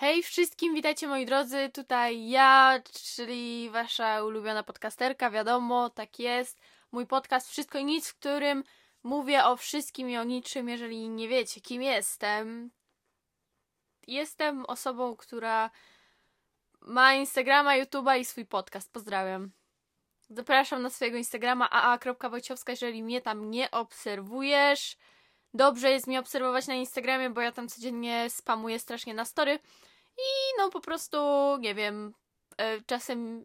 Hej 0.00 0.22
wszystkim, 0.22 0.74
witajcie 0.74 1.08
moi 1.08 1.26
drodzy, 1.26 1.70
tutaj 1.74 2.28
ja, 2.28 2.82
czyli 3.14 3.70
wasza 3.70 4.24
ulubiona 4.24 4.62
podcasterka, 4.62 5.30
wiadomo, 5.30 5.90
tak 5.90 6.18
jest. 6.18 6.60
Mój 6.92 7.06
podcast 7.06 7.50
Wszystko 7.50 7.78
i 7.78 7.84
Nic, 7.84 8.08
w 8.08 8.14
którym 8.14 8.64
mówię 9.02 9.44
o 9.44 9.56
wszystkim 9.56 10.10
i 10.10 10.16
o 10.16 10.24
niczym, 10.24 10.68
jeżeli 10.68 11.08
nie 11.08 11.28
wiecie, 11.28 11.60
kim 11.60 11.82
jestem. 11.82 12.70
Jestem 14.06 14.66
osobą, 14.66 15.16
która 15.16 15.70
ma 16.80 17.14
Instagrama, 17.14 17.76
YouTube'a 17.76 18.18
i 18.18 18.24
swój 18.24 18.46
podcast. 18.46 18.92
Pozdrawiam. 18.92 19.50
Zapraszam 20.30 20.82
na 20.82 20.90
swojego 20.90 21.16
Instagrama 21.16 21.70
aa.wojciowska, 21.70 22.72
jeżeli 22.72 23.02
mnie 23.02 23.20
tam 23.20 23.50
nie 23.50 23.70
obserwujesz. 23.70 24.96
Dobrze 25.54 25.90
jest 25.90 26.06
mi 26.06 26.18
obserwować 26.18 26.66
na 26.66 26.74
Instagramie, 26.74 27.30
bo 27.30 27.40
ja 27.40 27.52
tam 27.52 27.68
codziennie 27.68 28.30
spamuję 28.30 28.78
strasznie 28.78 29.14
na 29.14 29.24
story. 29.24 29.58
I 30.18 30.58
no 30.58 30.70
po 30.70 30.80
prostu, 30.80 31.18
nie 31.60 31.74
wiem, 31.74 32.14
e, 32.56 32.80
czasem 32.82 33.44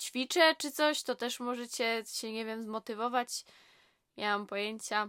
ćwiczę 0.00 0.54
czy 0.58 0.70
coś, 0.70 1.02
to 1.02 1.14
też 1.14 1.40
możecie 1.40 2.02
się, 2.06 2.32
nie 2.32 2.44
wiem, 2.44 2.62
zmotywować. 2.62 3.44
Nie 4.16 4.26
mam 4.26 4.46
pojęcia. 4.46 5.08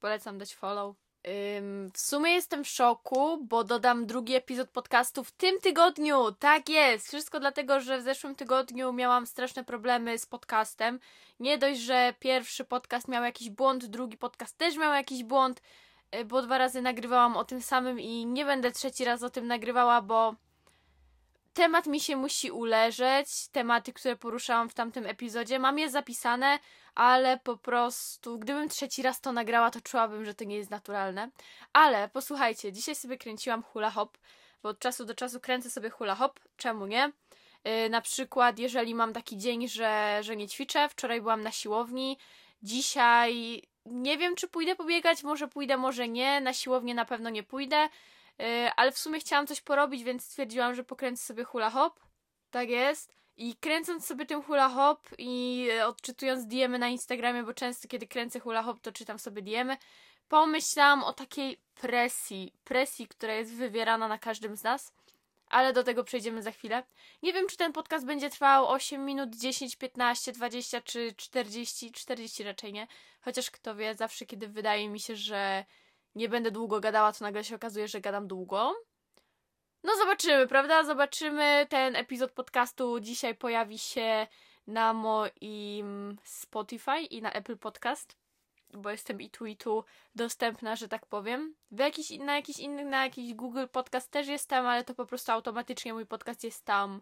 Polecam 0.00 0.38
dać 0.38 0.54
follow. 0.54 0.96
Ym, 1.58 1.90
w 1.94 1.98
sumie 1.98 2.32
jestem 2.32 2.64
w 2.64 2.68
szoku, 2.68 3.38
bo 3.44 3.64
dodam 3.64 4.06
drugi 4.06 4.34
epizod 4.34 4.70
podcastu 4.70 5.24
w 5.24 5.32
tym 5.32 5.60
tygodniu. 5.60 6.32
Tak 6.32 6.68
jest. 6.68 7.08
Wszystko 7.08 7.40
dlatego, 7.40 7.80
że 7.80 7.98
w 7.98 8.02
zeszłym 8.02 8.34
tygodniu 8.34 8.92
miałam 8.92 9.26
straszne 9.26 9.64
problemy 9.64 10.18
z 10.18 10.26
podcastem. 10.26 11.00
Nie 11.40 11.58
dość, 11.58 11.80
że 11.80 12.14
pierwszy 12.18 12.64
podcast 12.64 13.08
miał 13.08 13.24
jakiś 13.24 13.50
błąd, 13.50 13.84
drugi 13.84 14.16
podcast 14.16 14.58
też 14.58 14.76
miał 14.76 14.92
jakiś 14.92 15.24
błąd, 15.24 15.62
bo 16.24 16.42
dwa 16.42 16.58
razy 16.58 16.82
nagrywałam 16.82 17.36
o 17.36 17.44
tym 17.44 17.62
samym 17.62 18.00
i 18.00 18.26
nie 18.26 18.44
będę 18.44 18.72
trzeci 18.72 19.04
raz 19.04 19.22
o 19.22 19.30
tym 19.30 19.46
nagrywała, 19.46 20.02
bo 20.02 20.34
temat 21.54 21.86
mi 21.86 22.00
się 22.00 22.16
musi 22.16 22.50
uleżeć. 22.50 23.48
Tematy, 23.48 23.92
które 23.92 24.16
poruszałam 24.16 24.68
w 24.68 24.74
tamtym 24.74 25.06
epizodzie, 25.06 25.58
mam 25.58 25.78
je 25.78 25.90
zapisane, 25.90 26.58
ale 26.94 27.38
po 27.38 27.56
prostu, 27.56 28.38
gdybym 28.38 28.68
trzeci 28.68 29.02
raz 29.02 29.20
to 29.20 29.32
nagrała, 29.32 29.70
to 29.70 29.80
czułabym, 29.80 30.24
że 30.24 30.34
to 30.34 30.44
nie 30.44 30.56
jest 30.56 30.70
naturalne. 30.70 31.30
Ale 31.72 32.08
posłuchajcie, 32.08 32.72
dzisiaj 32.72 32.94
sobie 32.94 33.18
kręciłam 33.18 33.62
hula 33.62 33.90
hop, 33.90 34.18
bo 34.62 34.68
od 34.68 34.78
czasu 34.78 35.04
do 35.04 35.14
czasu 35.14 35.40
kręcę 35.40 35.70
sobie 35.70 35.90
hula 35.90 36.14
hop, 36.14 36.40
czemu 36.56 36.86
nie? 36.86 37.12
Yy, 37.64 37.90
na 37.90 38.00
przykład, 38.00 38.58
jeżeli 38.58 38.94
mam 38.94 39.12
taki 39.12 39.36
dzień, 39.38 39.68
że, 39.68 40.18
że 40.20 40.36
nie 40.36 40.48
ćwiczę, 40.48 40.88
wczoraj 40.88 41.20
byłam 41.20 41.42
na 41.42 41.50
siłowni, 41.50 42.18
dzisiaj 42.62 43.62
nie 43.86 44.18
wiem, 44.18 44.36
czy 44.36 44.48
pójdę 44.48 44.76
pobiegać, 44.76 45.22
może 45.22 45.48
pójdę, 45.48 45.76
może 45.76 46.08
nie, 46.08 46.40
na 46.40 46.52
siłownię 46.52 46.94
na 46.94 47.04
pewno 47.04 47.30
nie 47.30 47.42
pójdę, 47.42 47.88
yy, 48.38 48.72
ale 48.76 48.92
w 48.92 48.98
sumie 48.98 49.20
chciałam 49.20 49.46
coś 49.46 49.60
porobić, 49.60 50.04
więc 50.04 50.24
stwierdziłam, 50.24 50.74
że 50.74 50.84
pokręcę 50.84 51.24
sobie 51.24 51.44
hula 51.44 51.70
hop. 51.70 52.00
Tak 52.50 52.68
jest. 52.68 53.14
I 53.36 53.56
kręcąc 53.56 54.06
sobie 54.06 54.26
tym 54.26 54.42
hula 54.42 54.68
hop 54.68 55.08
i 55.18 55.68
odczytując 55.86 56.46
diemy 56.46 56.78
na 56.78 56.88
Instagramie, 56.88 57.42
bo 57.42 57.54
często 57.54 57.88
kiedy 57.88 58.06
kręcę 58.06 58.40
hula 58.40 58.62
hop, 58.62 58.80
to 58.80 58.92
czytam 58.92 59.18
sobie 59.18 59.42
diemy, 59.42 59.76
pomyślałam 60.28 61.04
o 61.04 61.12
takiej 61.12 61.60
presji, 61.74 62.52
presji, 62.64 63.08
która 63.08 63.34
jest 63.34 63.54
wywierana 63.54 64.08
na 64.08 64.18
każdym 64.18 64.56
z 64.56 64.62
nas, 64.62 64.92
ale 65.48 65.72
do 65.72 65.84
tego 65.84 66.04
przejdziemy 66.04 66.42
za 66.42 66.50
chwilę. 66.50 66.82
Nie 67.22 67.32
wiem, 67.32 67.46
czy 67.48 67.56
ten 67.56 67.72
podcast 67.72 68.06
będzie 68.06 68.30
trwał 68.30 68.68
8 68.68 69.04
minut, 69.04 69.36
10, 69.36 69.76
15, 69.76 70.32
20 70.32 70.80
czy 70.80 71.14
40, 71.16 71.92
40 71.92 72.44
raczej 72.44 72.72
nie, 72.72 72.86
chociaż 73.20 73.50
kto 73.50 73.74
wie, 73.74 73.94
zawsze 73.94 74.26
kiedy 74.26 74.48
wydaje 74.48 74.88
mi 74.88 75.00
się, 75.00 75.16
że 75.16 75.64
nie 76.14 76.28
będę 76.28 76.50
długo 76.50 76.80
gadała, 76.80 77.12
to 77.12 77.24
nagle 77.24 77.44
się 77.44 77.54
okazuje, 77.54 77.88
że 77.88 78.00
gadam 78.00 78.28
długo. 78.28 78.74
No 79.84 79.96
zobaczymy, 79.96 80.46
prawda? 80.46 80.84
Zobaczymy. 80.84 81.66
Ten 81.70 81.96
epizod 81.96 82.32
podcastu 82.32 83.00
dzisiaj 83.00 83.34
pojawi 83.34 83.78
się 83.78 84.26
na 84.66 84.92
moim 84.92 86.18
Spotify 86.24 87.00
i 87.00 87.22
na 87.22 87.32
Apple 87.32 87.58
Podcast, 87.58 88.16
bo 88.72 88.90
jestem 88.90 89.20
i 89.20 89.30
tu 89.30 89.46
i 89.46 89.56
tu 89.56 89.84
dostępna, 90.14 90.76
że 90.76 90.88
tak 90.88 91.06
powiem. 91.06 91.54
W 91.70 91.78
jakiś, 91.78 92.10
na 92.10 92.36
jakiś 92.36 92.58
inny, 92.58 92.84
na 92.84 93.04
jakiś 93.04 93.34
Google 93.34 93.66
Podcast 93.72 94.10
też 94.10 94.26
jestem, 94.26 94.66
ale 94.66 94.84
to 94.84 94.94
po 94.94 95.06
prostu 95.06 95.32
automatycznie 95.32 95.94
mój 95.94 96.06
podcast 96.06 96.44
jest 96.44 96.64
tam 96.64 97.00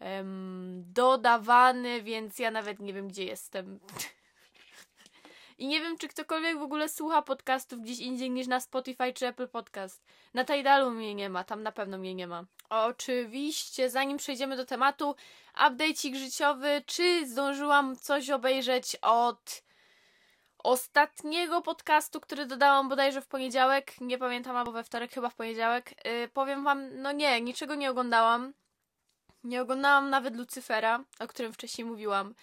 um, 0.00 0.84
dodawany, 0.86 2.02
więc 2.02 2.38
ja 2.38 2.50
nawet 2.50 2.78
nie 2.78 2.92
wiem, 2.92 3.08
gdzie 3.08 3.24
jestem. 3.24 3.80
I 5.58 5.66
nie 5.66 5.80
wiem, 5.80 5.98
czy 5.98 6.08
ktokolwiek 6.08 6.58
w 6.58 6.62
ogóle 6.62 6.88
słucha 6.88 7.22
podcastów 7.22 7.80
gdzieś 7.80 7.98
indziej 7.98 8.30
niż 8.30 8.46
na 8.46 8.60
Spotify 8.60 9.12
czy 9.12 9.26
Apple 9.26 9.48
Podcast. 9.48 10.04
Na 10.34 10.44
Tidalu 10.44 10.90
mnie 10.90 11.14
nie 11.14 11.30
ma, 11.30 11.44
tam 11.44 11.62
na 11.62 11.72
pewno 11.72 11.98
mnie 11.98 12.14
nie 12.14 12.26
ma. 12.26 12.44
Oczywiście, 12.68 13.90
zanim 13.90 14.18
przejdziemy 14.18 14.56
do 14.56 14.66
tematu, 14.66 15.14
update'ik 15.54 16.16
życiowy, 16.16 16.82
czy 16.86 17.26
zdążyłam 17.26 17.96
coś 17.96 18.30
obejrzeć 18.30 18.96
od 19.02 19.63
ostatniego 20.64 21.62
podcastu, 21.62 22.20
który 22.20 22.46
dodałam 22.46 22.88
bodajże 22.88 23.20
w 23.20 23.26
poniedziałek, 23.26 24.00
nie 24.00 24.18
pamiętam, 24.18 24.56
albo 24.56 24.72
we 24.72 24.84
wtorek, 24.84 25.12
chyba 25.12 25.30
w 25.30 25.34
poniedziałek. 25.34 25.90
Yy, 26.04 26.28
powiem 26.28 26.64
wam, 26.64 27.02
no 27.02 27.12
nie, 27.12 27.40
niczego 27.40 27.74
nie 27.74 27.90
oglądałam. 27.90 28.52
Nie 29.44 29.62
oglądałam 29.62 30.10
nawet 30.10 30.36
Lucyfera, 30.36 31.04
o 31.20 31.26
którym 31.26 31.52
wcześniej 31.52 31.84
mówiłam. 31.84 32.34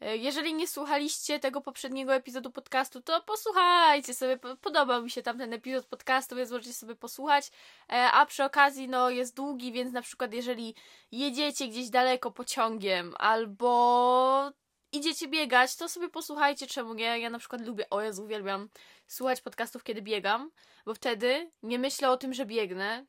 E, 0.00 0.16
jeżeli 0.16 0.54
nie 0.54 0.68
słuchaliście 0.68 1.40
tego 1.40 1.60
poprzedniego 1.60 2.14
epizodu 2.14 2.50
podcastu, 2.50 3.02
to 3.02 3.22
posłuchajcie 3.22 4.14
sobie. 4.14 4.38
Podobał 4.60 5.02
mi 5.02 5.10
się 5.10 5.22
tam 5.22 5.38
ten 5.38 5.52
epizod 5.52 5.86
podcastu, 5.86 6.36
więc 6.36 6.50
możecie 6.50 6.72
sobie 6.72 6.96
posłuchać. 6.96 7.50
E, 7.92 8.10
a 8.12 8.26
przy 8.26 8.44
okazji, 8.44 8.88
no, 8.88 9.10
jest 9.10 9.36
długi, 9.36 9.72
więc 9.72 9.92
na 9.92 10.02
przykład, 10.02 10.32
jeżeli 10.32 10.74
jedziecie 11.12 11.68
gdzieś 11.68 11.90
daleko 11.90 12.30
pociągiem 12.30 13.14
albo 13.18 14.52
idziecie 14.92 15.28
biegać, 15.28 15.76
to 15.76 15.88
sobie 15.88 16.08
posłuchajcie, 16.08 16.66
czemu 16.66 16.94
nie. 16.94 17.18
Ja 17.18 17.30
na 17.30 17.38
przykład 17.38 17.66
lubię, 17.66 17.90
o 17.90 18.00
Jezu, 18.00 18.24
uwielbiam 18.24 18.68
słuchać 19.06 19.40
podcastów, 19.40 19.84
kiedy 19.84 20.02
biegam, 20.02 20.50
bo 20.86 20.94
wtedy 20.94 21.50
nie 21.62 21.78
myślę 21.78 22.10
o 22.10 22.16
tym, 22.16 22.34
że 22.34 22.46
biegnę. 22.46 23.06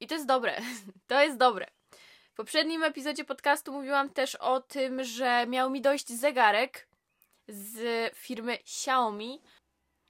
I 0.00 0.06
to 0.06 0.14
jest 0.14 0.26
dobre. 0.26 0.60
to 1.06 1.22
jest 1.22 1.38
dobre. 1.38 1.66
W 2.32 2.34
poprzednim 2.34 2.84
epizodzie 2.84 3.24
podcastu 3.24 3.72
mówiłam 3.72 4.10
też 4.10 4.34
o 4.34 4.60
tym, 4.60 5.04
że 5.04 5.46
miał 5.46 5.70
mi 5.70 5.80
dojść 5.80 6.08
zegarek 6.08 6.88
z 7.48 7.80
firmy 8.16 8.52
Xiaomi. 8.52 9.42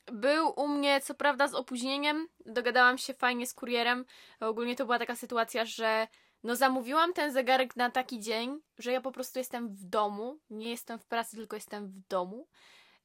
Był 0.06 0.52
u 0.56 0.68
mnie, 0.68 1.00
co 1.00 1.14
prawda, 1.14 1.48
z 1.48 1.54
opóźnieniem. 1.54 2.28
Dogadałam 2.46 2.98
się 2.98 3.14
fajnie 3.14 3.46
z 3.46 3.54
kurierem. 3.54 4.04
Ogólnie 4.40 4.76
to 4.76 4.84
była 4.84 4.98
taka 4.98 5.16
sytuacja, 5.16 5.64
że 5.64 6.08
no 6.42 6.56
zamówiłam 6.56 7.12
ten 7.12 7.32
zegarek 7.32 7.76
na 7.76 7.90
taki 7.90 8.20
dzień, 8.20 8.60
że 8.78 8.92
ja 8.92 9.00
po 9.00 9.12
prostu 9.12 9.38
jestem 9.38 9.68
w 9.68 9.84
domu. 9.84 10.38
Nie 10.50 10.70
jestem 10.70 10.98
w 10.98 11.06
pracy, 11.06 11.36
tylko 11.36 11.56
jestem 11.56 11.88
w 11.88 12.08
domu. 12.08 12.48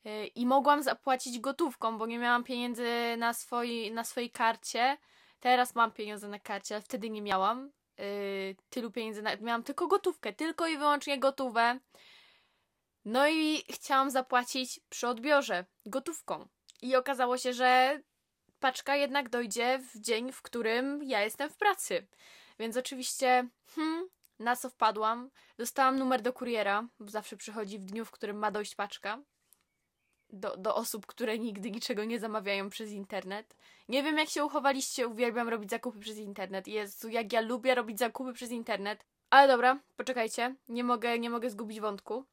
Y, 0.06 0.28
I 0.28 0.46
mogłam 0.46 0.84
zapłacić 0.84 1.40
gotówką, 1.40 1.98
bo 1.98 2.06
nie 2.06 2.20
miałam 2.20 2.44
pieniędzy 2.44 2.88
na, 3.18 3.34
swoi, 3.34 3.92
na 3.92 4.04
swojej 4.04 4.32
karcie. 4.32 4.98
Teraz 5.40 5.76
mam 5.76 5.92
pieniądze 5.92 6.28
na 6.28 6.40
karcie, 6.40 6.76
ale 6.76 6.82
wtedy 6.82 7.10
nie 7.10 7.22
miałam 7.22 7.72
yy, 7.98 8.56
tylu 8.70 8.92
pieniędzy. 8.92 9.22
Na... 9.22 9.36
Miałam 9.36 9.64
tylko 9.64 9.88
gotówkę, 9.88 10.34
tylko 10.34 10.68
i 10.68 10.78
wyłącznie 10.78 11.20
gotówę. 11.20 11.80
No 13.06 13.28
i 13.28 13.64
chciałam 13.70 14.12
zapłacić 14.12 14.80
przy 14.90 15.08
odbiorze 15.08 15.66
gotówką. 15.86 16.48
I 16.82 16.96
okazało 16.96 17.38
się, 17.38 17.54
że 17.54 18.02
paczka 18.60 18.96
jednak 18.96 19.30
dojdzie 19.30 19.80
w 19.80 20.00
dzień, 20.00 20.32
w 20.32 20.42
którym 20.42 21.04
ja 21.04 21.22
jestem 21.22 21.50
w 21.50 21.58
pracy. 21.58 22.08
Więc 22.60 22.78
oczywiście, 22.78 23.48
hmm, 23.76 24.10
na 24.40 24.56
co 24.56 24.70
wpadłam? 24.70 25.30
Dostałam 25.58 26.00
numer 26.00 26.22
do 26.22 26.34
kuriera, 26.34 26.88
bo 27.00 27.10
zawsze 27.10 27.38
przychodzi 27.38 27.80
w 27.80 27.86
dniu, 27.86 28.06
w 28.06 28.12
którym 28.12 28.38
ma 28.38 28.52
dojść 28.52 28.76
paczka 28.76 29.20
do, 30.30 30.58
do 30.58 30.76
osób, 30.76 31.06
które 31.06 31.40
nigdy 31.40 31.72
niczego 31.72 32.04
nie 32.04 32.20
zamawiają 32.20 32.70
przez 32.70 32.92
internet. 32.92 33.56
Nie 33.90 34.04
wiem, 34.04 34.18
jak 34.18 34.30
się 34.30 34.46
uchowaliście, 34.46 35.08
uwielbiam 35.08 35.50
robić 35.50 35.70
zakupy 35.70 36.00
przez 36.00 36.18
internet. 36.18 36.68
Jezu, 36.68 37.10
jak 37.10 37.34
ja 37.34 37.42
lubię 37.42 37.76
robić 37.76 38.00
zakupy 38.00 38.34
przez 38.34 38.52
internet. 38.52 39.06
Ale 39.30 39.48
dobra, 39.48 39.80
poczekajcie, 39.96 40.56
nie 40.68 40.84
mogę, 40.84 41.20
nie 41.20 41.30
mogę 41.30 41.50
zgubić 41.50 41.80
wątku. 41.80 42.26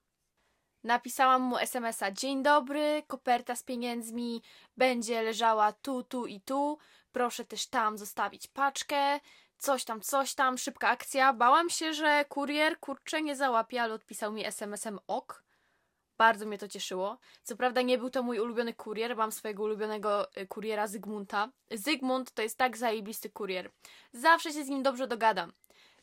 Napisałam 0.84 1.42
mu 1.42 1.58
SMS-a: 1.58 2.10
Dzień 2.10 2.42
dobry, 2.42 3.02
koperta 3.06 3.56
z 3.56 3.62
pieniędzmi 3.62 4.42
będzie 4.76 5.22
leżała 5.22 5.72
tu, 5.72 6.02
tu 6.02 6.26
i 6.26 6.40
tu. 6.40 6.78
Proszę 7.12 7.44
też 7.44 7.66
tam 7.66 7.98
zostawić 7.98 8.46
paczkę. 8.46 9.20
Coś 9.58 9.84
tam, 9.84 10.00
coś 10.00 10.34
tam, 10.34 10.58
szybka 10.58 10.88
akcja. 10.88 11.32
Bałam 11.32 11.70
się, 11.70 11.94
że 11.94 12.24
kurier 12.28 12.80
kurczę 12.80 13.22
nie 13.22 13.36
załapie, 13.36 13.82
ale 13.82 13.94
odpisał 13.94 14.32
mi 14.32 14.44
SMS-em 14.44 14.98
ok. 15.06 15.44
Bardzo 16.18 16.46
mnie 16.46 16.58
to 16.58 16.68
cieszyło. 16.68 17.18
Co 17.42 17.56
prawda 17.56 17.82
nie 17.82 17.98
był 17.98 18.10
to 18.10 18.22
mój 18.22 18.40
ulubiony 18.40 18.74
kurier, 18.74 19.16
mam 19.16 19.32
swojego 19.32 19.62
ulubionego 19.62 20.36
y, 20.36 20.46
kuriera 20.46 20.86
Zygmunta. 20.86 21.48
Zygmunt 21.70 22.32
to 22.32 22.42
jest 22.42 22.58
tak 22.58 22.76
zajebisty 22.76 23.30
kurier. 23.30 23.70
Zawsze 24.12 24.52
się 24.52 24.64
z 24.64 24.68
nim 24.68 24.82
dobrze 24.82 25.06
dogadam. 25.06 25.52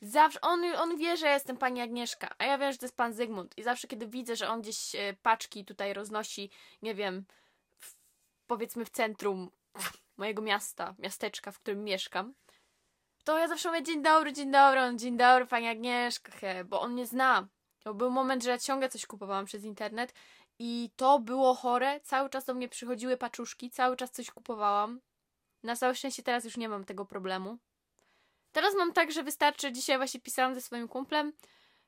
Zawsze, 0.01 0.41
on, 0.41 0.65
on 0.77 0.97
wie, 0.97 1.17
że 1.17 1.27
jestem 1.27 1.57
pani 1.57 1.81
Agnieszka, 1.81 2.29
a 2.37 2.45
ja 2.45 2.57
wiem, 2.57 2.71
że 2.71 2.77
to 2.77 2.85
jest 2.85 2.97
pan 2.97 3.13
Zygmunt. 3.13 3.57
I 3.57 3.63
zawsze, 3.63 3.87
kiedy 3.87 4.07
widzę, 4.07 4.35
że 4.35 4.49
on 4.49 4.61
gdzieś 4.61 4.95
y, 4.95 5.17
paczki 5.21 5.65
tutaj 5.65 5.93
roznosi, 5.93 6.49
nie 6.81 6.95
wiem, 6.95 7.25
w, 7.79 7.95
powiedzmy 8.47 8.85
w 8.85 8.89
centrum 8.89 9.51
mojego 10.17 10.41
miasta, 10.41 10.95
miasteczka, 10.99 11.51
w 11.51 11.59
którym 11.59 11.83
mieszkam, 11.83 12.33
to 13.23 13.37
ja 13.37 13.47
zawsze 13.47 13.69
mówię 13.69 13.83
dzień 13.83 14.03
dobry, 14.03 14.33
dzień 14.33 14.51
dobry, 14.51 14.81
on 14.81 14.99
dzień 14.99 15.17
dobry, 15.17 15.45
pani 15.45 15.67
Agnieszka, 15.67 16.31
he, 16.31 16.65
bo 16.65 16.81
on 16.81 16.93
mnie 16.93 17.05
zna. 17.05 17.47
To 17.83 17.93
był 17.93 18.11
moment, 18.11 18.43
że 18.43 18.49
ja 18.49 18.57
ciągle 18.57 18.89
coś 18.89 19.05
kupowałam 19.05 19.45
przez 19.45 19.63
internet 19.63 20.13
i 20.59 20.89
to 20.95 21.19
było 21.19 21.55
chore. 21.55 21.99
Cały 21.99 22.29
czas 22.29 22.45
do 22.45 22.53
mnie 22.53 22.69
przychodziły 22.69 23.17
paczuszki, 23.17 23.69
cały 23.69 23.95
czas 23.95 24.11
coś 24.11 24.31
kupowałam. 24.31 25.01
Na 25.63 25.75
całe 25.75 25.95
szczęście 25.95 26.23
teraz 26.23 26.43
już 26.43 26.57
nie 26.57 26.69
mam 26.69 26.85
tego 26.85 27.05
problemu. 27.05 27.57
Teraz 28.51 28.75
mam 28.75 28.93
tak, 28.93 29.11
że 29.11 29.23
wystarczy, 29.23 29.71
dzisiaj 29.71 29.97
właśnie 29.97 30.19
pisałam 30.19 30.55
ze 30.55 30.61
swoim 30.61 30.87
kumplem. 30.87 31.33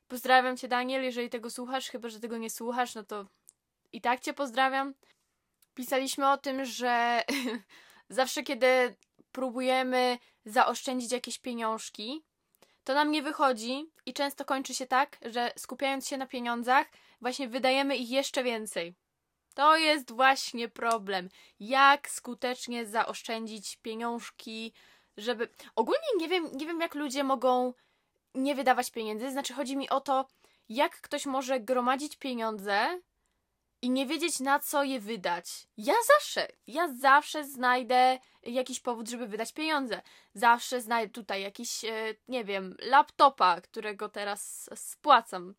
Pozdrawiam 0.08 0.56
cię 0.56 0.68
Daniel, 0.68 1.02
jeżeli 1.02 1.30
tego 1.30 1.50
słuchasz, 1.50 1.88
chyba 1.88 2.08
że 2.08 2.20
tego 2.20 2.38
nie 2.38 2.50
słuchasz, 2.50 2.94
no 2.94 3.04
to 3.04 3.26
i 3.92 4.00
tak 4.00 4.20
cię 4.20 4.32
pozdrawiam. 4.34 4.94
Pisaliśmy 5.74 6.30
o 6.30 6.38
tym, 6.38 6.64
że 6.64 7.22
zawsze 8.08 8.42
kiedy 8.42 8.96
próbujemy 9.32 10.18
zaoszczędzić 10.44 11.12
jakieś 11.12 11.38
pieniążki, 11.38 12.24
to 12.84 12.94
nam 12.94 13.10
nie 13.10 13.22
wychodzi 13.22 13.90
i 14.06 14.12
często 14.12 14.44
kończy 14.44 14.74
się 14.74 14.86
tak, 14.86 15.18
że 15.22 15.52
skupiając 15.56 16.08
się 16.08 16.16
na 16.16 16.26
pieniądzach, 16.26 16.86
właśnie 17.20 17.48
wydajemy 17.48 17.96
ich 17.96 18.10
jeszcze 18.10 18.44
więcej. 18.44 18.94
To 19.54 19.76
jest 19.76 20.12
właśnie 20.12 20.68
problem. 20.68 21.28
Jak 21.60 22.10
skutecznie 22.10 22.86
zaoszczędzić 22.86 23.76
pieniążki, 23.76 24.72
żeby. 25.16 25.48
Ogólnie 25.76 26.08
nie 26.16 26.28
wiem, 26.28 26.48
nie 26.52 26.66
wiem, 26.66 26.80
jak 26.80 26.94
ludzie 26.94 27.24
mogą 27.24 27.74
nie 28.34 28.54
wydawać 28.54 28.90
pieniędzy. 28.90 29.30
Znaczy, 29.30 29.54
chodzi 29.54 29.76
mi 29.76 29.90
o 29.90 30.00
to, 30.00 30.26
jak 30.68 31.00
ktoś 31.00 31.26
może 31.26 31.60
gromadzić 31.60 32.16
pieniądze 32.16 33.00
i 33.84 33.90
nie 33.90 34.06
wiedzieć 34.06 34.40
na 34.40 34.58
co 34.58 34.84
je 34.84 35.00
wydać. 35.00 35.66
Ja 35.76 35.94
zawsze, 36.06 36.48
ja 36.66 36.88
zawsze 36.88 37.44
znajdę 37.44 38.18
jakiś 38.42 38.80
powód, 38.80 39.08
żeby 39.08 39.26
wydać 39.26 39.52
pieniądze. 39.52 40.02
Zawsze 40.34 40.80
znajdę 40.80 41.12
tutaj 41.12 41.42
jakiś, 41.42 41.84
e, 41.84 42.14
nie 42.28 42.44
wiem, 42.44 42.76
laptopa, 42.82 43.60
którego 43.60 44.08
teraz 44.08 44.70
spłacam. 44.74 45.54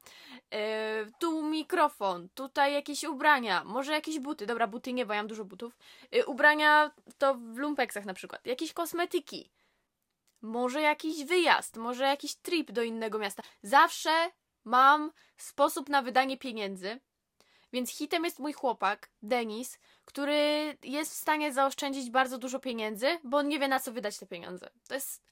E, 0.53 1.05
tu 1.19 1.43
mikrofon, 1.43 2.29
tutaj 2.33 2.73
jakieś 2.73 3.03
ubrania, 3.03 3.63
może 3.63 3.91
jakieś 3.91 4.19
buty. 4.19 4.45
Dobra, 4.45 4.67
buty 4.67 4.93
nie, 4.93 5.05
bo 5.05 5.13
ja 5.13 5.19
mam 5.19 5.27
dużo 5.27 5.45
butów. 5.45 5.77
E, 6.11 6.25
ubrania 6.25 6.91
to 7.17 7.35
w 7.35 7.57
lumpeksach 7.57 8.05
na 8.05 8.13
przykład. 8.13 8.45
Jakieś 8.45 8.73
kosmetyki. 8.73 9.51
Może 10.41 10.81
jakiś 10.81 11.23
wyjazd, 11.23 11.77
może 11.77 12.03
jakiś 12.03 12.35
trip 12.35 12.71
do 12.71 12.83
innego 12.83 13.19
miasta. 13.19 13.43
Zawsze 13.63 14.31
mam 14.63 15.11
sposób 15.37 15.89
na 15.89 16.01
wydanie 16.01 16.37
pieniędzy 16.37 16.99
więc 17.75 17.89
hitem 17.91 18.25
jest 18.25 18.39
mój 18.39 18.53
chłopak, 18.53 19.09
Denis, 19.23 19.79
który 20.05 20.37
jest 20.83 21.11
w 21.11 21.17
stanie 21.17 21.53
zaoszczędzić 21.53 22.09
bardzo 22.09 22.37
dużo 22.37 22.59
pieniędzy, 22.59 23.07
bo 23.23 23.37
on 23.37 23.47
nie 23.47 23.59
wie 23.59 23.67
na 23.67 23.79
co 23.79 23.91
wydać 23.91 24.17
te 24.17 24.25
pieniądze. 24.25 24.69
To 24.87 24.93
jest. 24.93 25.23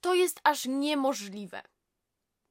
To 0.00 0.14
jest 0.14 0.40
aż 0.44 0.66
niemożliwe. 0.66 1.62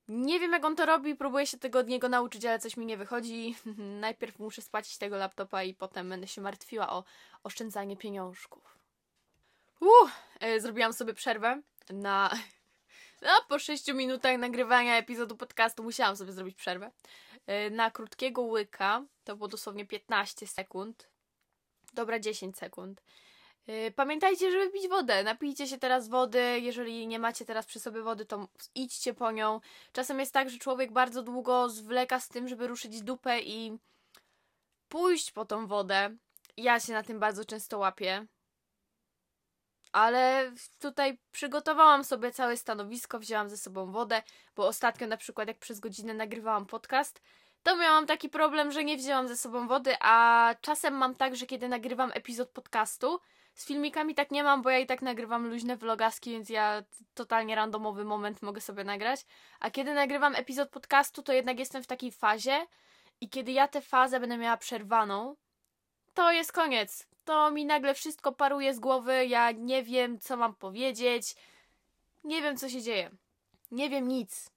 Nie 0.07 0.39
wiem, 0.39 0.51
jak 0.51 0.65
on 0.65 0.75
to 0.75 0.85
robi, 0.85 1.15
próbuję 1.15 1.47
się 1.47 1.57
tego 1.57 1.79
od 1.79 1.87
niego 1.87 2.09
nauczyć, 2.09 2.45
ale 2.45 2.59
coś 2.59 2.77
mi 2.77 2.85
nie 2.85 2.97
wychodzi. 2.97 3.55
Najpierw 4.05 4.39
muszę 4.39 4.61
spłacić 4.61 4.97
tego 4.97 5.17
laptopa 5.17 5.63
i 5.63 5.73
potem 5.73 6.09
będę 6.09 6.27
się 6.27 6.41
martwiła 6.41 6.89
o 6.89 7.03
oszczędzanie 7.43 7.97
pieniążków. 7.97 8.79
Uh, 9.81 10.11
zrobiłam 10.57 10.93
sobie 10.93 11.13
przerwę 11.13 11.61
na. 11.89 12.29
No, 13.21 13.29
po 13.49 13.59
6 13.59 13.93
minutach 13.93 14.37
nagrywania 14.37 14.97
epizodu 14.97 15.37
podcastu 15.37 15.83
musiałam 15.83 16.15
sobie 16.15 16.31
zrobić 16.31 16.57
przerwę. 16.57 16.91
E, 17.49 17.69
na 17.69 17.91
krótkiego 17.91 18.41
łyka, 18.41 19.05
to 19.23 19.35
było 19.35 19.47
dosłownie 19.47 19.85
15 19.85 20.47
sekund, 20.47 21.09
dobra 21.93 22.19
10 22.19 22.57
sekund. 22.57 23.01
E, 23.67 23.91
pamiętajcie, 23.91 24.51
żeby 24.51 24.71
pić 24.71 24.87
wodę. 24.87 25.23
Napijcie 25.23 25.67
się 25.67 25.77
teraz 25.77 26.09
wody. 26.09 26.59
Jeżeli 26.59 27.07
nie 27.07 27.19
macie 27.19 27.45
teraz 27.45 27.65
przy 27.65 27.79
sobie 27.79 28.01
wody, 28.01 28.25
to 28.25 28.47
idźcie 28.75 29.13
po 29.13 29.31
nią. 29.31 29.59
Czasem 29.91 30.19
jest 30.19 30.33
tak, 30.33 30.49
że 30.49 30.57
człowiek 30.57 30.91
bardzo 30.91 31.23
długo 31.23 31.69
zwleka 31.69 32.19
z 32.19 32.27
tym, 32.27 32.47
żeby 32.47 32.67
ruszyć 32.67 33.01
dupę 33.01 33.39
i 33.39 33.77
pójść 34.89 35.31
po 35.31 35.45
tą 35.45 35.67
wodę. 35.67 36.15
Ja 36.57 36.79
się 36.79 36.93
na 36.93 37.03
tym 37.03 37.19
bardzo 37.19 37.45
często 37.45 37.77
łapię. 37.77 38.27
Ale 39.91 40.51
tutaj 40.79 41.17
przygotowałam 41.31 42.03
sobie 42.03 42.31
całe 42.31 42.57
stanowisko, 42.57 43.19
wzięłam 43.19 43.49
ze 43.49 43.57
sobą 43.57 43.91
wodę, 43.91 44.21
bo 44.55 44.67
ostatnio 44.67 45.07
na 45.07 45.17
przykład 45.17 45.47
jak 45.47 45.57
przez 45.57 45.79
godzinę 45.79 46.13
nagrywałam 46.13 46.65
podcast, 46.65 47.21
to 47.63 47.75
miałam 47.77 48.05
taki 48.05 48.29
problem, 48.29 48.71
że 48.71 48.83
nie 48.83 48.97
wzięłam 48.97 49.27
ze 49.27 49.37
sobą 49.37 49.67
wody, 49.67 49.95
a 49.99 50.55
czasem 50.61 50.93
mam 50.93 51.15
tak, 51.15 51.35
że 51.35 51.45
kiedy 51.45 51.67
nagrywam 51.67 52.11
epizod 52.13 52.49
podcastu, 52.49 53.19
z 53.53 53.65
filmikami 53.65 54.15
tak 54.15 54.31
nie 54.31 54.43
mam, 54.43 54.61
bo 54.61 54.69
ja 54.69 54.79
i 54.79 54.85
tak 54.85 55.01
nagrywam 55.01 55.47
luźne 55.47 55.77
vlogaski, 55.77 56.31
więc 56.31 56.49
ja 56.49 56.83
totalnie 57.13 57.55
randomowy 57.55 58.05
moment 58.05 58.41
mogę 58.41 58.61
sobie 58.61 58.83
nagrać. 58.83 59.25
A 59.59 59.71
kiedy 59.71 59.93
nagrywam 59.93 60.35
epizod 60.35 60.69
podcastu, 60.69 61.23
to 61.23 61.33
jednak 61.33 61.59
jestem 61.59 61.83
w 61.83 61.87
takiej 61.87 62.11
fazie 62.11 62.65
i 63.21 63.29
kiedy 63.29 63.51
ja 63.51 63.67
tę 63.67 63.81
fazę 63.81 64.19
będę 64.19 64.37
miała 64.37 64.57
przerwaną, 64.57 65.35
to 66.13 66.31
jest 66.31 66.51
koniec 66.51 67.09
to 67.29 67.51
mi 67.51 67.65
nagle 67.65 67.93
wszystko 67.93 68.31
paruje 68.31 68.73
z 68.73 68.79
głowy, 68.79 69.25
ja 69.25 69.51
nie 69.51 69.83
wiem, 69.83 70.19
co 70.19 70.37
mam 70.37 70.55
powiedzieć, 70.55 71.35
nie 72.23 72.41
wiem, 72.41 72.57
co 72.57 72.69
się 72.69 72.81
dzieje. 72.81 73.11
Nie 73.71 73.89
wiem 73.89 74.07
nic. 74.07 74.51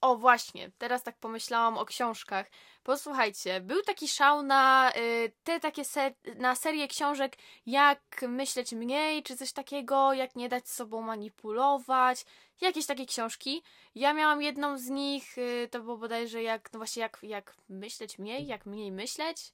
O, 0.00 0.16
właśnie, 0.16 0.70
teraz 0.78 1.02
tak 1.02 1.18
pomyślałam 1.18 1.78
o 1.78 1.84
książkach. 1.84 2.50
Posłuchajcie, 2.82 3.60
był 3.60 3.82
taki 3.82 4.08
szał 4.08 4.42
na 4.42 4.92
y, 4.96 5.32
te 5.44 5.60
takie 5.60 5.84
ser 5.84 6.14
na 6.36 6.54
serię 6.54 6.88
książek 6.88 7.36
jak 7.66 8.00
myśleć 8.28 8.72
mniej, 8.72 9.22
czy 9.22 9.36
coś 9.36 9.52
takiego, 9.52 10.12
jak 10.12 10.36
nie 10.36 10.48
dać 10.48 10.68
sobą 10.68 11.02
manipulować, 11.02 12.24
jakieś 12.60 12.86
takie 12.86 13.06
książki. 13.06 13.62
Ja 13.94 14.12
miałam 14.12 14.42
jedną 14.42 14.78
z 14.78 14.88
nich, 14.88 15.38
y, 15.38 15.68
to 15.70 15.80
było 15.80 15.96
bodajże 15.96 16.42
jak, 16.42 16.72
no 16.72 16.78
właśnie 16.78 17.02
jak, 17.02 17.18
jak 17.22 17.56
myśleć 17.68 18.18
mniej, 18.18 18.46
jak 18.46 18.66
mniej 18.66 18.92
myśleć. 18.92 19.52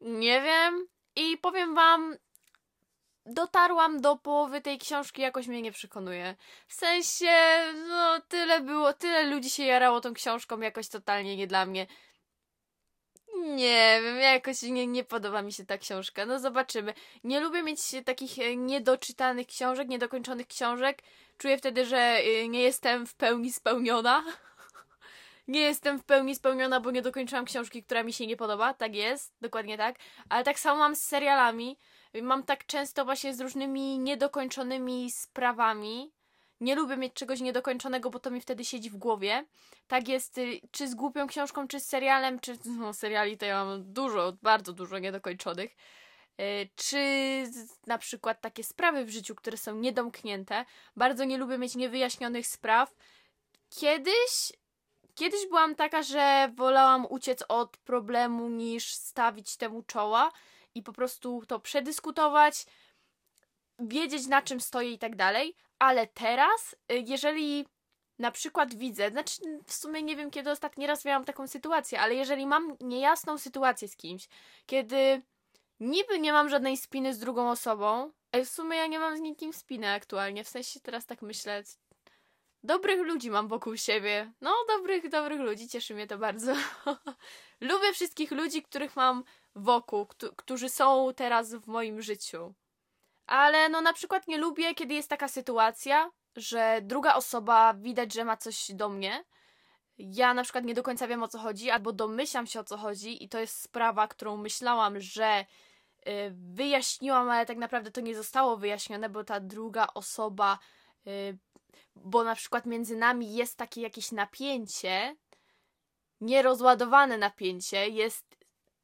Nie 0.00 0.42
wiem, 0.42 0.86
i 1.16 1.38
powiem 1.38 1.74
wam, 1.74 2.16
dotarłam 3.26 4.00
do 4.00 4.16
połowy 4.16 4.60
tej 4.60 4.78
książki, 4.78 5.22
jakoś 5.22 5.46
mnie 5.46 5.62
nie 5.62 5.72
przekonuje. 5.72 6.36
W 6.66 6.74
sensie, 6.74 7.32
no, 7.88 8.20
tyle 8.28 8.60
było, 8.60 8.92
tyle 8.92 9.22
ludzi 9.22 9.50
się 9.50 9.64
jarało 9.64 10.00
tą 10.00 10.14
książką, 10.14 10.60
jakoś 10.60 10.88
totalnie 10.88 11.36
nie 11.36 11.46
dla 11.46 11.66
mnie. 11.66 11.86
Nie 13.42 14.00
wiem, 14.02 14.18
jakoś 14.18 14.62
nie, 14.62 14.86
nie 14.86 15.04
podoba 15.04 15.42
mi 15.42 15.52
się 15.52 15.66
ta 15.66 15.78
książka. 15.78 16.26
No 16.26 16.38
zobaczymy. 16.38 16.94
Nie 17.24 17.40
lubię 17.40 17.62
mieć 17.62 17.80
takich 18.04 18.38
e, 18.38 18.56
niedoczytanych 18.56 19.46
książek, 19.46 19.88
niedokończonych 19.88 20.46
książek. 20.46 21.02
Czuję 21.38 21.58
wtedy, 21.58 21.86
że 21.86 21.98
e, 21.98 22.48
nie 22.48 22.62
jestem 22.62 23.06
w 23.06 23.14
pełni 23.14 23.52
spełniona. 23.52 24.24
nie 25.48 25.60
jestem 25.60 25.98
w 25.98 26.04
pełni 26.04 26.34
spełniona, 26.34 26.80
bo 26.80 26.90
nie 26.90 27.02
dokończyłam 27.02 27.44
książki, 27.44 27.82
która 27.82 28.02
mi 28.02 28.12
się 28.12 28.26
nie 28.26 28.36
podoba. 28.36 28.74
Tak 28.74 28.94
jest, 28.94 29.34
dokładnie 29.40 29.78
tak. 29.78 29.96
Ale 30.28 30.44
tak 30.44 30.58
samo 30.58 30.78
mam 30.78 30.96
z 30.96 31.02
serialami. 31.02 31.78
Mam 32.22 32.42
tak 32.42 32.66
często 32.66 33.04
właśnie 33.04 33.34
z 33.34 33.40
różnymi 33.40 33.98
niedokończonymi 33.98 35.10
sprawami. 35.10 36.12
Nie 36.60 36.74
lubię 36.74 36.96
mieć 36.96 37.14
czegoś 37.14 37.40
niedokończonego, 37.40 38.10
bo 38.10 38.18
to 38.18 38.30
mi 38.30 38.40
wtedy 38.40 38.64
siedzi 38.64 38.90
w 38.90 38.96
głowie. 38.96 39.44
Tak 39.88 40.08
jest, 40.08 40.38
y, 40.38 40.60
czy 40.70 40.88
z 40.88 40.94
głupią 40.94 41.26
książką, 41.26 41.68
czy 41.68 41.80
z 41.80 41.86
serialem, 41.86 42.40
czy 42.40 42.58
no, 42.64 42.92
seriali 42.92 43.38
to 43.38 43.46
ja 43.46 43.64
mam 43.64 43.92
dużo, 43.92 44.32
bardzo 44.42 44.72
dużo 44.72 44.98
niedokończonych. 44.98 45.76
Y, 46.40 46.68
czy 46.76 47.04
na 47.86 47.98
przykład 47.98 48.40
takie 48.40 48.64
sprawy 48.64 49.04
w 49.04 49.10
życiu, 49.10 49.34
które 49.34 49.56
są 49.56 49.74
niedomknięte. 49.74 50.64
Bardzo 50.96 51.24
nie 51.24 51.38
lubię 51.38 51.58
mieć 51.58 51.76
niewyjaśnionych 51.76 52.46
spraw. 52.46 52.94
Kiedyś 53.70 54.52
Kiedyś 55.14 55.46
byłam 55.48 55.74
taka, 55.74 56.02
że 56.02 56.52
wolałam 56.56 57.06
uciec 57.10 57.44
od 57.48 57.76
problemu 57.76 58.48
niż 58.48 58.94
stawić 58.94 59.56
temu 59.56 59.82
czoła 59.82 60.32
i 60.74 60.82
po 60.82 60.92
prostu 60.92 61.42
to 61.48 61.60
przedyskutować, 61.60 62.66
wiedzieć 63.78 64.26
na 64.26 64.42
czym 64.42 64.60
stoję 64.60 64.92
i 64.92 64.98
tak 64.98 65.16
dalej, 65.16 65.56
ale 65.78 66.06
teraz, 66.06 66.76
y, 66.92 66.98
jeżeli 67.06 67.66
na 68.18 68.30
przykład 68.30 68.74
widzę, 68.74 69.10
znaczy 69.10 69.32
w 69.66 69.72
sumie 69.72 70.02
nie 70.02 70.16
wiem 70.16 70.30
kiedy 70.30 70.50
ostatni 70.50 70.86
raz 70.86 71.04
miałam 71.04 71.24
taką 71.24 71.46
sytuację, 71.46 72.00
ale 72.00 72.14
jeżeli 72.14 72.46
mam 72.46 72.76
niejasną 72.80 73.38
sytuację 73.38 73.88
z 73.88 73.96
kimś, 73.96 74.28
kiedy 74.66 75.22
niby 75.80 76.18
nie 76.18 76.32
mam 76.32 76.48
żadnej 76.48 76.76
spiny 76.76 77.14
z 77.14 77.18
drugą 77.18 77.50
osobą, 77.50 78.12
w 78.34 78.48
sumie 78.48 78.76
ja 78.76 78.86
nie 78.86 78.98
mam 78.98 79.16
z 79.16 79.20
nikim 79.20 79.52
spiny 79.52 79.92
aktualnie, 79.92 80.44
w 80.44 80.48
sensie 80.48 80.80
teraz 80.80 81.06
tak 81.06 81.22
myślę, 81.22 81.62
dobrych 82.62 83.00
ludzi 83.00 83.30
mam 83.30 83.48
wokół 83.48 83.76
siebie. 83.76 84.32
No, 84.40 84.54
dobrych, 84.68 85.08
dobrych 85.08 85.40
ludzi, 85.40 85.68
cieszy 85.68 85.94
mnie 85.94 86.06
to 86.06 86.18
bardzo. 86.18 86.52
Lubię 87.60 87.92
wszystkich 87.92 88.30
ludzi, 88.30 88.62
których 88.62 88.96
mam 88.96 89.24
wokół, 89.54 90.06
którzy 90.36 90.68
są 90.68 91.08
teraz 91.16 91.54
w 91.54 91.66
moim 91.66 92.02
życiu. 92.02 92.54
Ale 93.26 93.68
no 93.68 93.80
na 93.80 93.92
przykład 93.92 94.28
nie 94.28 94.38
lubię, 94.38 94.74
kiedy 94.74 94.94
jest 94.94 95.08
taka 95.08 95.28
sytuacja, 95.28 96.10
że 96.36 96.80
druga 96.82 97.14
osoba 97.14 97.74
widać, 97.74 98.12
że 98.12 98.24
ma 98.24 98.36
coś 98.36 98.70
do 98.74 98.88
mnie. 98.88 99.24
Ja 99.98 100.34
na 100.34 100.42
przykład 100.42 100.64
nie 100.64 100.74
do 100.74 100.82
końca 100.82 101.08
wiem 101.08 101.22
o 101.22 101.28
co 101.28 101.38
chodzi, 101.38 101.70
albo 101.70 101.92
domyślam 101.92 102.46
się 102.46 102.60
o 102.60 102.64
co 102.64 102.76
chodzi, 102.76 103.24
i 103.24 103.28
to 103.28 103.38
jest 103.38 103.62
sprawa, 103.62 104.08
którą 104.08 104.36
myślałam, 104.36 105.00
że 105.00 105.44
wyjaśniłam, 106.30 107.30
ale 107.30 107.46
tak 107.46 107.56
naprawdę 107.56 107.90
to 107.90 108.00
nie 108.00 108.14
zostało 108.14 108.56
wyjaśnione, 108.56 109.08
bo 109.08 109.24
ta 109.24 109.40
druga 109.40 109.86
osoba, 109.94 110.58
y, 111.06 111.38
bo 111.96 112.24
na 112.24 112.34
przykład 112.34 112.66
między 112.66 112.96
nami 112.96 113.34
jest 113.34 113.58
takie 113.58 113.80
jakieś 113.80 114.12
napięcie, 114.12 115.16
nierozładowane 116.20 117.18
napięcie, 117.18 117.88
jest 117.88 118.31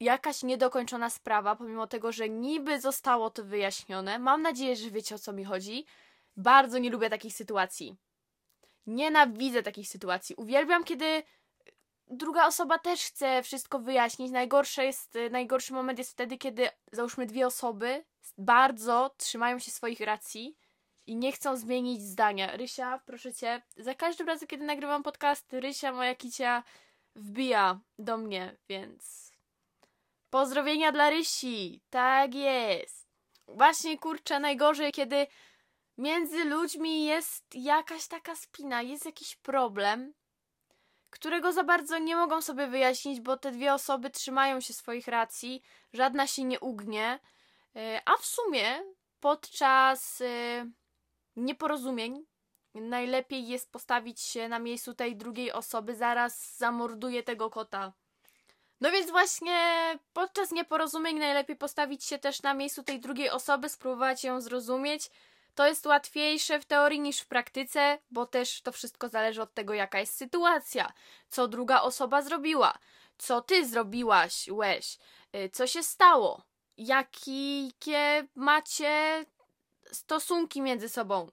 jakaś 0.00 0.42
niedokończona 0.42 1.10
sprawa, 1.10 1.56
pomimo 1.56 1.86
tego, 1.86 2.12
że 2.12 2.28
niby 2.28 2.80
zostało 2.80 3.30
to 3.30 3.44
wyjaśnione. 3.44 4.18
Mam 4.18 4.42
nadzieję, 4.42 4.76
że 4.76 4.90
wiecie 4.90 5.14
o 5.14 5.18
co 5.18 5.32
mi 5.32 5.44
chodzi. 5.44 5.86
Bardzo 6.36 6.78
nie 6.78 6.90
lubię 6.90 7.10
takich 7.10 7.34
sytuacji. 7.34 7.96
Nienawidzę 8.86 9.62
takich 9.62 9.88
sytuacji. 9.88 10.34
Uwielbiam, 10.34 10.84
kiedy 10.84 11.22
druga 12.06 12.46
osoba 12.46 12.78
też 12.78 13.04
chce 13.04 13.42
wszystko 13.42 13.78
wyjaśnić. 13.78 14.32
Najgorsze 14.32 14.84
jest, 14.84 15.18
najgorszy 15.30 15.72
moment 15.72 15.98
jest 15.98 16.10
wtedy, 16.10 16.38
kiedy 16.38 16.68
załóżmy 16.92 17.26
dwie 17.26 17.46
osoby 17.46 18.04
bardzo 18.38 19.14
trzymają 19.16 19.58
się 19.58 19.70
swoich 19.70 20.00
racji 20.00 20.56
i 21.06 21.16
nie 21.16 21.32
chcą 21.32 21.56
zmienić 21.56 22.02
zdania. 22.02 22.56
Rysia, 22.56 23.00
proszę 23.06 23.34
cię, 23.34 23.62
za 23.76 23.94
każdym 23.94 24.26
razem, 24.26 24.48
kiedy 24.48 24.64
nagrywam 24.64 25.02
podcast, 25.02 25.52
Rysia 25.52 25.92
moja 25.92 26.14
kicia 26.14 26.64
wbija 27.16 27.80
do 27.98 28.16
mnie, 28.16 28.56
więc 28.68 29.27
pozdrowienia 30.30 30.92
dla 30.92 31.10
Rysi. 31.10 31.82
Tak 31.90 32.34
jest. 32.34 33.08
Właśnie 33.48 33.98
kurczę, 33.98 34.40
najgorzej, 34.40 34.92
kiedy 34.92 35.26
między 35.98 36.44
ludźmi 36.44 37.04
jest 37.04 37.54
jakaś 37.54 38.08
taka 38.08 38.36
spina, 38.36 38.82
jest 38.82 39.04
jakiś 39.04 39.36
problem, 39.36 40.14
którego 41.10 41.52
za 41.52 41.64
bardzo 41.64 41.98
nie 41.98 42.16
mogą 42.16 42.42
sobie 42.42 42.66
wyjaśnić, 42.66 43.20
bo 43.20 43.36
te 43.36 43.52
dwie 43.52 43.74
osoby 43.74 44.10
trzymają 44.10 44.60
się 44.60 44.74
swoich 44.74 45.08
racji, 45.08 45.62
żadna 45.92 46.26
się 46.26 46.44
nie 46.44 46.60
ugnie, 46.60 47.20
e, 47.76 48.02
a 48.04 48.16
w 48.16 48.26
sumie 48.26 48.82
podczas 49.20 50.20
e, 50.20 50.70
nieporozumień 51.36 52.24
najlepiej 52.74 53.48
jest 53.48 53.72
postawić 53.72 54.20
się 54.20 54.48
na 54.48 54.58
miejscu 54.58 54.94
tej 54.94 55.16
drugiej 55.16 55.52
osoby, 55.52 55.96
zaraz 55.96 56.56
zamorduje 56.56 57.22
tego 57.22 57.50
kota. 57.50 57.92
No 58.80 58.90
więc 58.90 59.10
właśnie 59.10 59.58
podczas 60.12 60.50
nieporozumień 60.50 61.18
najlepiej 61.18 61.56
postawić 61.56 62.04
się 62.04 62.18
też 62.18 62.42
na 62.42 62.54
miejscu 62.54 62.82
tej 62.82 63.00
drugiej 63.00 63.30
osoby, 63.30 63.68
spróbować 63.68 64.24
ją 64.24 64.40
zrozumieć, 64.40 65.10
to 65.54 65.66
jest 65.66 65.86
łatwiejsze 65.86 66.60
w 66.60 66.64
teorii 66.64 67.00
niż 67.00 67.20
w 67.20 67.26
praktyce, 67.26 67.98
bo 68.10 68.26
też 68.26 68.62
to 68.62 68.72
wszystko 68.72 69.08
zależy 69.08 69.42
od 69.42 69.54
tego, 69.54 69.74
jaka 69.74 70.00
jest 70.00 70.16
sytuacja, 70.16 70.92
co 71.28 71.48
druga 71.48 71.80
osoba 71.80 72.22
zrobiła, 72.22 72.78
co 73.18 73.40
ty 73.40 73.66
zrobiłaś, 73.66 74.48
łeś, 74.48 74.98
y, 75.36 75.50
co 75.50 75.66
się 75.66 75.82
stało, 75.82 76.42
jakie 76.76 78.26
macie 78.34 79.26
stosunki 79.92 80.62
między 80.62 80.88
sobą, 80.88 81.30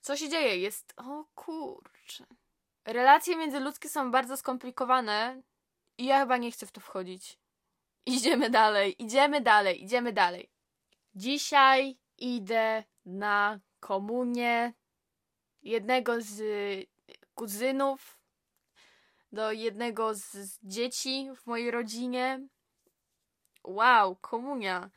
co 0.00 0.16
się 0.16 0.28
dzieje. 0.28 0.56
Jest. 0.56 0.94
O 0.96 1.24
kurczę. 1.34 2.26
Relacje 2.84 3.36
międzyludzkie 3.36 3.88
są 3.88 4.10
bardzo 4.10 4.36
skomplikowane 4.36 5.42
i 5.98 6.04
ja 6.04 6.20
chyba 6.20 6.36
nie 6.36 6.50
chcę 6.50 6.66
w 6.66 6.72
to 6.72 6.80
wchodzić. 6.80 7.38
Idziemy 8.06 8.50
dalej, 8.50 9.02
idziemy 9.02 9.40
dalej, 9.40 9.84
idziemy 9.84 10.12
dalej. 10.12 10.50
Dzisiaj 11.14 11.98
idę 12.18 12.84
na 13.06 13.60
komunię 13.80 14.72
jednego 15.62 16.20
z 16.20 16.42
kuzynów, 17.34 18.18
do 19.32 19.52
jednego 19.52 20.14
z 20.14 20.58
dzieci 20.62 21.30
w 21.36 21.46
mojej 21.46 21.70
rodzinie. 21.70 22.40
Wow, 23.64 24.16
komunia. 24.16 24.90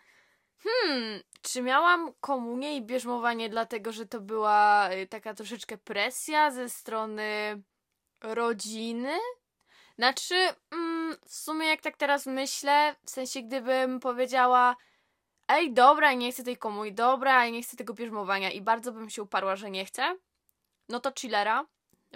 Hmm, 0.57 1.21
czy 1.41 1.61
miałam 1.61 2.13
komunię 2.19 2.75
i 2.75 2.81
bierzmowanie 2.81 3.49
dlatego, 3.49 3.91
że 3.91 4.05
to 4.05 4.21
była 4.21 4.89
y, 4.91 5.07
taka 5.07 5.33
troszeczkę 5.33 5.77
presja 5.77 6.51
ze 6.51 6.69
strony 6.69 7.61
rodziny? 8.21 9.13
Znaczy, 10.01 10.35
mm, 10.71 11.17
w 11.25 11.35
sumie 11.35 11.67
jak 11.67 11.81
tak 11.81 11.97
teraz 11.97 12.25
myślę, 12.25 12.95
w 13.05 13.09
sensie 13.09 13.41
gdybym 13.41 13.99
powiedziała 13.99 14.75
ej, 15.47 15.73
dobra, 15.73 16.13
nie 16.13 16.31
chcę 16.31 16.43
tej 16.43 16.57
komunii, 16.57 16.93
dobra, 16.93 17.49
nie 17.49 17.63
chcę 17.63 17.77
tego 17.77 17.93
bierzmowania 17.93 18.51
i 18.51 18.61
bardzo 18.61 18.91
bym 18.91 19.09
się 19.09 19.23
uparła, 19.23 19.55
że 19.55 19.71
nie 19.71 19.85
chcę, 19.85 20.15
no 20.89 20.99
to 20.99 21.11
chillera, 21.19 21.65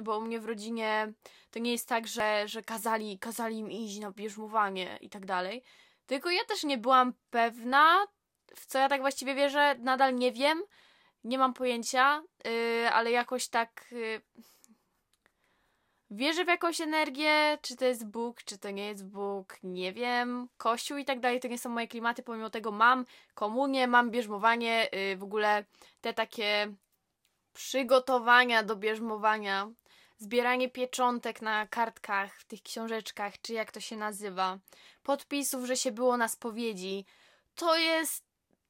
bo 0.01 0.17
u 0.17 0.21
mnie 0.21 0.39
w 0.39 0.45
rodzinie 0.45 1.13
to 1.51 1.59
nie 1.59 1.71
jest 1.71 1.87
tak, 1.87 2.07
że, 2.07 2.47
że 2.47 2.63
kazali, 2.63 3.19
kazali 3.19 3.57
im 3.57 3.71
iść 3.71 3.99
na 3.99 4.11
bierzmowanie 4.11 4.97
i 5.01 5.09
tak 5.09 5.25
dalej, 5.25 5.63
tylko 6.05 6.29
ja 6.29 6.45
też 6.45 6.63
nie 6.63 6.77
byłam 6.77 7.13
pewna, 7.29 8.07
w 8.55 8.65
co 8.65 8.79
ja 8.79 8.89
tak 8.89 9.01
właściwie 9.01 9.35
wierzę, 9.35 9.75
nadal 9.79 10.15
nie 10.15 10.31
wiem, 10.31 10.63
nie 11.23 11.37
mam 11.37 11.53
pojęcia, 11.53 12.23
yy, 12.45 12.89
ale 12.93 13.11
jakoś 13.11 13.47
tak... 13.47 13.85
Yy, 13.91 14.21
Wierzę 16.15 16.45
w 16.45 16.47
jakąś 16.47 16.81
energię, 16.81 17.57
czy 17.61 17.75
to 17.75 17.85
jest 17.85 18.05
Bóg, 18.05 18.43
czy 18.43 18.57
to 18.57 18.69
nie 18.69 18.87
jest 18.87 19.05
Bóg, 19.05 19.57
nie 19.63 19.93
wiem. 19.93 20.49
Kościół 20.57 20.97
i 20.97 21.05
tak 21.05 21.19
dalej, 21.19 21.39
to 21.39 21.47
nie 21.47 21.57
są 21.57 21.69
moje 21.69 21.87
klimaty, 21.87 22.23
pomimo 22.23 22.49
tego 22.49 22.71
mam 22.71 23.05
komunię, 23.33 23.87
mam 23.87 24.11
bierzmowanie, 24.11 24.89
yy, 24.91 25.17
w 25.17 25.23
ogóle 25.23 25.65
te 26.01 26.13
takie 26.13 26.73
przygotowania 27.53 28.63
do 28.63 28.75
bierzmowania, 28.75 29.71
zbieranie 30.17 30.69
pieczątek 30.69 31.41
na 31.41 31.67
kartkach, 31.67 32.39
w 32.39 32.45
tych 32.45 32.63
książeczkach, 32.63 33.41
czy 33.41 33.53
jak 33.53 33.71
to 33.71 33.79
się 33.79 33.97
nazywa, 33.97 34.59
podpisów, 35.03 35.65
że 35.65 35.77
się 35.77 35.91
było 35.91 36.17
na 36.17 36.27
spowiedzi. 36.27 37.05
To 37.55 37.77
jest, 37.77 38.23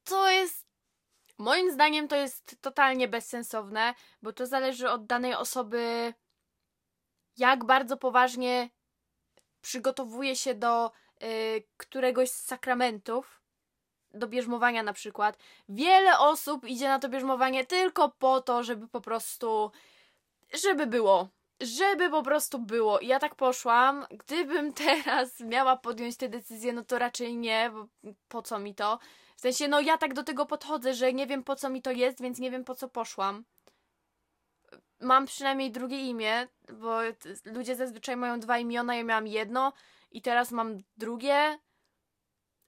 to 0.03 0.31
jest, 0.31 0.65
moim 1.37 1.71
zdaniem 1.71 2.07
to 2.07 2.15
jest 2.15 2.57
totalnie 2.61 3.07
bezsensowne, 3.07 3.93
bo 4.21 4.33
to 4.33 4.45
zależy 4.45 4.89
od 4.89 5.05
danej 5.05 5.33
osoby 5.33 6.13
jak 7.37 7.65
bardzo 7.65 7.97
poważnie 7.97 8.69
przygotowuje 9.61 10.35
się 10.35 10.53
do 10.53 10.91
y, 11.23 11.63
któregoś 11.77 12.29
z 12.31 12.45
sakramentów, 12.45 13.41
do 14.13 14.27
bierzmowania 14.27 14.83
na 14.83 14.93
przykład. 14.93 15.37
Wiele 15.69 16.19
osób 16.19 16.65
idzie 16.65 16.87
na 16.87 16.99
to 16.99 17.09
bierzmowanie 17.09 17.65
tylko 17.65 18.09
po 18.09 18.41
to, 18.41 18.63
żeby 18.63 18.87
po 18.87 19.01
prostu, 19.01 19.71
żeby 20.53 20.87
było. 20.87 21.27
Żeby 21.61 22.09
po 22.09 22.23
prostu 22.23 22.59
było. 22.59 22.99
I 22.99 23.07
ja 23.07 23.19
tak 23.19 23.35
poszłam. 23.35 24.05
Gdybym 24.11 24.73
teraz 24.83 25.39
miała 25.39 25.77
podjąć 25.77 26.17
tę 26.17 26.29
decyzję, 26.29 26.73
no 26.73 26.83
to 26.83 26.99
raczej 26.99 27.37
nie, 27.37 27.71
bo 27.73 27.87
po 28.27 28.41
co 28.41 28.59
mi 28.59 28.75
to? 28.75 28.99
W 29.35 29.41
sensie, 29.41 29.67
no 29.67 29.79
ja 29.79 29.97
tak 29.97 30.13
do 30.13 30.23
tego 30.23 30.45
podchodzę, 30.45 30.93
że 30.93 31.13
nie 31.13 31.27
wiem 31.27 31.43
po 31.43 31.55
co 31.55 31.69
mi 31.69 31.81
to 31.81 31.91
jest, 31.91 32.21
więc 32.21 32.39
nie 32.39 32.51
wiem 32.51 32.63
po 32.63 32.75
co 32.75 32.89
poszłam 32.89 33.43
mam 35.05 35.25
przynajmniej 35.25 35.71
drugie 35.71 36.01
imię, 36.09 36.47
bo 36.73 36.99
ludzie 37.45 37.75
zazwyczaj 37.75 38.17
mają 38.17 38.39
dwa 38.39 38.57
imiona, 38.57 38.95
ja 38.95 39.03
miałam 39.03 39.27
jedno 39.27 39.73
i 40.11 40.21
teraz 40.21 40.51
mam 40.51 40.77
drugie. 40.97 41.59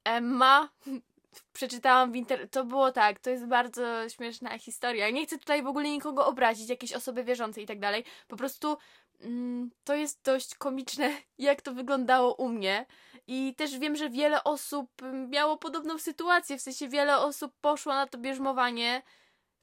Emma. 0.03 0.69
Przeczytałam 1.53 2.11
w 2.11 2.15
internecie. 2.15 2.49
To 2.49 2.65
było 2.65 2.91
tak, 2.91 3.19
to 3.19 3.29
jest 3.29 3.45
bardzo 3.45 4.09
śmieszna 4.09 4.57
historia. 4.57 5.09
Nie 5.09 5.25
chcę 5.25 5.37
tutaj 5.37 5.63
w 5.63 5.67
ogóle 5.67 5.89
nikogo 5.89 6.25
obrazić, 6.25 6.69
jakieś 6.69 6.93
osoby 6.93 7.23
wierzące 7.23 7.61
i 7.61 7.65
tak 7.65 7.79
dalej. 7.79 8.03
Po 8.27 8.35
prostu 8.35 8.77
mm, 9.21 9.69
to 9.83 9.95
jest 9.95 10.21
dość 10.23 10.55
komiczne, 10.55 11.11
jak 11.37 11.61
to 11.61 11.73
wyglądało 11.73 12.35
u 12.35 12.49
mnie. 12.49 12.85
I 13.27 13.55
też 13.55 13.79
wiem, 13.79 13.95
że 13.95 14.09
wiele 14.09 14.43
osób 14.43 14.91
miało 15.27 15.57
podobną 15.57 15.97
sytuację, 15.97 16.57
w 16.57 16.61
sensie 16.61 16.87
wiele 16.87 17.17
osób 17.17 17.53
poszło 17.61 17.93
na 17.93 18.07
to 18.07 18.17
bierzmowanie. 18.17 19.01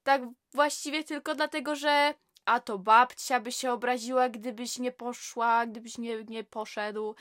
Tak 0.03 0.23
właściwie 0.53 1.05
tylko 1.05 1.35
dlatego, 1.35 1.77
że 1.77 2.15
a 2.45 2.61
to 2.61 2.79
babcia 2.79 3.41
by 3.41 3.53
się 3.53 3.73
obraziła, 3.73 4.29
gdybyś 4.29 4.79
nie 4.79 4.93
poszła, 4.93 5.67
gdybyś 5.67 5.99
nie, 5.99 6.25
nie 6.25 6.45
poszedł. 6.45 7.15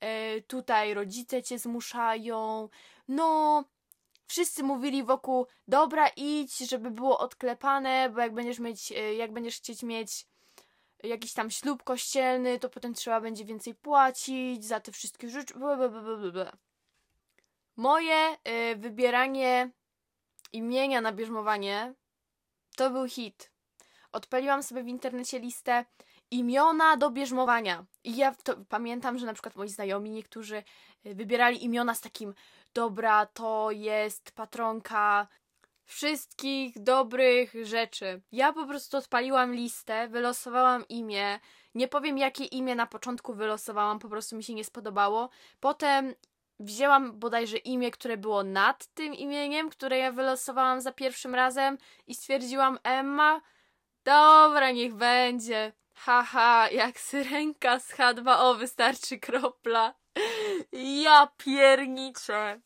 E, 0.00 0.40
tutaj 0.40 0.94
rodzice 0.94 1.42
cię 1.42 1.58
zmuszają. 1.58 2.68
No, 3.08 3.64
wszyscy 4.26 4.62
mówili 4.62 5.04
wokół, 5.04 5.46
dobra, 5.68 6.08
idź, 6.08 6.58
żeby 6.58 6.90
było 6.90 7.18
odklepane, 7.18 8.10
bo 8.10 8.20
jak 8.20 8.34
będziesz 8.34 8.58
mieć, 8.58 8.92
e, 8.92 9.14
jak 9.14 9.32
będziesz 9.32 9.56
chcieć 9.56 9.82
mieć 9.82 10.26
jakiś 11.02 11.32
tam 11.32 11.50
ślub 11.50 11.82
kościelny, 11.82 12.58
to 12.58 12.68
potem 12.68 12.94
trzeba 12.94 13.20
będzie 13.20 13.44
więcej 13.44 13.74
płacić 13.74 14.64
za 14.64 14.80
te 14.80 14.92
wszystkie 14.92 15.28
rzeczy. 15.28 15.54
Blablabla. 15.54 16.52
Moje 17.76 18.36
y, 18.72 18.76
wybieranie 18.76 19.70
imienia 20.52 21.00
na 21.00 21.12
bierzmowanie 21.12 21.94
to 22.76 22.90
był 22.90 23.08
hit 23.08 23.53
odpaliłam 24.14 24.62
sobie 24.62 24.82
w 24.82 24.88
internecie 24.88 25.38
listę 25.38 25.84
imiona 26.30 26.96
do 26.96 27.10
bierzmowania. 27.10 27.84
I 28.04 28.16
ja 28.16 28.34
pamiętam, 28.68 29.18
że 29.18 29.26
na 29.26 29.32
przykład 29.32 29.56
moi 29.56 29.68
znajomi 29.68 30.10
niektórzy 30.10 30.62
y, 31.06 31.14
wybierali 31.14 31.64
imiona 31.64 31.94
z 31.94 32.00
takim 32.00 32.34
dobra, 32.74 33.26
to 33.26 33.70
jest 33.70 34.32
patronka 34.32 35.28
wszystkich 35.84 36.82
dobrych 36.82 37.54
rzeczy. 37.62 38.20
Ja 38.32 38.52
po 38.52 38.66
prostu 38.66 38.96
odpaliłam 38.96 39.54
listę, 39.54 40.08
wylosowałam 40.08 40.88
imię. 40.88 41.40
Nie 41.74 41.88
powiem, 41.88 42.18
jakie 42.18 42.44
imię 42.44 42.74
na 42.74 42.86
początku 42.86 43.34
wylosowałam, 43.34 43.98
po 43.98 44.08
prostu 44.08 44.36
mi 44.36 44.44
się 44.44 44.54
nie 44.54 44.64
spodobało. 44.64 45.28
Potem 45.60 46.14
wzięłam 46.60 47.18
bodajże 47.18 47.56
imię, 47.56 47.90
które 47.90 48.16
było 48.16 48.44
nad 48.44 48.86
tym 48.86 49.14
imieniem, 49.14 49.70
które 49.70 49.98
ja 49.98 50.12
wylosowałam 50.12 50.80
za 50.80 50.92
pierwszym 50.92 51.34
razem 51.34 51.78
i 52.06 52.14
stwierdziłam 52.14 52.78
Emma. 52.82 53.40
Dobra, 54.04 54.70
niech 54.70 54.94
będzie. 54.94 55.72
Haha, 55.94 56.68
jak 56.70 57.00
syrenka 57.00 57.80
z 57.80 57.90
H2O 57.90 58.58
wystarczy 58.58 59.18
kropla. 59.18 59.94
Ja 61.02 61.28
pierniczę. 61.36 62.60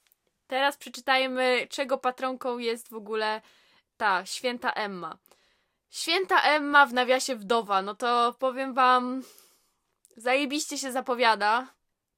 Teraz 0.46 0.76
przeczytajmy, 0.76 1.66
czego 1.70 1.98
patronką 1.98 2.58
jest 2.58 2.88
w 2.90 2.94
ogóle 2.94 3.40
ta 3.96 4.26
święta 4.26 4.72
Emma. 4.72 5.18
Święta 5.90 6.42
Emma 6.42 6.86
w 6.86 6.92
nawiasie 6.92 7.36
wdowa, 7.36 7.82
no 7.82 7.94
to 7.94 8.34
powiem 8.38 8.74
wam, 8.74 9.22
zajebiście 10.16 10.78
się 10.78 10.92
zapowiada. 10.92 11.66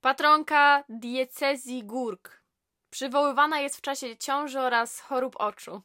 Patronka 0.01 0.85
diecezji 0.89 1.85
Górk. 1.85 2.43
Przywoływana 2.91 3.61
jest 3.61 3.77
w 3.77 3.81
czasie 3.81 4.17
ciąży 4.17 4.61
oraz 4.61 5.01
chorób 5.01 5.37
oczu. 5.39 5.83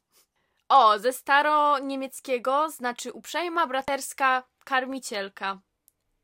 O, 0.70 1.00
ze 1.00 1.14
staro-niemieckiego 1.14 2.70
znaczy 2.70 3.14
uprzejma 3.14 3.68
braterska 3.68 4.44
karmicielka. 4.64 5.60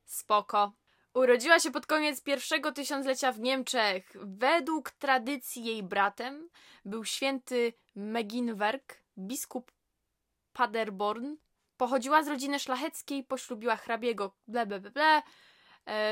Spoko. 0.05 0.71
Urodziła 1.13 1.59
się 1.59 1.71
pod 1.71 1.85
koniec 1.85 2.21
pierwszego 2.21 2.71
tysiąclecia 2.71 3.31
w 3.31 3.39
Niemczech. 3.39 4.11
Według 4.15 4.91
tradycji 4.91 5.65
jej 5.65 5.83
bratem 5.83 6.49
był 6.85 7.05
święty 7.05 7.73
Meginwerk, 7.95 8.97
biskup 9.17 9.71
Paderborn. 10.53 11.35
Pochodziła 11.77 12.23
z 12.23 12.27
rodziny 12.27 12.59
szlacheckiej, 12.59 13.23
poślubiła 13.23 13.75
hrabiego 13.75 14.35
ble 14.47 14.65
ble 14.65 14.79
ble 14.79 14.91
ble, 14.91 15.21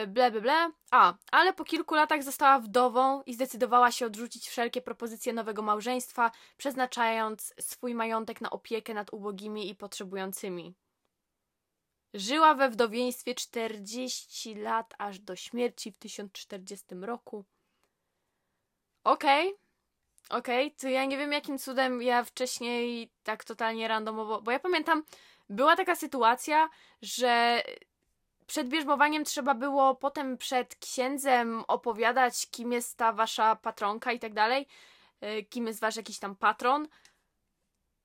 ble 0.08 0.32
ble 0.32 0.42
ble. 0.42 0.72
A, 0.92 1.14
ale 1.32 1.54
po 1.54 1.64
kilku 1.64 1.96
latach 1.96 2.24
została 2.24 2.60
wdową 2.60 3.24
i 3.24 3.34
zdecydowała 3.34 3.92
się 3.92 4.06
odrzucić 4.06 4.48
wszelkie 4.50 4.82
propozycje 4.82 5.34
nowego 5.34 5.62
małżeństwa, 5.62 6.32
przeznaczając 6.58 7.54
swój 7.60 7.96
majątek 7.96 8.42
na 8.42 8.50
opiekę 8.50 8.94
nad 8.94 9.14
ubogimi 9.14 9.70
i 9.70 9.76
potrzebującymi. 9.76 10.76
Żyła 12.14 12.54
we 12.54 12.70
wdowieństwie 12.70 13.36
40 13.36 14.56
lat 14.56 14.94
aż 14.98 15.20
do 15.20 15.36
śmierci 15.36 15.92
w 15.92 15.98
1040 15.98 16.86
roku. 17.02 17.46
Okej, 19.04 19.48
okay. 19.48 20.40
okej, 20.40 20.68
okay. 20.68 20.80
to 20.80 20.88
ja 20.88 21.06
nie 21.06 21.18
wiem 21.18 21.32
jakim 21.32 21.58
cudem 21.58 22.02
ja 22.02 22.24
wcześniej 22.24 23.12
tak 23.24 23.44
totalnie 23.44 23.88
randomowo, 23.88 24.42
bo 24.42 24.52
ja 24.52 24.60
pamiętam, 24.60 25.04
była 25.50 25.76
taka 25.76 25.96
sytuacja, 25.96 26.70
że 27.02 27.64
przed 28.50 28.68
bierzmowaniem 28.68 29.26
trzeba 29.26 29.54
było 29.54 29.96
potem 29.96 30.38
przed 30.38 30.76
księdzem 30.76 31.64
opowiadać, 31.68 32.48
kim 32.52 32.72
jest 32.72 32.98
ta 32.98 33.14
wasza 33.14 33.56
patronka 33.56 34.12
i 34.12 34.20
tak 34.20 34.34
dalej, 34.34 34.68
e, 35.22 35.44
kim 35.44 35.68
jest 35.68 35.80
wasz 35.80 35.96
jakiś 35.96 36.20
tam 36.20 36.36
patron. 36.36 36.88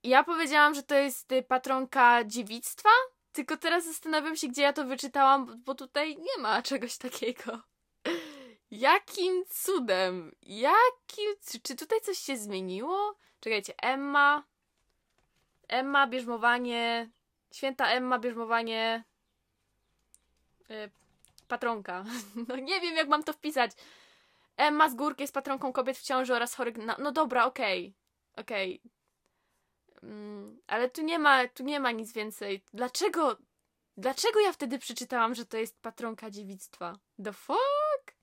Ja 0.03 0.23
powiedziałam, 0.23 0.73
że 0.73 0.83
to 0.83 0.95
jest 0.95 1.29
patronka 1.47 2.23
dziewictwa, 2.23 2.89
tylko 3.31 3.57
teraz 3.57 3.85
zastanawiam 3.85 4.35
się, 4.35 4.47
gdzie 4.47 4.61
ja 4.61 4.73
to 4.73 4.85
wyczytałam, 4.85 5.63
bo 5.63 5.75
tutaj 5.75 6.17
nie 6.17 6.41
ma 6.41 6.61
czegoś 6.61 6.97
takiego. 6.97 7.61
Jakim 8.71 9.45
cudem? 9.49 10.35
Jakim... 10.41 11.59
Czy 11.63 11.75
tutaj 11.75 12.01
coś 12.01 12.17
się 12.17 12.37
zmieniło? 12.37 13.15
Czekajcie, 13.39 13.73
Emma... 13.81 14.43
Emma, 15.67 16.07
bierzmowanie... 16.07 17.09
Święta 17.53 17.87
Emma, 17.87 18.19
bierzmowanie... 18.19 19.03
Yy, 20.69 20.89
patronka. 21.47 22.03
No 22.47 22.55
nie 22.55 22.81
wiem, 22.81 22.95
jak 22.95 23.07
mam 23.07 23.23
to 23.23 23.33
wpisać. 23.33 23.71
Emma 24.57 24.89
z 24.89 24.95
górki 24.95 25.23
jest 25.23 25.33
patronką 25.33 25.73
kobiet 25.73 25.97
w 25.97 26.03
ciąży 26.03 26.35
oraz 26.35 26.55
chorych 26.55 26.77
na... 26.77 26.95
No 26.99 27.11
dobra, 27.11 27.45
okej. 27.45 27.93
Okay. 28.33 28.43
Okej. 28.43 28.79
Okay. 28.79 28.95
Mm, 30.09 30.59
ale 30.67 30.89
tu 30.89 31.01
nie 31.01 31.19
ma, 31.19 31.47
tu 31.47 31.63
nie 31.63 31.79
ma 31.79 31.91
nic 31.91 32.13
więcej. 32.13 32.63
Dlaczego, 32.73 33.37
dlaczego 33.97 34.39
ja 34.39 34.51
wtedy 34.51 34.79
przeczytałam, 34.79 35.35
że 35.35 35.45
to 35.45 35.57
jest 35.57 35.81
patronka 35.81 36.29
dziewictwa? 36.29 36.93
The 37.23 37.33
fuck? 37.33 38.15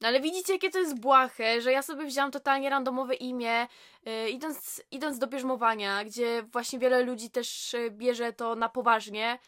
No 0.00 0.08
ale 0.08 0.20
widzicie, 0.20 0.52
jakie 0.52 0.70
to 0.70 0.78
jest 0.78 1.00
błahe, 1.00 1.60
że 1.60 1.72
ja 1.72 1.82
sobie 1.82 2.04
wzięłam 2.06 2.30
totalnie 2.30 2.70
randomowe 2.70 3.14
imię, 3.14 3.68
yy, 4.04 4.30
idąc, 4.30 4.82
idąc 4.90 5.18
do 5.18 5.26
bierzmowania, 5.26 6.04
gdzie 6.04 6.42
właśnie 6.42 6.78
wiele 6.78 7.02
ludzi 7.02 7.30
też 7.30 7.72
yy, 7.72 7.90
bierze 7.90 8.32
to 8.32 8.54
na 8.54 8.68
poważnie. 8.68 9.38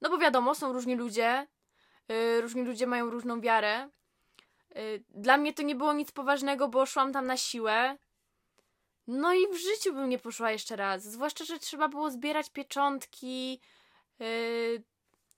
No 0.00 0.10
bo 0.10 0.18
wiadomo, 0.18 0.54
są 0.54 0.72
różni 0.72 0.94
ludzie, 0.94 1.46
yy, 2.08 2.40
różni 2.40 2.62
ludzie 2.62 2.86
mają 2.86 3.10
różną 3.10 3.40
wiarę. 3.40 3.88
Y, 4.76 5.04
dla 5.08 5.36
mnie 5.36 5.54
to 5.54 5.62
nie 5.62 5.74
było 5.74 5.92
nic 5.92 6.12
poważnego, 6.12 6.68
bo 6.68 6.86
szłam 6.86 7.12
tam 7.12 7.26
na 7.26 7.36
siłę. 7.36 7.96
No 9.06 9.34
i 9.34 9.48
w 9.48 9.56
życiu 9.56 9.94
bym 9.94 10.08
nie 10.08 10.18
poszła 10.18 10.50
jeszcze 10.50 10.76
raz. 10.76 11.02
Zwłaszcza, 11.02 11.44
że 11.44 11.58
trzeba 11.58 11.88
było 11.88 12.10
zbierać 12.10 12.50
pieczątki 12.50 13.60
yy, 14.18 14.82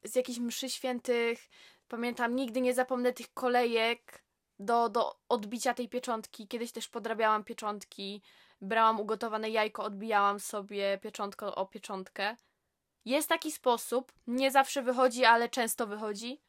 z 0.04 0.16
jakichś 0.16 0.38
mszy 0.38 0.70
świętych. 0.70 1.48
Pamiętam, 1.88 2.36
nigdy 2.36 2.60
nie 2.60 2.74
zapomnę 2.74 3.12
tych 3.12 3.34
kolejek 3.34 4.22
do, 4.58 4.88
do 4.88 5.18
odbicia 5.28 5.74
tej 5.74 5.88
pieczątki. 5.88 6.48
Kiedyś 6.48 6.72
też 6.72 6.88
podrabiałam 6.88 7.44
pieczątki. 7.44 8.22
Brałam 8.60 9.00
ugotowane 9.00 9.50
jajko, 9.50 9.82
odbijałam 9.82 10.40
sobie 10.40 10.98
pieczątkę 11.02 11.46
o 11.46 11.66
pieczątkę. 11.66 12.36
Jest 13.08 13.28
taki 13.28 13.52
sposób. 13.52 14.12
Nie 14.26 14.50
zawsze 14.50 14.82
wychodzi, 14.82 15.24
ale 15.24 15.48
często 15.48 15.86
wychodzi. 15.86 16.40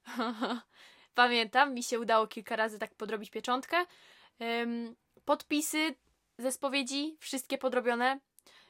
Pamiętam, 1.15 1.74
mi 1.74 1.84
się 1.84 2.00
udało 2.00 2.28
kilka 2.28 2.56
razy 2.56 2.80
tak 2.80 2.95
podrobić 2.95 3.30
pieczątkę. 3.30 3.78
podpisy 5.26 5.95
ze 6.38 6.52
spowiedzi, 6.52 7.17
wszystkie 7.19 7.58
podrobione. 7.58 8.19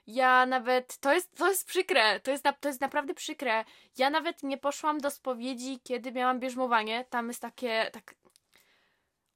Ja 0.07 0.45
nawet, 0.45 0.97
to 0.97 1.13
jest, 1.13 1.37
to 1.37 1.49
jest 1.49 1.67
przykre, 1.67 2.19
to 2.19 2.31
jest, 2.31 2.43
to 2.59 2.67
jest 2.67 2.81
naprawdę 2.81 3.13
przykre. 3.13 3.65
Ja 3.97 4.09
nawet 4.09 4.43
nie 4.43 4.57
poszłam 4.57 4.97
do 4.99 5.11
spowiedzi, 5.11 5.79
kiedy 5.83 6.11
miałam 6.11 6.39
bierzmowanie. 6.39 7.05
Tam 7.09 7.27
jest 7.27 7.41
takie, 7.41 7.89
tak, 7.93 8.15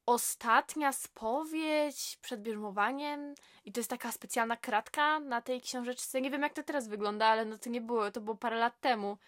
ostatnia 0.06 0.92
spowiedź 0.92 2.18
przed 2.22 2.42
bierzmowaniem 2.42 3.34
i 3.64 3.72
to 3.72 3.80
jest 3.80 3.90
taka 3.90 4.12
specjalna 4.12 4.56
kratka 4.56 5.20
na 5.20 5.40
tej 5.40 5.60
książeczce. 5.60 6.20
Nie 6.20 6.30
wiem, 6.30 6.42
jak 6.42 6.52
to 6.52 6.62
teraz 6.62 6.88
wygląda, 6.88 7.26
ale 7.26 7.44
no 7.44 7.58
to 7.58 7.70
nie 7.70 7.80
było, 7.80 8.10
to 8.10 8.20
było 8.20 8.36
parę 8.36 8.56
lat 8.56 8.80
temu. 8.80 9.18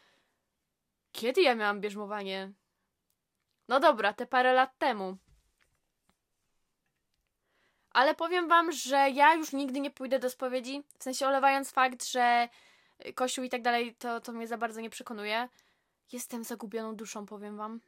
Kiedy 1.12 1.42
ja 1.42 1.54
miałam 1.54 1.80
bierzmowanie? 1.80 2.52
No 3.68 3.80
dobra, 3.80 4.12
te 4.12 4.26
parę 4.26 4.52
lat 4.52 4.78
temu. 4.78 5.16
Ale 7.90 8.14
powiem 8.14 8.48
wam, 8.48 8.72
że 8.72 9.10
ja 9.10 9.34
już 9.34 9.52
nigdy 9.52 9.80
nie 9.80 9.90
pójdę 9.90 10.18
do 10.18 10.30
spowiedzi. 10.30 10.82
W 10.98 11.02
sensie 11.02 11.26
olewając 11.26 11.70
fakt, 11.70 12.04
że 12.04 12.48
kościół 13.14 13.44
i 13.44 13.50
tak 13.50 13.62
dalej, 13.62 13.94
to, 13.94 14.20
to 14.20 14.32
mnie 14.32 14.48
za 14.48 14.58
bardzo 14.58 14.80
nie 14.80 14.90
przekonuje. 14.90 15.48
Jestem 16.12 16.44
zagubioną 16.44 16.96
duszą, 16.96 17.26
powiem 17.26 17.56
wam. 17.56 17.80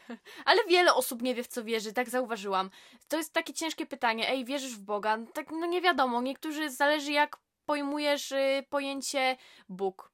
Ale 0.44 0.64
wiele 0.68 0.94
osób 0.94 1.22
nie 1.22 1.34
wie, 1.34 1.42
w 1.42 1.48
co 1.48 1.64
wierzy, 1.64 1.92
tak 1.92 2.10
zauważyłam. 2.10 2.70
To 3.08 3.16
jest 3.16 3.32
takie 3.32 3.52
ciężkie 3.52 3.86
pytanie. 3.86 4.28
Ej, 4.28 4.44
wierzysz 4.44 4.76
w 4.76 4.82
Boga? 4.82 5.18
Tak, 5.34 5.50
no 5.50 5.66
nie 5.66 5.80
wiadomo. 5.80 6.22
Niektórzy 6.22 6.70
zależy, 6.70 7.12
jak 7.12 7.36
pojmujesz 7.66 8.32
y, 8.32 8.66
pojęcie 8.70 9.36
Bóg. 9.68 10.12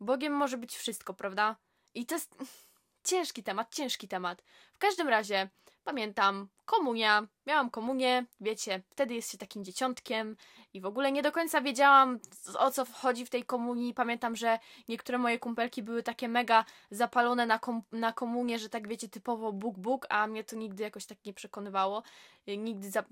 Bogiem 0.00 0.32
może 0.32 0.58
być 0.58 0.76
wszystko, 0.76 1.14
prawda? 1.14 1.56
I 1.94 2.06
to 2.06 2.14
jest 2.14 2.36
ciężki 3.04 3.42
temat, 3.42 3.74
ciężki 3.74 4.08
temat. 4.08 4.42
W 4.72 4.78
każdym 4.78 5.08
razie, 5.08 5.50
pamiętam, 5.84 6.48
komunia, 6.64 7.26
miałam 7.46 7.70
komunię, 7.70 8.26
wiecie, 8.40 8.82
wtedy 8.90 9.14
jest 9.14 9.32
się 9.32 9.38
takim 9.38 9.64
dzieciątkiem 9.64 10.36
i 10.74 10.80
w 10.80 10.86
ogóle 10.86 11.12
nie 11.12 11.22
do 11.22 11.32
końca 11.32 11.60
wiedziałam 11.60 12.18
o 12.58 12.70
co 12.70 12.84
wchodzi 12.84 13.26
w 13.26 13.30
tej 13.30 13.44
komunii. 13.44 13.94
Pamiętam, 13.94 14.36
że 14.36 14.58
niektóre 14.88 15.18
moje 15.18 15.38
kumpelki 15.38 15.82
były 15.82 16.02
takie 16.02 16.28
mega 16.28 16.64
zapalone 16.90 17.46
na, 17.46 17.58
kom 17.58 17.82
na 17.92 18.12
komunię, 18.12 18.58
że 18.58 18.68
tak 18.68 18.88
wiecie, 18.88 19.08
typowo 19.08 19.52
Bóg, 19.52 19.78
Bóg, 19.78 20.06
a 20.08 20.26
mnie 20.26 20.44
to 20.44 20.56
nigdy 20.56 20.82
jakoś 20.82 21.06
tak 21.06 21.24
nie 21.24 21.34
przekonywało. 21.34 22.02
Nigdy 22.46 22.90
za... 22.90 23.04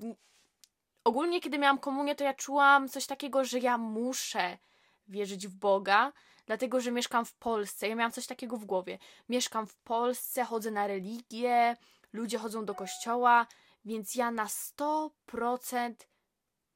Ogólnie, 1.04 1.40
kiedy 1.40 1.58
miałam 1.58 1.78
komunię, 1.78 2.14
to 2.14 2.24
ja 2.24 2.34
czułam 2.34 2.88
coś 2.88 3.06
takiego, 3.06 3.44
że 3.44 3.58
ja 3.58 3.78
muszę 3.78 4.58
wierzyć 5.08 5.48
w 5.48 5.54
Boga, 5.54 6.12
dlatego 6.46 6.80
że 6.80 6.92
mieszkam 6.92 7.24
w 7.24 7.34
Polsce. 7.34 7.88
Ja 7.88 7.94
miałam 7.94 8.12
coś 8.12 8.26
takiego 8.26 8.56
w 8.56 8.64
głowie. 8.64 8.98
Mieszkam 9.28 9.66
w 9.66 9.76
Polsce, 9.76 10.44
chodzę 10.44 10.70
na 10.70 10.86
religię, 10.86 11.76
ludzie 12.12 12.38
chodzą 12.38 12.64
do 12.64 12.74
kościoła, 12.74 13.46
więc 13.84 14.14
ja 14.14 14.30
na 14.30 14.46
100% 14.46 15.94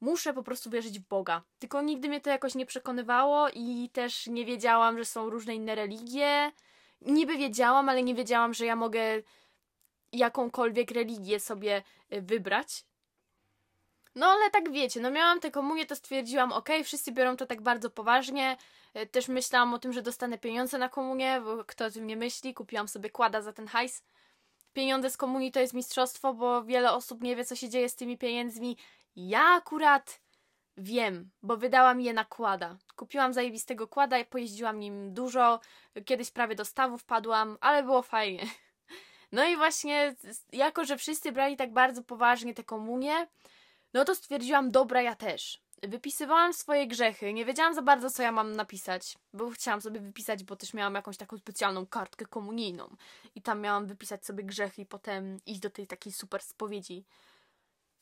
muszę 0.00 0.32
po 0.32 0.42
prostu 0.42 0.70
wierzyć 0.70 1.00
w 1.00 1.08
Boga. 1.08 1.42
Tylko 1.58 1.82
nigdy 1.82 2.08
mnie 2.08 2.20
to 2.20 2.30
jakoś 2.30 2.54
nie 2.54 2.66
przekonywało 2.66 3.48
i 3.54 3.90
też 3.92 4.26
nie 4.26 4.44
wiedziałam, 4.44 4.98
że 4.98 5.04
są 5.04 5.30
różne 5.30 5.54
inne 5.54 5.74
religie. 5.74 6.52
Niby 7.00 7.36
wiedziałam, 7.36 7.88
ale 7.88 8.02
nie 8.02 8.14
wiedziałam, 8.14 8.54
że 8.54 8.66
ja 8.66 8.76
mogę 8.76 9.00
jakąkolwiek 10.12 10.90
religię 10.90 11.40
sobie 11.40 11.82
y, 12.12 12.22
wybrać. 12.22 12.84
No 14.14 14.26
ale 14.26 14.50
tak 14.50 14.72
wiecie, 14.72 15.00
no 15.00 15.10
miałam 15.10 15.40
tę 15.40 15.50
komunię, 15.50 15.86
to 15.86 15.96
stwierdziłam, 15.96 16.52
ok, 16.52 16.68
wszyscy 16.84 17.12
biorą 17.12 17.36
to 17.36 17.46
tak 17.46 17.62
bardzo 17.62 17.90
poważnie. 17.90 18.56
Y, 18.96 19.06
też 19.06 19.28
myślałam 19.28 19.74
o 19.74 19.78
tym, 19.78 19.92
że 19.92 20.02
dostanę 20.02 20.38
pieniądze 20.38 20.78
na 20.78 20.88
komunię, 20.88 21.40
bo 21.44 21.64
kto 21.64 21.84
o 21.84 21.90
tym 21.90 22.06
nie 22.06 22.16
myśli, 22.16 22.54
kupiłam 22.54 22.88
sobie 22.88 23.10
kłada 23.10 23.42
za 23.42 23.52
ten 23.52 23.66
hajs 23.66 24.02
pieniądze 24.76 25.10
z 25.10 25.16
komunii 25.16 25.52
to 25.52 25.60
jest 25.60 25.74
mistrzostwo, 25.74 26.34
bo 26.34 26.64
wiele 26.64 26.92
osób 26.92 27.22
nie 27.22 27.36
wie, 27.36 27.44
co 27.44 27.56
się 27.56 27.68
dzieje 27.68 27.88
z 27.88 27.96
tymi 27.96 28.18
pieniędzmi. 28.18 28.76
Ja 29.16 29.44
akurat 29.44 30.20
wiem, 30.76 31.30
bo 31.42 31.56
wydałam 31.56 32.00
je 32.00 32.12
na 32.12 32.24
kłada. 32.24 32.76
Kupiłam 32.96 33.32
zajebistego 33.32 33.88
kłada 33.88 34.24
pojeździłam 34.24 34.80
nim 34.80 35.14
dużo. 35.14 35.60
Kiedyś 36.04 36.30
prawie 36.30 36.54
do 36.54 36.64
stawu 36.64 36.98
wpadłam, 36.98 37.58
ale 37.60 37.82
było 37.82 38.02
fajnie. 38.02 38.46
No 39.32 39.44
i 39.44 39.56
właśnie, 39.56 40.14
jako 40.52 40.84
że 40.84 40.96
wszyscy 40.96 41.32
brali 41.32 41.56
tak 41.56 41.72
bardzo 41.72 42.02
poważnie 42.02 42.54
te 42.54 42.64
komunie, 42.64 43.26
no 43.94 44.04
to 44.04 44.14
stwierdziłam, 44.14 44.70
dobra, 44.70 45.02
ja 45.02 45.14
też. 45.14 45.62
Wypisywałam 45.82 46.52
swoje 46.52 46.86
grzechy, 46.86 47.32
nie 47.32 47.44
wiedziałam 47.44 47.74
za 47.74 47.82
bardzo, 47.82 48.10
co 48.10 48.22
ja 48.22 48.32
mam 48.32 48.52
napisać, 48.52 49.18
bo 49.32 49.50
chciałam 49.50 49.80
sobie 49.80 50.00
wypisać, 50.00 50.44
bo 50.44 50.56
też 50.56 50.74
miałam 50.74 50.94
jakąś 50.94 51.16
taką 51.16 51.38
specjalną 51.38 51.86
kartkę 51.86 52.26
komunijną 52.26 52.96
i 53.34 53.42
tam 53.42 53.60
miałam 53.60 53.86
wypisać 53.86 54.26
sobie 54.26 54.44
grzechy 54.44 54.82
i 54.82 54.86
potem 54.86 55.38
iść 55.46 55.60
do 55.60 55.70
tej 55.70 55.86
takiej 55.86 56.12
super 56.12 56.42
spowiedzi. 56.42 57.04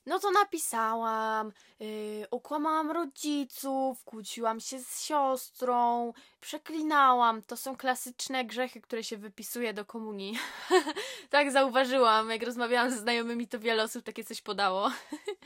No 0.06 0.18
to 0.18 0.30
napisałam, 0.30 1.52
yy, 1.80 2.26
okłamałam 2.30 2.90
rodziców, 2.90 4.04
kłóciłam 4.04 4.60
się 4.60 4.78
z 4.78 5.04
siostrą, 5.04 6.12
przeklinałam. 6.40 7.42
To 7.42 7.56
są 7.56 7.76
klasyczne 7.76 8.44
grzechy, 8.44 8.80
które 8.80 9.04
się 9.04 9.16
wypisuje 9.16 9.74
do 9.74 9.84
komunii. 9.84 10.38
tak 11.30 11.52
zauważyłam, 11.52 12.30
jak 12.30 12.42
rozmawiałam 12.42 12.90
ze 12.90 12.98
znajomymi, 12.98 13.48
to 13.48 13.58
wiele 13.58 13.82
osób 13.82 14.04
takie 14.04 14.24
coś 14.24 14.42
podało. 14.42 14.90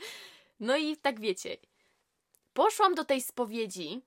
no 0.59 0.77
i 0.77 0.97
tak 0.97 1.19
wiecie. 1.19 1.57
Poszłam 2.53 2.95
do 2.95 3.05
tej 3.05 3.21
spowiedzi. 3.21 4.01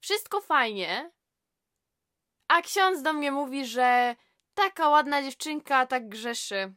Wszystko 0.00 0.40
fajnie. 0.40 1.12
A 2.48 2.62
ksiądz 2.62 3.02
do 3.02 3.12
mnie 3.12 3.32
mówi, 3.32 3.66
że 3.66 4.16
taka 4.54 4.88
ładna 4.88 5.22
dziewczynka 5.22 5.86
tak 5.86 6.08
grzeszy. 6.08 6.74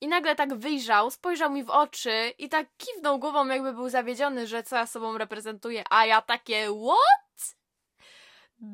I 0.00 0.08
nagle 0.08 0.36
tak 0.36 0.54
wyjrzał, 0.54 1.10
spojrzał 1.10 1.50
mi 1.50 1.64
w 1.64 1.70
oczy 1.70 2.32
i 2.38 2.48
tak 2.48 2.66
kiwnął 2.76 3.18
głową, 3.18 3.46
jakby 3.46 3.72
był 3.72 3.88
zawiedziony, 3.88 4.46
że 4.46 4.62
co 4.62 4.76
ja 4.76 4.86
sobą 4.86 5.18
reprezentuję. 5.18 5.84
A 5.90 6.06
ja 6.06 6.22
takie, 6.22 6.68
what? 6.86 7.56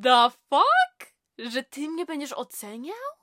The 0.02 0.30
fuck? 0.30 1.14
Że 1.38 1.62
ty 1.62 1.88
mnie 1.88 2.06
będziesz 2.06 2.32
oceniał? 2.32 3.15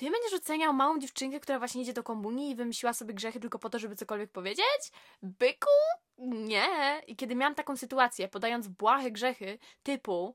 Ty 0.00 0.10
będziesz 0.10 0.32
oceniał 0.32 0.74
małą 0.74 0.98
dziewczynkę, 0.98 1.40
która 1.40 1.58
właśnie 1.58 1.82
idzie 1.82 1.92
do 1.92 2.02
komunii 2.02 2.50
i 2.50 2.54
wymyśliła 2.54 2.92
sobie 2.92 3.14
grzechy 3.14 3.40
tylko 3.40 3.58
po 3.58 3.70
to, 3.70 3.78
żeby 3.78 3.96
cokolwiek 3.96 4.30
powiedzieć? 4.30 4.92
Byku? 5.22 5.70
Nie. 6.18 7.02
I 7.06 7.16
kiedy 7.16 7.34
miałam 7.34 7.54
taką 7.54 7.76
sytuację, 7.76 8.28
podając 8.28 8.68
błahe 8.68 9.10
grzechy, 9.10 9.58
typu 9.82 10.34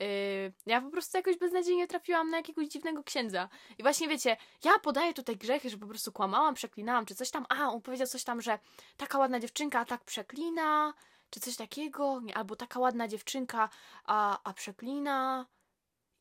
Yy, 0.00 0.52
ja 0.66 0.80
po 0.80 0.90
prostu 0.90 1.16
jakoś 1.16 1.38
beznadziejnie 1.38 1.86
trafiłam 1.86 2.30
na 2.30 2.36
jakiegoś 2.36 2.68
dziwnego 2.68 3.04
księdza. 3.04 3.48
I 3.78 3.82
właśnie 3.82 4.08
wiecie, 4.08 4.36
ja 4.64 4.78
podaję 4.78 5.14
tutaj 5.14 5.36
grzechy, 5.36 5.70
że 5.70 5.78
po 5.78 5.86
prostu 5.86 6.12
kłamałam, 6.12 6.54
przeklinałam, 6.54 7.06
czy 7.06 7.14
coś 7.14 7.30
tam. 7.30 7.46
A, 7.48 7.68
on 7.68 7.82
powiedział 7.82 8.06
coś 8.06 8.24
tam, 8.24 8.40
że 8.40 8.58
taka 8.96 9.18
ładna 9.18 9.40
dziewczynka, 9.40 9.80
a 9.80 9.84
tak 9.84 10.04
przeklina, 10.04 10.94
czy 11.30 11.40
coś 11.40 11.56
takiego. 11.56 12.22
Albo 12.34 12.56
taka 12.56 12.80
ładna 12.80 13.08
dziewczynka, 13.08 13.68
a, 14.04 14.38
a 14.44 14.52
przeklina. 14.52 15.46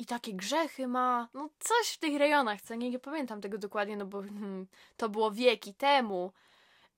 I 0.02 0.06
takie 0.06 0.34
grzechy 0.34 0.88
ma. 0.88 1.30
No, 1.34 1.50
coś 1.60 1.90
w 1.90 1.98
tych 1.98 2.18
rejonach, 2.18 2.62
co 2.62 2.76
nie, 2.76 2.90
nie 2.90 3.00
pamiętam 3.00 3.42
tego 3.42 3.58
dokładnie, 3.58 3.98
no 3.98 4.06
bo 4.06 4.22
hmm, 4.22 4.68
to 4.98 5.10
było 5.10 5.32
wieki 5.32 5.74
temu. 5.74 6.32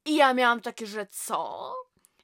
I 0.06 0.16
ja 0.16 0.34
miałam 0.34 0.62
takie, 0.62 0.86
że 0.86 1.06
co? 1.06 1.74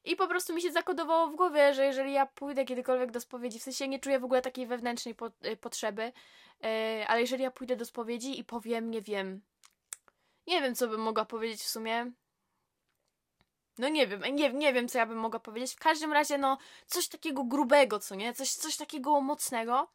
I 0.05 0.15
po 0.15 0.27
prostu 0.27 0.53
mi 0.53 0.61
się 0.61 0.71
zakodowało 0.71 1.27
w 1.27 1.35
głowie, 1.35 1.73
że 1.73 1.85
jeżeli 1.85 2.13
ja 2.13 2.25
pójdę 2.25 2.65
kiedykolwiek 2.65 3.11
do 3.11 3.19
spowiedzi, 3.19 3.59
w 3.59 3.63
sensie 3.63 3.87
nie 3.87 3.99
czuję 3.99 4.19
w 4.19 4.23
ogóle 4.23 4.41
takiej 4.41 4.67
wewnętrznej 4.67 5.15
po, 5.15 5.27
y, 5.27 5.57
potrzeby, 5.57 6.11
yy, 6.61 7.07
ale 7.07 7.21
jeżeli 7.21 7.43
ja 7.43 7.51
pójdę 7.51 7.75
do 7.75 7.85
spowiedzi 7.85 8.39
i 8.39 8.43
powiem, 8.43 8.91
nie 8.91 9.01
wiem, 9.01 9.41
nie 10.47 10.61
wiem, 10.61 10.75
co 10.75 10.87
bym 10.87 11.01
mogła 11.01 11.25
powiedzieć 11.25 11.61
w 11.61 11.69
sumie. 11.69 12.11
No 13.77 13.89
nie 13.89 14.07
wiem, 14.07 14.21
nie, 14.31 14.53
nie 14.53 14.73
wiem, 14.73 14.87
co 14.87 14.97
ja 14.97 15.05
bym 15.05 15.17
mogła 15.17 15.39
powiedzieć. 15.39 15.73
W 15.73 15.79
każdym 15.79 16.13
razie, 16.13 16.37
no, 16.37 16.57
coś 16.87 17.07
takiego 17.07 17.43
grubego, 17.43 17.99
co 17.99 18.15
nie? 18.15 18.33
Coś, 18.33 18.51
coś 18.51 18.77
takiego 18.77 19.21
mocnego. 19.21 19.89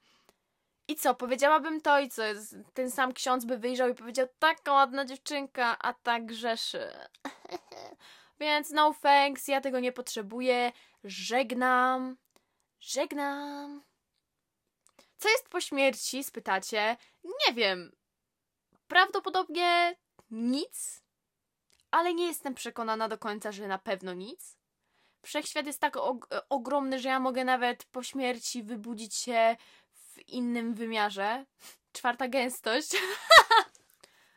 I 0.89 0.97
co, 0.97 1.15
powiedziałabym 1.15 1.81
to 1.81 2.01
i 2.01 2.09
co? 2.09 2.23
Ten 2.75 2.91
sam 2.91 3.13
ksiądz 3.13 3.45
by 3.45 3.59
wyjrzał 3.59 3.89
i 3.89 3.95
powiedział, 3.95 4.27
taka 4.39 4.73
ładna 4.73 5.05
dziewczynka, 5.05 5.79
a 5.79 5.93
tak 5.93 6.27
grzeszy. 6.27 6.91
Więc 8.41 8.71
no 8.71 8.95
thanks, 9.03 9.49
ja 9.49 9.61
tego 9.61 9.81
nie 9.81 9.93
potrzebuję. 9.93 10.73
Żegnam. 11.05 12.17
Żegnam. 12.81 13.83
Co 15.17 15.29
jest 15.29 15.49
po 15.49 15.61
śmierci? 15.61 16.25
Spytacie. 16.25 16.97
Nie 17.25 17.55
wiem. 17.55 17.93
Prawdopodobnie 18.89 19.97
nic, 20.31 21.03
ale 21.91 22.15
nie 22.15 22.27
jestem 22.27 22.55
przekonana 22.55 23.09
do 23.09 23.19
końca, 23.19 23.53
że 23.53 23.69
na 23.69 23.79
pewno 23.79 24.15
nic. 24.15 24.57
Wszechświat 25.23 25.67
jest 25.67 25.81
tak 25.81 25.97
og 25.97 26.29
ogromny, 26.49 26.99
że 26.99 27.09
ja 27.09 27.21
mogę 27.21 27.45
nawet 27.45 27.85
po 27.85 28.03
śmierci 28.03 28.63
wybudzić 28.63 29.15
się 29.15 29.57
w 30.15 30.29
innym 30.29 30.75
wymiarze. 30.75 31.45
Czwarta 31.93 32.29
gęstość. 32.29 32.89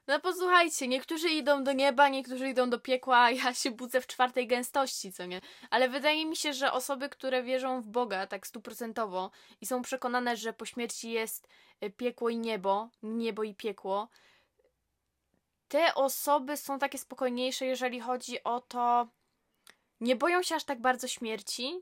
No 0.07 0.19
posłuchajcie, 0.19 0.87
niektórzy 0.87 1.29
idą 1.29 1.63
do 1.63 1.73
nieba, 1.73 2.09
niektórzy 2.09 2.49
idą 2.49 2.69
do 2.69 2.79
piekła, 2.79 3.17
a 3.17 3.31
ja 3.31 3.53
się 3.53 3.71
budzę 3.71 4.01
w 4.01 4.07
czwartej 4.07 4.47
gęstości, 4.47 5.13
co 5.13 5.25
nie? 5.25 5.41
Ale 5.69 5.89
wydaje 5.89 6.25
mi 6.25 6.35
się, 6.35 6.53
że 6.53 6.71
osoby, 6.71 7.09
które 7.09 7.43
wierzą 7.43 7.81
w 7.81 7.87
Boga 7.87 8.27
tak 8.27 8.47
stuprocentowo 8.47 9.31
i 9.61 9.65
są 9.65 9.81
przekonane, 9.81 10.37
że 10.37 10.53
po 10.53 10.65
śmierci 10.65 11.11
jest 11.11 11.47
y, 11.83 11.89
piekło 11.89 12.29
i 12.29 12.37
niebo, 12.37 12.89
niebo 13.03 13.43
i 13.43 13.55
piekło, 13.55 14.09
te 15.67 15.95
osoby 15.95 16.57
są 16.57 16.79
takie 16.79 16.97
spokojniejsze, 16.97 17.65
jeżeli 17.65 17.99
chodzi 17.99 18.43
o 18.43 18.61
to, 18.61 19.07
nie 19.99 20.15
boją 20.15 20.43
się 20.43 20.55
aż 20.55 20.63
tak 20.63 20.81
bardzo 20.81 21.07
śmierci 21.07 21.81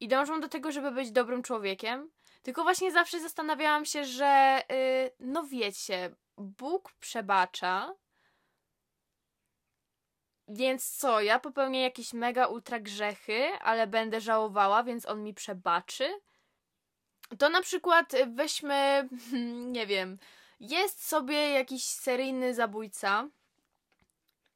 i 0.00 0.08
dążą 0.08 0.40
do 0.40 0.48
tego, 0.48 0.72
żeby 0.72 0.90
być 0.90 1.10
dobrym 1.12 1.42
człowiekiem. 1.42 2.10
Tylko 2.42 2.62
właśnie 2.62 2.92
zawsze 2.92 3.20
zastanawiałam 3.20 3.84
się, 3.84 4.04
że 4.04 4.62
yy, 4.70 5.10
no 5.20 5.44
wiecie, 5.44 6.14
Bóg 6.36 6.92
przebacza. 6.92 7.94
Więc 10.48 10.90
co, 10.90 11.20
ja 11.20 11.38
popełnię 11.38 11.82
jakieś 11.82 12.12
mega 12.12 12.46
ultra 12.46 12.80
grzechy, 12.80 13.48
ale 13.60 13.86
będę 13.86 14.20
żałowała, 14.20 14.82
więc 14.82 15.06
on 15.06 15.22
mi 15.22 15.34
przebaczy? 15.34 16.20
To 17.38 17.48
na 17.48 17.62
przykład 17.62 18.12
weźmy, 18.34 19.08
nie 19.76 19.86
wiem, 19.86 20.18
jest 20.60 21.08
sobie 21.08 21.50
jakiś 21.50 21.84
seryjny 21.84 22.54
zabójca, 22.54 23.28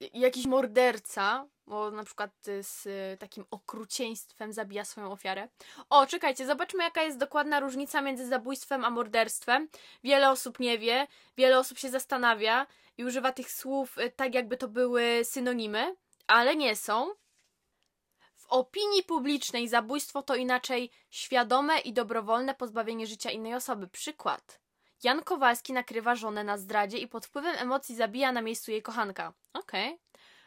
jakiś 0.01 0.47
morderca, 0.47 1.47
bo 1.67 1.91
na 1.91 2.05
przykład 2.05 2.31
z 2.61 2.89
takim 3.21 3.45
okrucieństwem 3.51 4.53
zabija 4.53 4.85
swoją 4.85 5.13
ofiarę. 5.13 5.49
O, 5.91 6.07
czekajcie, 6.07 6.47
zobaczmy 6.47 6.85
jaka 6.85 7.03
jest 7.03 7.19
dokładna 7.19 7.61
różnica 7.61 8.01
między 8.01 8.27
zabójstwem 8.27 8.85
a 8.85 8.91
morderstwem. 8.91 9.69
Wiele 10.05 10.31
osób 10.31 10.61
nie 10.61 10.79
wie, 10.79 11.07
wiele 11.37 11.59
osób 11.59 11.79
się 11.79 11.91
zastanawia 11.91 12.67
i 12.99 13.05
używa 13.05 13.33
tych 13.33 13.53
słów 13.53 13.99
y, 13.99 14.11
tak, 14.11 14.35
jakby 14.35 14.57
to 14.57 14.69
były 14.69 15.25
synonimy, 15.25 15.97
ale 16.27 16.57
nie 16.57 16.77
są. 16.77 17.11
W 18.35 18.47
opinii 18.49 19.03
publicznej 19.03 19.69
zabójstwo 19.69 20.23
to 20.23 20.35
inaczej 20.35 20.91
świadome 21.11 21.79
i 21.79 21.93
dobrowolne 21.93 22.55
pozbawienie 22.55 23.07
życia 23.07 23.31
innej 23.31 23.55
osoby. 23.55 23.89
Przykład. 23.89 24.61
Jan 25.03 25.23
Kowalski 25.23 25.73
nakrywa 25.73 26.15
żonę 26.15 26.45
na 26.45 26.59
zdradzie 26.59 26.99
i 26.99 27.09
pod 27.09 27.27
wpływem 27.27 27.57
emocji 27.59 27.97
zabija 27.97 28.33
na 28.33 28.43
miejscu 28.43 28.71
jej 28.71 28.83
kochanka. 28.83 29.33
Okej. 29.53 29.87
Okay. 29.87 29.99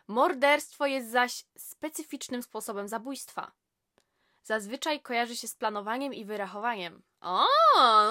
Morderstwo 0.10 0.86
jest 0.86 1.12
zaś 1.12 1.46
specyficznym 1.58 2.44
sposobem 2.44 2.88
zabójstwa. 2.88 3.52
Zazwyczaj 4.44 5.02
kojarzy 5.02 5.36
się 5.36 5.48
z 5.48 5.56
planowaniem 5.56 6.14
i 6.14 6.26
wyrachowaniem. 6.26 7.02
O, 7.22 7.46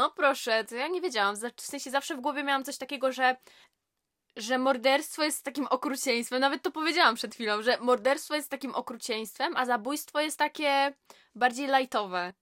no 0.00 0.10
proszę, 0.16 0.64
to 0.64 0.74
ja 0.74 0.88
nie 0.88 1.00
wiedziałam. 1.00 1.36
W 1.56 1.60
sensie 1.60 1.90
zawsze 1.90 2.16
w 2.16 2.20
głowie 2.20 2.44
miałam 2.44 2.64
coś 2.64 2.78
takiego, 2.78 3.12
że 3.12 3.36
że 4.36 4.58
morderstwo 4.58 5.24
jest 5.24 5.44
takim 5.44 5.66
okrucieństwem. 5.66 6.40
Nawet 6.40 6.62
to 6.62 6.70
powiedziałam 6.70 7.14
przed 7.14 7.34
chwilą, 7.34 7.62
że 7.62 7.78
morderstwo 7.80 8.34
jest 8.34 8.50
takim 8.50 8.74
okrucieństwem, 8.74 9.56
a 9.56 9.66
zabójstwo 9.66 10.20
jest 10.20 10.38
takie 10.38 10.94
bardziej 11.34 11.66
lajtowe. 11.66 12.32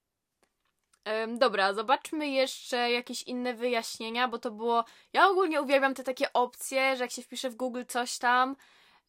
Ym, 1.25 1.39
dobra, 1.39 1.75
zobaczmy 1.75 2.29
jeszcze 2.29 2.91
jakieś 2.91 3.23
inne 3.23 3.55
wyjaśnienia, 3.55 4.29
bo 4.29 4.39
to 4.39 4.51
było. 4.51 4.85
Ja 5.13 5.29
ogólnie 5.29 5.63
uwielbiam 5.63 5.95
te 5.95 6.05
takie 6.05 6.33
opcje, 6.33 6.97
że 6.97 7.05
jak 7.05 7.11
się 7.11 7.23
wpisze 7.23 7.51
w 7.51 7.57
Google 7.57 7.83
coś 7.89 8.19
tam, 8.19 8.57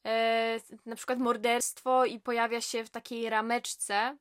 e, 0.08 0.60
na 0.86 0.96
przykład 0.96 1.20
morderstwo 1.20 2.06
i 2.06 2.20
pojawia 2.20 2.62
się 2.62 2.84
w 2.84 2.90
takiej 2.90 3.30
rameczce 3.30 4.18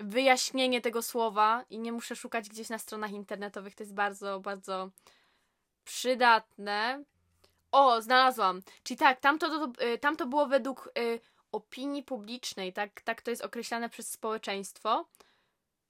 wyjaśnienie 0.00 0.80
tego 0.80 1.02
słowa 1.02 1.64
i 1.70 1.78
nie 1.78 1.92
muszę 1.92 2.16
szukać 2.16 2.48
gdzieś 2.48 2.68
na 2.68 2.78
stronach 2.78 3.10
internetowych. 3.10 3.74
To 3.74 3.82
jest 3.82 3.94
bardzo, 3.94 4.40
bardzo 4.40 4.90
przydatne. 5.84 7.04
O, 7.72 8.02
znalazłam. 8.02 8.62
Czyli 8.82 8.98
tak, 8.98 9.20
tam 9.20 9.38
to, 9.38 9.72
e, 9.78 9.98
tam 9.98 10.16
to 10.16 10.26
było 10.26 10.46
według 10.46 10.90
y, 10.98 11.20
opinii 11.52 12.02
publicznej, 12.02 12.72
tak, 12.72 13.00
tak 13.00 13.22
to 13.22 13.30
jest 13.30 13.42
określane 13.42 13.88
przez 13.88 14.10
społeczeństwo. 14.10 15.06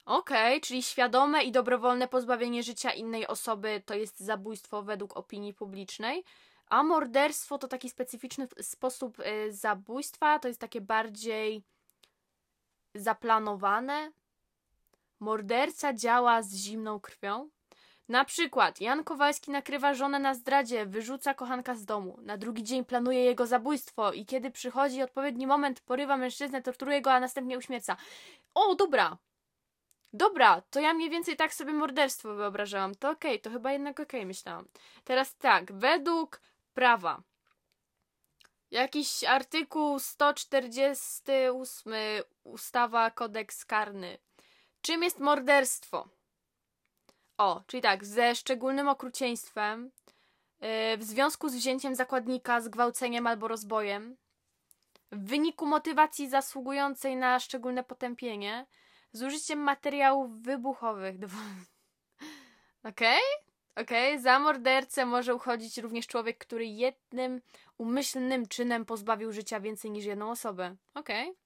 Okej, 0.05 0.57
okay, 0.57 0.61
czyli 0.61 0.83
świadome 0.83 1.43
i 1.43 1.51
dobrowolne 1.51 2.07
pozbawienie 2.07 2.63
życia 2.63 2.91
innej 2.91 3.27
osoby 3.27 3.81
to 3.85 3.93
jest 3.93 4.19
zabójstwo 4.19 4.83
według 4.83 5.17
opinii 5.17 5.53
publicznej, 5.53 6.23
a 6.69 6.83
morderstwo 6.83 7.57
to 7.57 7.67
taki 7.67 7.89
specyficzny 7.89 8.47
sposób 8.61 9.19
y, 9.19 9.53
zabójstwa, 9.53 10.39
to 10.39 10.47
jest 10.47 10.59
takie 10.59 10.81
bardziej 10.81 11.63
zaplanowane. 12.95 14.11
Morderca 15.19 15.93
działa 15.93 16.41
z 16.41 16.55
zimną 16.55 16.99
krwią. 16.99 17.49
Na 18.09 18.25
przykład 18.25 18.81
Jan 18.81 19.03
Kowalski 19.03 19.51
nakrywa 19.51 19.93
żonę 19.93 20.19
na 20.19 20.33
zdradzie, 20.33 20.85
wyrzuca 20.85 21.33
kochanka 21.33 21.75
z 21.75 21.85
domu. 21.85 22.19
Na 22.21 22.37
drugi 22.37 22.63
dzień 22.63 22.85
planuje 22.85 23.23
jego 23.23 23.47
zabójstwo 23.47 24.13
i 24.13 24.25
kiedy 24.25 24.51
przychodzi 24.51 25.01
odpowiedni 25.01 25.47
moment, 25.47 25.81
porywa 25.81 26.17
mężczyznę, 26.17 26.61
torturuje 26.61 27.01
go, 27.01 27.13
a 27.13 27.19
następnie 27.19 27.57
uśmierca. 27.57 27.97
O, 28.53 28.75
dobra! 28.75 29.17
Dobra, 30.13 30.61
to 30.69 30.79
ja 30.79 30.93
mniej 30.93 31.09
więcej 31.09 31.35
tak 31.35 31.53
sobie 31.53 31.73
morderstwo 31.73 32.35
wyobrażałam. 32.35 32.95
To 32.95 33.09
okej, 33.09 33.31
okay, 33.31 33.39
to 33.39 33.49
chyba 33.49 33.71
jednak 33.71 33.99
okej 33.99 34.19
okay, 34.19 34.25
myślałam. 34.25 34.67
Teraz 35.03 35.35
tak, 35.35 35.71
według 35.71 36.41
prawa. 36.75 37.21
Jakiś 38.71 39.23
artykuł 39.23 39.99
148 39.99 41.93
ustawa 42.43 43.11
kodeks 43.11 43.65
karny. 43.65 44.17
Czym 44.81 45.03
jest 45.03 45.19
morderstwo? 45.19 46.09
O, 47.37 47.63
czyli 47.67 47.81
tak, 47.81 48.05
ze 48.05 48.35
szczególnym 48.35 48.87
okrucieństwem, 48.87 49.91
yy, 50.61 50.97
w 50.97 51.03
związku 51.03 51.49
z 51.49 51.55
wzięciem 51.55 51.95
zakładnika, 51.95 52.61
zgwałceniem 52.61 53.27
albo 53.27 53.47
rozbojem, 53.47 54.17
w 55.11 55.27
wyniku 55.27 55.65
motywacji 55.65 56.29
zasługującej 56.29 57.15
na 57.15 57.39
szczególne 57.39 57.83
potępienie, 57.83 58.65
z 59.11 59.23
użyciem 59.23 59.59
materiałów 59.59 60.41
wybuchowych. 60.41 61.15
Okej? 62.83 63.19
Okay? 63.19 63.44
Okej, 63.75 64.13
okay? 64.13 64.21
za 64.21 64.39
mordercę 64.39 65.05
może 65.05 65.35
uchodzić 65.35 65.77
również 65.77 66.07
człowiek, 66.07 66.37
który 66.37 66.65
jednym 66.65 67.41
umyślnym 67.77 68.47
czynem 68.47 68.85
pozbawił 68.85 69.31
życia 69.31 69.59
więcej 69.59 69.91
niż 69.91 70.05
jedną 70.05 70.31
osobę. 70.31 70.75
Okej. 70.93 71.29
Okay. 71.29 71.45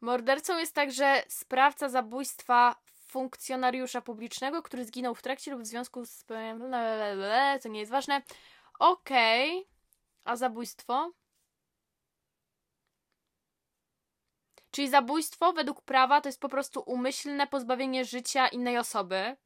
Mordercą 0.00 0.58
jest 0.58 0.74
także 0.74 1.22
sprawca 1.28 1.88
zabójstwa 1.88 2.76
funkcjonariusza 3.06 4.00
publicznego, 4.00 4.62
który 4.62 4.84
zginął 4.84 5.14
w 5.14 5.22
trakcie 5.22 5.50
lub 5.50 5.62
w 5.62 5.66
związku 5.66 6.04
z. 6.04 6.24
Co 7.60 7.68
nie 7.68 7.80
jest 7.80 7.92
ważne. 7.92 8.22
Okej. 8.78 9.58
Okay. 9.58 9.72
A 10.24 10.36
zabójstwo? 10.36 11.12
Czyli 14.70 14.88
zabójstwo 14.88 15.52
według 15.52 15.82
prawa 15.82 16.20
to 16.20 16.28
jest 16.28 16.40
po 16.40 16.48
prostu 16.48 16.82
umyślne 16.86 17.46
pozbawienie 17.46 18.04
życia 18.04 18.48
innej 18.48 18.78
osoby. 18.78 19.36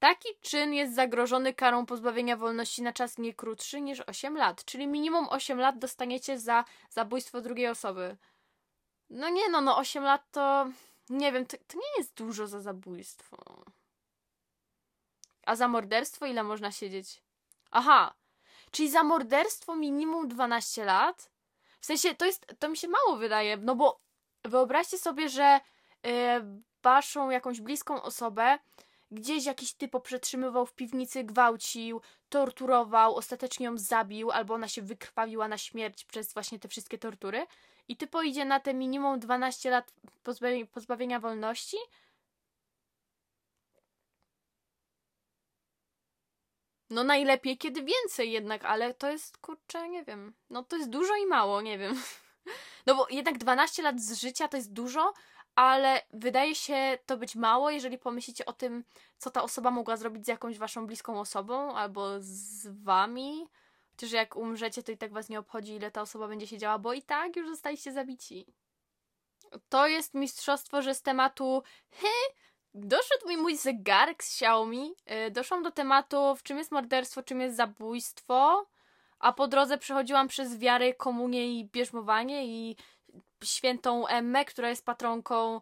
Taki 0.00 0.28
czyn 0.40 0.74
jest 0.74 0.94
zagrożony 0.94 1.54
karą 1.54 1.86
pozbawienia 1.86 2.36
wolności 2.36 2.82
na 2.82 2.92
czas 2.92 3.18
nie 3.18 3.34
krótszy 3.34 3.80
niż 3.80 4.00
8 4.00 4.36
lat, 4.36 4.64
czyli 4.64 4.86
minimum 4.86 5.26
8 5.30 5.60
lat 5.60 5.78
dostaniecie 5.78 6.38
za 6.38 6.64
zabójstwo 6.90 7.40
drugiej 7.40 7.68
osoby. 7.68 8.16
No 9.10 9.28
nie 9.28 9.48
no, 9.48 9.60
no 9.60 9.76
8 9.76 10.04
lat 10.04 10.22
to 10.32 10.66
nie 11.10 11.32
wiem, 11.32 11.46
to, 11.46 11.56
to 11.66 11.78
nie 11.78 11.98
jest 11.98 12.14
dużo 12.14 12.46
za 12.46 12.60
zabójstwo. 12.60 13.36
A 15.46 15.56
za 15.56 15.68
morderstwo 15.68 16.26
ile 16.26 16.42
można 16.42 16.72
siedzieć? 16.72 17.22
Aha, 17.70 18.14
czyli 18.70 18.90
za 18.90 19.04
morderstwo 19.04 19.76
minimum 19.76 20.28
12 20.28 20.84
lat? 20.84 21.30
W 21.80 21.86
sensie 21.86 22.14
to 22.14 22.26
jest, 22.26 22.46
to 22.58 22.68
mi 22.68 22.76
się 22.76 22.88
mało 22.88 23.16
wydaje, 23.16 23.56
no 23.56 23.76
bo 23.76 24.00
wyobraźcie 24.44 24.98
sobie, 24.98 25.28
że 25.28 25.60
yy, 26.02 26.10
waszą 26.82 27.30
jakąś 27.30 27.60
bliską 27.60 28.02
osobę 28.02 28.58
gdzieś 29.10 29.44
jakiś 29.44 29.72
typo 29.72 30.00
przetrzymywał 30.00 30.66
w 30.66 30.74
piwnicy, 30.74 31.24
gwałcił, 31.24 32.00
torturował, 32.28 33.16
ostatecznie 33.16 33.66
ją 33.66 33.78
zabił, 33.78 34.30
albo 34.30 34.54
ona 34.54 34.68
się 34.68 34.82
wykrwawiła 34.82 35.48
na 35.48 35.58
śmierć 35.58 36.04
przez 36.04 36.34
właśnie 36.34 36.58
te 36.58 36.68
wszystkie 36.68 36.98
tortury. 36.98 37.46
I 37.88 37.96
typo 37.96 38.22
idzie 38.22 38.44
na 38.44 38.60
te 38.60 38.74
minimum 38.74 39.18
12 39.18 39.70
lat 39.70 39.92
pozbawienia, 40.72 41.20
wolności. 41.20 41.76
No 46.90 47.04
najlepiej, 47.04 47.58
kiedy 47.58 47.82
więcej 47.82 48.32
jednak, 48.32 48.64
ale 48.64 48.94
to 48.94 49.10
jest, 49.10 49.38
kurczę, 49.38 49.88
nie 49.88 50.04
wiem. 50.04 50.34
No 50.50 50.64
to 50.64 50.76
jest 50.76 50.90
dużo 50.90 51.16
i 51.16 51.26
mało, 51.26 51.60
nie 51.60 51.78
wiem. 51.78 51.94
No 52.86 52.94
bo 52.94 53.06
jednak 53.10 53.38
12 53.38 53.82
lat 53.82 54.00
z 54.00 54.20
życia 54.20 54.48
to 54.48 54.56
jest 54.56 54.72
dużo, 54.72 55.12
ale 55.54 56.02
wydaje 56.12 56.54
się 56.54 56.98
to 57.06 57.16
być 57.16 57.36
mało, 57.36 57.70
jeżeli 57.70 57.98
pomyślicie 57.98 58.46
o 58.46 58.52
tym, 58.52 58.84
co 59.18 59.30
ta 59.30 59.42
osoba 59.42 59.70
mogła 59.70 59.96
zrobić 59.96 60.24
z 60.24 60.28
jakąś 60.28 60.58
waszą 60.58 60.86
bliską 60.86 61.20
osobą 61.20 61.76
albo 61.76 62.06
z 62.18 62.66
wami. 62.82 63.46
Chociaż 63.90 64.12
jak 64.12 64.36
umrzecie, 64.36 64.82
to 64.82 64.92
i 64.92 64.96
tak 64.96 65.12
was 65.12 65.28
nie 65.28 65.38
obchodzi, 65.38 65.74
ile 65.74 65.90
ta 65.90 66.02
osoba 66.02 66.28
będzie 66.28 66.46
siedziała, 66.46 66.78
bo 66.78 66.92
i 66.92 67.02
tak 67.02 67.36
już 67.36 67.48
zostaliście 67.48 67.92
zabici. 67.92 68.46
To 69.68 69.86
jest 69.86 70.14
mistrzostwo, 70.14 70.82
że 70.82 70.94
z 70.94 71.02
tematu 71.02 71.62
hy, 71.90 72.08
doszedł 72.74 73.28
mi 73.28 73.36
mój 73.36 73.56
zegarek 73.56 74.24
z 74.24 74.28
Xiaomi. 74.28 74.94
Yy, 75.06 75.30
doszłam 75.30 75.62
do 75.62 75.70
tematu, 75.70 76.36
w 76.36 76.42
czym 76.42 76.58
jest 76.58 76.72
morderstwo, 76.72 77.22
czym 77.22 77.40
jest 77.40 77.56
zabójstwo, 77.56 78.66
a 79.18 79.32
po 79.32 79.48
drodze 79.48 79.78
przechodziłam 79.78 80.28
przez 80.28 80.58
wiarę, 80.58 80.94
komunię 80.94 81.60
i 81.60 81.64
bierzmowanie 81.64 82.46
i 82.46 82.76
świętą 83.44 84.06
Emmę, 84.06 84.44
która 84.44 84.68
jest 84.68 84.84
patronką. 84.84 85.60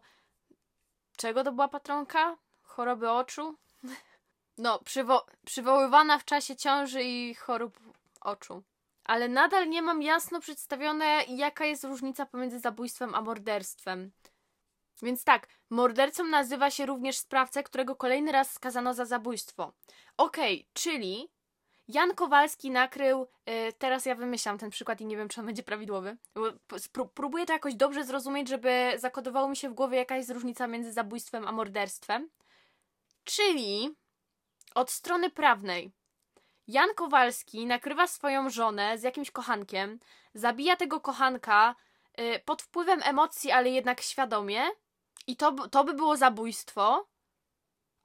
Czego 1.17 1.43
to 1.43 1.51
była 1.51 1.67
patronka? 1.67 2.37
Choroby 2.61 3.11
oczu? 3.11 3.55
No, 4.57 4.79
przywo 4.79 5.25
przywoływana 5.45 6.19
w 6.19 6.25
czasie 6.25 6.55
ciąży 6.55 7.03
i 7.03 7.35
chorób 7.35 7.79
oczu. 8.21 8.63
Ale 9.03 9.27
nadal 9.27 9.69
nie 9.69 9.81
mam 9.81 10.01
jasno 10.01 10.39
przedstawione, 10.39 11.23
jaka 11.27 11.65
jest 11.65 11.83
różnica 11.83 12.25
pomiędzy 12.25 12.59
zabójstwem 12.59 13.15
a 13.15 13.21
morderstwem. 13.21 14.11
Więc 15.01 15.23
tak, 15.23 15.47
mordercą 15.69 16.23
nazywa 16.23 16.71
się 16.71 16.85
również 16.85 17.17
sprawcę, 17.17 17.63
którego 17.63 17.95
kolejny 17.95 18.31
raz 18.31 18.51
skazano 18.51 18.93
za 18.93 19.05
zabójstwo. 19.05 19.73
Okej, 20.17 20.55
okay, 20.61 20.71
czyli 20.73 21.29
Jan 21.89 22.15
Kowalski 22.15 22.71
nakrył, 22.71 23.27
yy, 23.45 23.73
teraz 23.73 24.05
ja 24.05 24.15
wymyślam 24.15 24.57
ten 24.57 24.69
przykład 24.69 25.01
i 25.01 25.05
nie 25.05 25.17
wiem, 25.17 25.29
czy 25.29 25.39
on 25.39 25.45
będzie 25.45 25.63
prawidłowy. 25.63 26.17
Próbuję 27.13 27.45
to 27.45 27.53
jakoś 27.53 27.75
dobrze 27.75 28.03
zrozumieć, 28.03 28.47
żeby 28.47 28.93
zakodowało 28.97 29.49
mi 29.49 29.55
się 29.55 29.69
w 29.69 29.73
głowie, 29.73 29.97
jaka 29.97 30.17
jest 30.17 30.29
różnica 30.29 30.67
między 30.67 30.91
zabójstwem 30.93 31.47
a 31.47 31.51
morderstwem. 31.51 32.29
Czyli 33.23 33.95
od 34.75 34.91
strony 34.91 35.29
prawnej. 35.29 35.91
Jan 36.67 36.89
Kowalski 36.95 37.65
nakrywa 37.65 38.07
swoją 38.07 38.49
żonę 38.49 38.97
z 38.97 39.03
jakimś 39.03 39.31
kochankiem, 39.31 39.99
zabija 40.33 40.75
tego 40.75 40.99
kochanka 40.99 41.75
yy, 42.17 42.39
pod 42.39 42.61
wpływem 42.61 43.01
emocji, 43.03 43.51
ale 43.51 43.69
jednak 43.69 44.01
świadomie. 44.01 44.61
I 45.27 45.35
to, 45.35 45.67
to 45.67 45.83
by 45.83 45.93
było 45.93 46.17
zabójstwo 46.17 47.07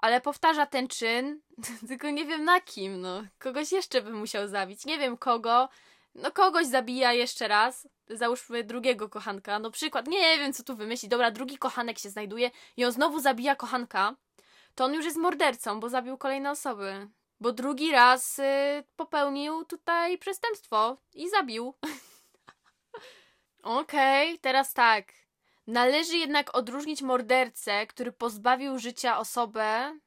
ale 0.04 0.20
powtarza 0.20 0.66
ten 0.66 0.88
czyn, 0.88 1.40
tylko 1.88 2.10
nie 2.10 2.24
wiem 2.24 2.44
na 2.44 2.60
kim, 2.60 3.00
no. 3.00 3.22
Kogoś 3.38 3.72
jeszcze 3.72 4.02
by 4.02 4.12
musiał 4.12 4.48
zabić. 4.48 4.86
Nie 4.86 4.98
wiem 4.98 5.16
kogo. 5.16 5.68
No 6.14 6.30
kogoś 6.30 6.66
zabija 6.66 7.12
jeszcze 7.12 7.48
raz. 7.48 7.88
Załóżmy 8.08 8.64
drugiego 8.64 9.08
kochanka. 9.08 9.58
No 9.58 9.70
przykład, 9.70 10.06
nie 10.06 10.38
wiem 10.38 10.52
co 10.52 10.62
tu 10.62 10.76
wymyślić. 10.76 11.10
Dobra, 11.10 11.30
drugi 11.30 11.58
kochanek 11.58 11.98
się 11.98 12.10
znajduje 12.10 12.50
i 12.76 12.84
on 12.84 12.92
znowu 12.92 13.20
zabija 13.20 13.56
kochanka. 13.56 14.16
To 14.74 14.84
on 14.84 14.94
już 14.94 15.04
jest 15.04 15.16
mordercą, 15.16 15.80
bo 15.80 15.88
zabił 15.88 16.18
kolejne 16.18 16.50
osoby. 16.50 17.08
Bo 17.40 17.52
drugi 17.52 17.92
raz 17.92 18.38
y, 18.38 18.42
popełnił 18.96 19.64
tutaj 19.64 20.18
przestępstwo 20.18 20.96
i 21.14 21.28
zabił. 21.30 21.74
Okej, 23.62 24.28
okay, 24.28 24.38
teraz 24.38 24.74
tak. 24.74 25.23
Należy 25.66 26.16
jednak 26.16 26.56
odróżnić 26.56 27.02
mordercę, 27.02 27.86
który 27.86 28.12
pozbawił 28.12 28.78
życia 28.78 29.18
osobę, 29.18 29.98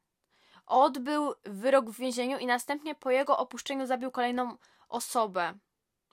odbył 0.65 1.33
wyrok 1.43 1.89
w 1.89 1.99
więzieniu 1.99 2.37
i 2.37 2.45
następnie 2.45 2.95
po 2.95 3.11
jego 3.11 3.37
opuszczeniu 3.37 3.85
zabił 3.85 4.11
kolejną 4.11 4.57
osobę. 4.89 5.53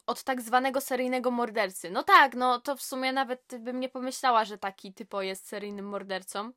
Od 0.06 0.22
tak 0.22 0.42
zwanego 0.42 0.80
seryjnego 0.80 1.30
mordercy. 1.30 1.90
No 1.90 2.02
tak, 2.02 2.34
no 2.34 2.60
to 2.60 2.76
w 2.76 2.82
sumie 2.82 3.12
nawet 3.12 3.56
bym 3.58 3.80
nie 3.80 3.88
pomyślała, 3.88 4.44
że 4.44 4.58
taki 4.58 4.94
typo 4.94 5.22
jest 5.22 5.48
seryjnym 5.48 5.88
mordercą. 5.88 6.52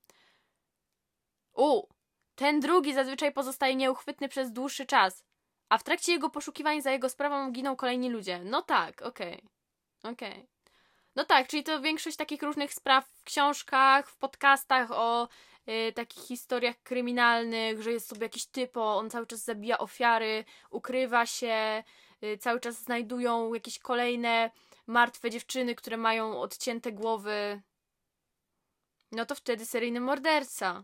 U, 1.54 1.84
ten 2.36 2.60
drugi 2.60 2.94
zazwyczaj 2.94 3.32
pozostaje 3.34 3.76
nieuchwytny 3.76 4.30
przez 4.30 4.52
dłuższy 4.52 4.86
czas, 4.86 5.24
a 5.70 5.78
w 5.78 5.84
trakcie 5.84 6.12
jego 6.12 6.30
poszukiwań 6.30 6.82
za 6.82 6.92
jego 6.92 7.10
sprawą 7.10 7.52
giną 7.52 7.76
kolejni 7.76 8.10
ludzie. 8.10 8.40
No 8.44 8.62
tak, 8.62 9.02
okej. 9.02 9.34
Okay. 10.04 10.14
Okej. 10.14 10.32
Okay. 10.32 10.57
No 11.18 11.26
tak, 11.26 11.48
czyli 11.48 11.64
to 11.64 11.82
większość 11.82 12.18
takich 12.18 12.44
różnych 12.44 12.74
spraw 12.74 13.08
w 13.08 13.24
książkach, 13.24 14.10
w 14.10 14.18
podcastach 14.18 14.92
o 14.92 15.28
y, 15.70 15.94
takich 15.94 16.24
historiach 16.24 16.76
kryminalnych, 16.84 17.82
że 17.82 17.92
jest 17.92 18.08
sobie 18.10 18.24
jakiś 18.24 18.46
typo, 18.46 18.98
on 18.98 19.10
cały 19.10 19.28
czas 19.28 19.44
zabija 19.44 19.78
ofiary, 19.78 20.46
ukrywa 20.70 21.26
się, 21.26 21.84
y, 22.24 22.38
cały 22.38 22.60
czas 22.60 22.76
znajdują 22.76 23.54
jakieś 23.54 23.80
kolejne 23.80 24.52
martwe 24.88 25.30
dziewczyny, 25.30 25.76
które 25.76 25.98
mają 25.98 26.42
odcięte 26.42 26.92
głowy. 26.92 27.62
no 29.12 29.26
to 29.26 29.36
wtedy 29.36 29.66
seryjny 29.66 30.00
morderca. 30.00 30.84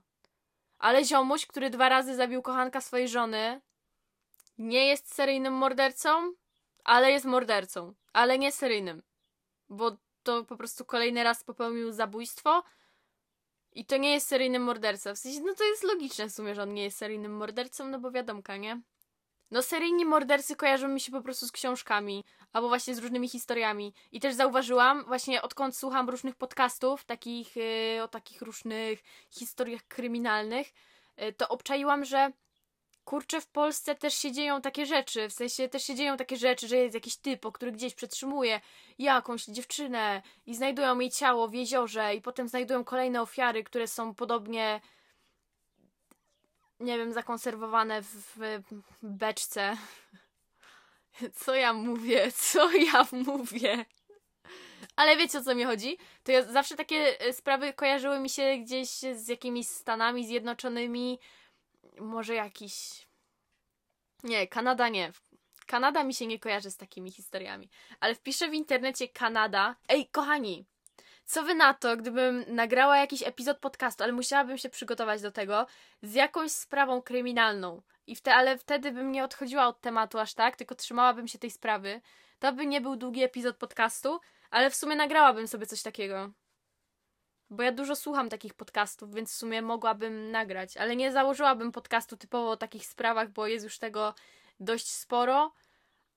Ale 0.79 1.05
ziomuś, 1.05 1.45
który 1.45 1.69
dwa 1.69 1.89
razy 1.89 2.15
zabił 2.15 2.41
kochanka 2.41 2.81
swojej 2.81 3.07
żony, 3.07 3.61
nie 4.57 4.87
jest 4.87 5.13
seryjnym 5.13 5.53
mordercą, 5.53 6.33
ale 6.83 7.11
jest 7.11 7.25
mordercą. 7.25 7.93
Ale 8.13 8.39
nie 8.39 8.51
seryjnym. 8.51 9.03
Bo 9.69 9.97
to 10.23 10.43
po 10.43 10.57
prostu 10.57 10.85
kolejny 10.85 11.23
raz 11.23 11.43
popełnił 11.43 11.91
zabójstwo 11.91 12.63
i 13.71 13.85
to 13.85 13.97
nie 13.97 14.13
jest 14.13 14.27
seryjny 14.27 14.59
morderca. 14.59 15.13
W 15.13 15.17
sensie, 15.17 15.41
no 15.41 15.53
to 15.55 15.63
jest 15.63 15.83
logiczne 15.83 16.29
w 16.29 16.33
sumie, 16.33 16.55
że 16.55 16.63
on 16.63 16.73
nie 16.73 16.83
jest 16.83 16.97
seryjnym 16.97 17.35
mordercą, 17.35 17.87
no 17.87 17.99
bo 17.99 18.11
wiadomka, 18.11 18.57
nie? 18.57 18.81
No 19.51 19.61
seryjni 19.61 20.05
mordercy 20.05 20.55
kojarzą 20.55 20.87
mi 20.87 20.99
się 20.99 21.11
po 21.11 21.21
prostu 21.21 21.47
z 21.47 21.51
książkami, 21.51 22.23
albo 22.53 22.67
właśnie 22.67 22.95
z 22.95 22.99
różnymi 22.99 23.29
historiami. 23.29 23.93
I 24.11 24.19
też 24.19 24.35
zauważyłam, 24.35 25.05
właśnie 25.05 25.41
odkąd 25.41 25.77
słucham 25.77 26.09
różnych 26.09 26.35
podcastów, 26.35 27.05
takich 27.05 27.55
yy, 27.55 28.03
o 28.03 28.07
takich 28.07 28.41
różnych 28.41 29.03
historiach 29.29 29.81
kryminalnych, 29.87 30.67
yy, 31.17 31.33
to 31.33 31.49
obczaiłam, 31.49 32.05
że 32.05 32.31
kurczę, 33.05 33.41
w 33.41 33.47
Polsce 33.47 33.95
też 33.95 34.13
się 34.13 34.31
dzieją 34.31 34.61
takie 34.61 34.85
rzeczy, 34.85 35.29
w 35.29 35.33
sensie 35.33 35.69
też 35.69 35.83
się 35.83 35.95
dzieją 35.95 36.17
takie 36.17 36.37
rzeczy, 36.37 36.67
że 36.67 36.77
jest 36.77 36.93
jakiś 36.95 37.15
typ, 37.15 37.51
który 37.53 37.71
gdzieś 37.71 37.95
przetrzymuje 37.95 38.61
jakąś 38.99 39.45
dziewczynę 39.45 40.21
i 40.45 40.55
znajdują 40.55 40.99
jej 40.99 41.11
ciało 41.11 41.47
w 41.47 41.53
jeziorze 41.53 42.15
i 42.15 42.21
potem 42.21 42.47
znajdują 42.47 42.83
kolejne 42.83 43.21
ofiary, 43.21 43.63
które 43.63 43.87
są 43.87 44.15
podobnie 44.15 44.81
nie 46.79 46.97
wiem, 46.97 47.13
zakonserwowane 47.13 48.01
w, 48.01 48.37
w 48.37 48.83
beczce. 49.01 49.77
Co 51.43 51.55
ja 51.55 51.73
mówię? 51.73 52.31
Co 52.31 52.71
ja 52.71 53.07
mówię? 53.11 53.85
Ale 54.95 55.17
wiecie 55.17 55.39
o 55.39 55.43
co 55.43 55.55
mi 55.55 55.63
chodzi? 55.63 55.97
To 56.23 56.31
ja 56.31 56.41
zawsze 56.41 56.75
takie 56.75 57.19
e, 57.19 57.33
sprawy 57.33 57.73
kojarzyły 57.73 58.19
mi 58.19 58.29
się 58.29 58.57
gdzieś 58.57 58.89
z 58.89 59.27
jakimiś 59.27 59.67
Stanami 59.67 60.27
Zjednoczonymi, 60.27 61.19
może 61.99 62.35
jakiś. 62.35 63.07
Nie, 64.23 64.47
Kanada 64.47 64.89
nie. 64.89 65.11
Kanada 65.65 66.03
mi 66.03 66.13
się 66.13 66.27
nie 66.27 66.39
kojarzy 66.39 66.71
z 66.71 66.77
takimi 66.77 67.11
historiami. 67.11 67.69
Ale 67.99 68.15
wpiszę 68.15 68.49
w 68.49 68.53
internecie 68.53 69.07
Kanada. 69.07 69.75
Ej, 69.89 70.09
kochani, 70.09 70.65
co 71.25 71.43
wy 71.43 71.55
na 71.55 71.73
to, 71.73 71.97
gdybym 71.97 72.45
nagrała 72.47 72.97
jakiś 72.97 73.23
epizod 73.23 73.59
podcastu, 73.59 74.03
ale 74.03 74.13
musiałabym 74.13 74.57
się 74.57 74.69
przygotować 74.69 75.21
do 75.21 75.31
tego, 75.31 75.67
z 76.01 76.13
jakąś 76.13 76.51
sprawą 76.51 77.01
kryminalną. 77.01 77.81
I 78.07 78.15
wte, 78.15 78.35
ale 78.35 78.57
wtedy 78.57 78.91
bym 78.91 79.11
nie 79.11 79.23
odchodziła 79.23 79.67
od 79.67 79.81
tematu 79.81 80.19
aż 80.19 80.33
tak, 80.33 80.55
tylko 80.55 80.75
trzymałabym 80.75 81.27
się 81.27 81.39
tej 81.39 81.51
sprawy. 81.51 82.01
To 82.39 82.53
by 82.53 82.65
nie 82.65 82.81
był 82.81 82.95
długi 82.95 83.23
epizod 83.23 83.57
podcastu, 83.57 84.19
ale 84.49 84.69
w 84.69 84.75
sumie 84.75 84.95
nagrałabym 84.95 85.47
sobie 85.47 85.65
coś 85.65 85.81
takiego. 85.81 86.31
Bo 87.53 87.63
ja 87.63 87.71
dużo 87.71 87.95
słucham 87.95 88.29
takich 88.29 88.53
podcastów, 88.53 89.15
więc 89.15 89.31
w 89.31 89.35
sumie 89.35 89.61
mogłabym 89.61 90.31
nagrać, 90.31 90.77
ale 90.77 90.95
nie 90.95 91.11
założyłabym 91.11 91.71
podcastu 91.71 92.17
typowo 92.17 92.51
o 92.51 92.57
takich 92.57 92.85
sprawach, 92.85 93.29
bo 93.29 93.47
jest 93.47 93.63
już 93.63 93.79
tego 93.79 94.13
dość 94.59 94.91
sporo. 94.91 95.53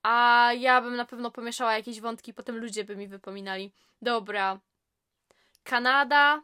A 0.03 0.49
ja 0.57 0.81
bym 0.81 0.95
na 0.95 1.05
pewno 1.05 1.31
pomieszała 1.31 1.73
jakieś 1.73 2.01
wątki, 2.01 2.33
potem 2.33 2.57
ludzie 2.57 2.83
by 2.83 2.95
mi 2.95 3.07
wypominali. 3.07 3.73
Dobra. 4.01 4.59
Kanada. 5.63 6.41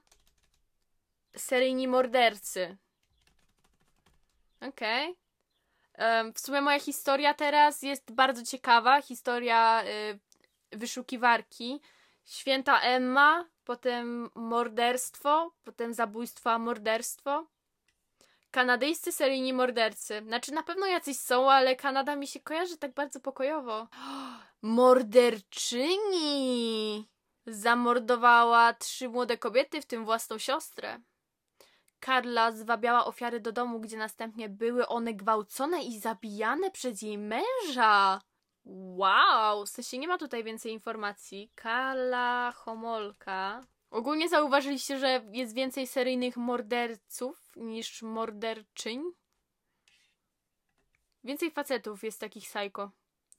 Seryjni 1.36 1.88
mordercy. 1.88 2.78
Okej. 4.62 5.16
Okay. 5.94 6.34
w 6.34 6.40
sumie 6.40 6.62
moja 6.62 6.80
historia 6.80 7.34
teraz 7.34 7.82
jest 7.82 8.12
bardzo 8.12 8.44
ciekawa. 8.44 9.02
Historia 9.02 9.84
y, 9.84 10.20
wyszukiwarki. 10.78 11.82
Święta 12.26 12.80
Emma, 12.80 13.46
potem 13.66 14.30
morderstwo, 14.36 15.52
potem 15.64 15.94
zabójstwo, 15.94 16.52
a 16.52 16.60
morderstwo. 16.60 17.48
Kanadyjscy 18.52 19.12
seryjni 19.12 19.54
mordercy. 19.54 20.22
Znaczy, 20.28 20.52
na 20.52 20.64
pewno 20.64 20.86
jacyś 20.86 21.20
są, 21.20 21.52
ale 21.52 21.76
Kanada 21.76 22.16
mi 22.16 22.28
się 22.28 22.40
kojarzy 22.40 22.78
tak 22.78 22.94
bardzo 22.94 23.20
pokojowo. 23.20 23.88
Morderczyni! 24.62 25.94
Zamordowała 27.48 28.74
trzy 28.74 29.10
młode 29.10 29.38
kobiety, 29.38 29.82
w 29.82 29.86
tym 29.86 30.06
własną 30.06 30.38
siostrę. 30.38 31.00
Karla 32.00 32.52
zwabiała 32.52 33.06
ofiary 33.06 33.40
do 33.40 33.52
domu, 33.52 33.80
gdzie 33.80 33.98
następnie 33.98 34.50
były 34.50 34.88
one 34.88 35.14
gwałcone 35.14 35.84
i 35.84 36.00
zabijane 36.00 36.72
przez 36.72 37.02
jej 37.02 37.18
męża. 37.18 38.22
Wow, 38.66 39.66
w 39.66 39.70
sensie 39.70 39.98
nie 39.98 40.08
ma 40.08 40.18
tutaj 40.18 40.44
więcej 40.44 40.72
informacji. 40.72 41.52
Kala 41.56 42.52
Homolka. 42.52 43.64
Ogólnie 43.92 44.30
zauważyliście, 44.30 45.00
że 45.00 45.22
jest 45.32 45.54
więcej 45.54 45.88
seryjnych 45.88 46.38
morderców 46.38 47.52
niż 47.56 48.02
morderczyń? 48.02 49.04
Więcej 51.24 51.52
facetów 51.52 52.04
jest 52.04 52.20
takich 52.20 52.44
psycho. 52.44 52.92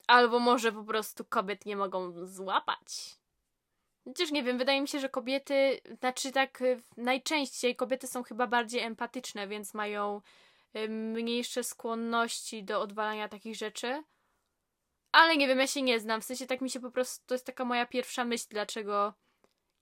Albo 0.07 0.39
może 0.39 0.71
po 0.71 0.83
prostu 0.83 1.25
kobiet 1.25 1.65
nie 1.65 1.75
mogą 1.75 2.25
złapać. 2.27 3.15
Chociaż 4.05 4.31
nie 4.31 4.43
wiem, 4.43 4.57
wydaje 4.57 4.81
mi 4.81 4.87
się, 4.87 4.99
że 4.99 5.09
kobiety, 5.09 5.81
znaczy 5.99 6.31
tak 6.31 6.61
y, 6.61 6.81
najczęściej 6.97 7.75
kobiety 7.75 8.07
są 8.07 8.23
chyba 8.23 8.47
bardziej 8.47 8.81
empatyczne, 8.81 9.47
więc 9.47 9.73
mają 9.73 10.21
y, 10.75 10.89
mniejsze 10.89 11.63
skłonności 11.63 12.63
do 12.63 12.81
odwalania 12.81 13.29
takich 13.29 13.55
rzeczy. 13.55 14.03
Ale 15.15 15.37
nie 15.37 15.47
wiem, 15.47 15.59
ja 15.59 15.67
się 15.67 15.81
nie 15.81 15.99
znam. 15.99 16.21
W 16.21 16.25
sensie 16.25 16.47
tak 16.47 16.61
mi 16.61 16.69
się 16.69 16.79
po 16.79 16.91
prostu. 16.91 17.25
To 17.27 17.33
jest 17.33 17.45
taka 17.45 17.65
moja 17.65 17.85
pierwsza 17.85 18.25
myśl, 18.25 18.45
dlaczego 18.49 19.13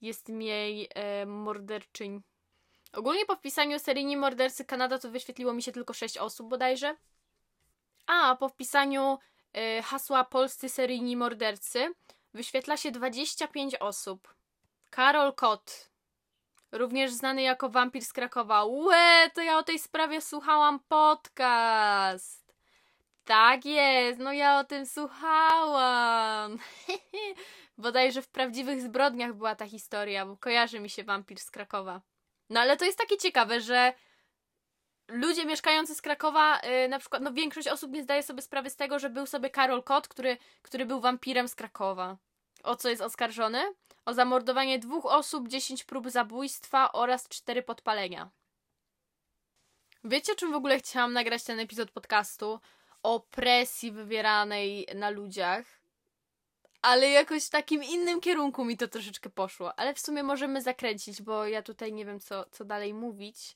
jest 0.01 0.29
mniej 0.29 0.89
e, 0.95 1.25
morderczyń. 1.25 2.21
Ogólnie 2.93 3.25
po 3.25 3.35
wpisaniu 3.35 3.79
seryjni 3.79 4.17
mordercy 4.17 4.65
Kanada 4.65 4.99
to 4.99 5.09
wyświetliło 5.09 5.53
mi 5.53 5.63
się 5.63 5.71
tylko 5.71 5.93
6 5.93 6.17
osób 6.17 6.49
bodajże. 6.49 6.95
A 8.07 8.35
po 8.35 8.49
wpisaniu 8.49 9.17
e, 9.53 9.81
hasła 9.81 10.23
polscy 10.23 10.69
seryjni 10.69 11.17
mordercy 11.17 11.93
wyświetla 12.33 12.77
się 12.77 12.91
25 12.91 13.75
osób. 13.75 14.35
Karol 14.89 15.33
Kot, 15.33 15.89
również 16.71 17.11
znany 17.11 17.41
jako 17.41 17.69
wampir 17.69 18.05
z 18.05 18.13
Krakowa. 18.13 18.65
Łe, 18.65 19.29
to 19.35 19.41
ja 19.41 19.57
o 19.57 19.63
tej 19.63 19.79
sprawie 19.79 20.21
słuchałam 20.21 20.79
podcast. 20.87 22.42
Tak 23.25 23.65
jest, 23.65 24.19
no 24.19 24.33
ja 24.33 24.59
o 24.59 24.63
tym 24.63 24.85
słuchałam. 24.85 26.57
Bodajże 27.77 28.21
w 28.21 28.27
prawdziwych 28.27 28.81
zbrodniach 28.81 29.33
była 29.33 29.55
ta 29.55 29.65
historia, 29.65 30.25
bo 30.25 30.37
kojarzy 30.37 30.79
mi 30.79 30.89
się 30.89 31.03
wampir 31.03 31.39
z 31.39 31.51
Krakowa. 31.51 32.01
No 32.49 32.59
ale 32.59 32.77
to 32.77 32.85
jest 32.85 32.97
takie 32.97 33.17
ciekawe, 33.17 33.61
że 33.61 33.93
ludzie 35.07 35.45
mieszkający 35.45 35.95
z 35.95 36.01
Krakowa, 36.01 36.59
yy, 36.63 36.87
na 36.87 36.99
przykład, 36.99 37.23
no 37.23 37.33
większość 37.33 37.67
osób 37.67 37.91
nie 37.91 38.03
zdaje 38.03 38.23
sobie 38.23 38.41
sprawy 38.41 38.69
z 38.69 38.75
tego, 38.75 38.99
że 38.99 39.09
był 39.09 39.25
sobie 39.25 39.49
Karol 39.49 39.83
Kot, 39.83 40.07
który, 40.07 40.37
który 40.61 40.85
był 40.85 41.01
wampirem 41.01 41.47
z 41.47 41.55
Krakowa. 41.55 42.17
O 42.63 42.75
co 42.75 42.89
jest 42.89 43.01
oskarżony? 43.01 43.73
O 44.05 44.13
zamordowanie 44.13 44.79
dwóch 44.79 45.05
osób, 45.05 45.47
10 45.47 45.83
prób 45.83 46.09
zabójstwa 46.09 46.91
oraz 46.91 47.27
4 47.27 47.63
podpalenia. 47.63 48.29
Wiecie, 50.03 50.35
czym 50.35 50.51
w 50.51 50.55
ogóle 50.55 50.79
chciałam 50.79 51.13
nagrać 51.13 51.43
ten 51.43 51.59
epizod 51.59 51.91
podcastu? 51.91 52.59
O 53.03 53.19
presji 53.19 53.91
wywieranej 53.91 54.87
na 54.95 55.09
ludziach. 55.09 55.65
Ale 56.81 57.09
jakoś 57.09 57.45
w 57.45 57.49
takim 57.49 57.83
innym 57.83 58.21
kierunku 58.21 58.65
mi 58.65 58.77
to 58.77 58.87
troszeczkę 58.87 59.29
poszło. 59.29 59.79
Ale 59.79 59.93
w 59.93 59.99
sumie 59.99 60.23
możemy 60.23 60.61
zakręcić, 60.61 61.21
bo 61.21 61.47
ja 61.47 61.61
tutaj 61.61 61.93
nie 61.93 62.05
wiem, 62.05 62.19
co, 62.19 62.45
co 62.51 62.65
dalej 62.65 62.93
mówić 62.93 63.55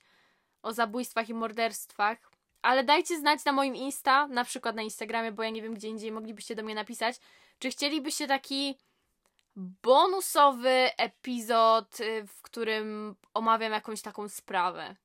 o 0.62 0.73
zabójstwach 0.73 1.29
i 1.29 1.33
morderstwach. 1.33 2.17
Ale 2.62 2.83
dajcie 2.83 3.19
znać 3.19 3.45
na 3.45 3.51
moim 3.51 3.75
Insta, 3.75 4.27
na 4.27 4.43
przykład 4.43 4.75
na 4.75 4.81
Instagramie, 4.81 5.31
bo 5.31 5.43
ja 5.43 5.49
nie 5.49 5.62
wiem, 5.62 5.73
gdzie 5.73 5.88
indziej 5.88 6.12
moglibyście 6.12 6.55
do 6.55 6.63
mnie 6.63 6.75
napisać, 6.75 7.15
czy 7.60 7.69
chcielibyście 7.69 8.27
taki 8.27 8.77
bonusowy 9.55 10.89
epizod, 10.97 11.99
y, 11.99 12.27
w 12.27 12.41
którym 12.41 13.15
omawiam 13.33 13.71
jakąś 13.71 14.01
taką 14.01 14.29
sprawę. 14.29 14.95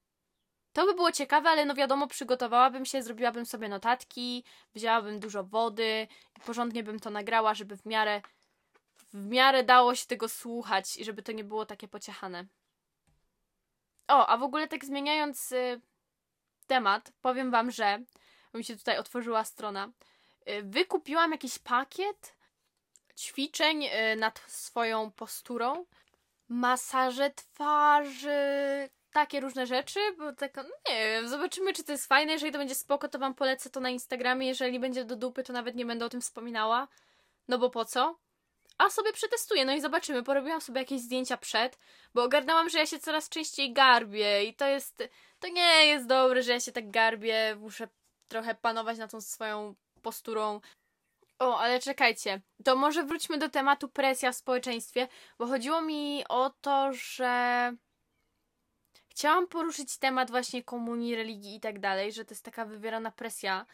To 0.73 0.87
by 0.87 0.95
było 0.95 1.13
ciekawe, 1.13 1.51
ale 1.51 1.65
no 1.65 1.75
wiadomo, 1.75 2.07
przygotowałabym 2.07 2.85
się, 2.85 3.03
zrobiłabym 3.03 3.47
sobie 3.47 3.69
notatki, 3.69 4.45
wzięłabym 4.75 5.21
dużo 5.21 5.45
wody 5.45 6.09
i 6.37 6.41
porządnie 6.41 6.83
bym 6.83 7.01
to 7.01 7.11
nagrała, 7.11 7.55
żeby 7.55 7.77
w 7.77 7.87
miarę 7.87 8.23
w 9.13 9.27
miarę 9.27 9.65
dało 9.65 9.95
się 9.95 10.07
tego 10.07 10.29
słuchać 10.29 10.97
i 10.97 11.05
żeby 11.05 11.23
to 11.23 11.33
nie 11.33 11.45
było 11.45 11.67
takie 11.67 11.89
pociechane. 11.89 12.47
O, 14.09 14.27
a 14.27 14.37
w 14.37 14.43
ogóle 14.43 14.69
tak 14.69 14.85
zmieniając 14.85 15.53
y, 15.53 15.81
temat, 16.67 17.13
powiem 17.23 17.51
wam, 17.51 17.71
że 17.71 17.99
mi 18.55 18.65
się 18.65 18.77
tutaj 18.77 18.99
otworzyła 18.99 19.45
strona. 19.45 19.93
Y, 20.49 20.63
wykupiłam 20.63 21.33
jakiś 21.33 21.59
pakiet 21.59 22.37
ćwiczeń 23.19 23.85
y, 23.85 24.17
nad 24.17 24.39
swoją 24.39 25.11
posturą. 25.11 25.87
Masaże 26.49 27.31
twarzy, 27.31 28.89
takie 29.13 29.41
różne 29.41 29.67
rzeczy, 29.67 30.01
bo 30.19 30.33
tak, 30.33 30.57
no 30.57 30.63
nie 30.89 31.09
wiem, 31.09 31.29
zobaczymy, 31.29 31.73
czy 31.73 31.85
to 31.85 31.93
jest 31.93 32.07
fajne. 32.07 32.33
Jeżeli 32.33 32.53
to 32.53 32.59
będzie 32.59 32.75
spoko, 32.75 33.09
to 33.09 33.19
wam 33.19 33.35
polecę 33.35 33.71
to 33.71 33.81
na 33.81 33.91
Instagramie. 33.91 34.47
Jeżeli 34.47 34.81
będzie 34.81 35.05
do 35.05 35.17
dupy, 35.17 35.43
to 35.43 35.53
nawet 35.53 35.75
nie 35.75 35.87
będę 35.87 36.05
o 36.05 36.09
tym 36.09 36.21
wspominała. 36.21 36.89
No 37.49 37.59
bo 37.59 37.71
po 37.71 37.85
co? 37.85 38.19
a 38.79 38.91
sobie 38.91 39.13
przetestuję, 39.13 39.65
no 39.65 39.73
i 39.73 39.81
zobaczymy. 39.81 40.23
Porobiłam 40.23 40.61
sobie 40.61 40.81
jakieś 40.81 41.01
zdjęcia 41.01 41.37
przed, 41.37 41.79
bo 42.15 42.23
ogarnęłam, 42.23 42.69
że 42.69 42.79
ja 42.79 42.87
się 42.87 42.99
coraz 42.99 43.29
częściej 43.29 43.73
garbię 43.73 44.45
i 44.45 44.55
to 44.55 44.67
jest, 44.67 45.09
to 45.39 45.49
nie 45.49 45.87
jest 45.87 46.07
dobre, 46.07 46.43
że 46.43 46.53
ja 46.53 46.61
się 46.61 46.73
tak 46.73 46.91
garbię, 46.91 47.57
muszę 47.61 47.89
trochę 48.29 48.55
panować 48.55 48.99
nad 48.99 49.11
tą 49.11 49.21
swoją 49.21 49.75
posturą. 50.03 50.61
O, 51.39 51.59
ale 51.59 51.81
czekajcie, 51.81 52.41
to 52.65 52.77
może 52.77 53.05
wróćmy 53.05 53.39
do 53.39 53.49
tematu 53.49 53.89
presja 53.89 54.33
w 54.33 54.37
społeczeństwie, 54.37 55.09
bo 55.39 55.47
chodziło 55.47 55.83
mi 55.83 56.25
o 56.29 56.51
to, 56.61 56.93
że 56.93 57.73
chciałam 59.13 59.47
poruszyć 59.47 59.99
temat 59.99 60.31
właśnie 60.31 60.63
komunii, 60.63 61.17
religii 61.17 61.57
i 61.57 61.61
tak 61.61 61.81
dalej, 61.81 62.13
że 62.13 62.25
to 62.25 62.35
jest 62.35 62.45
taka 62.45 62.65
wywierana 62.65 63.11
presja 63.11 63.67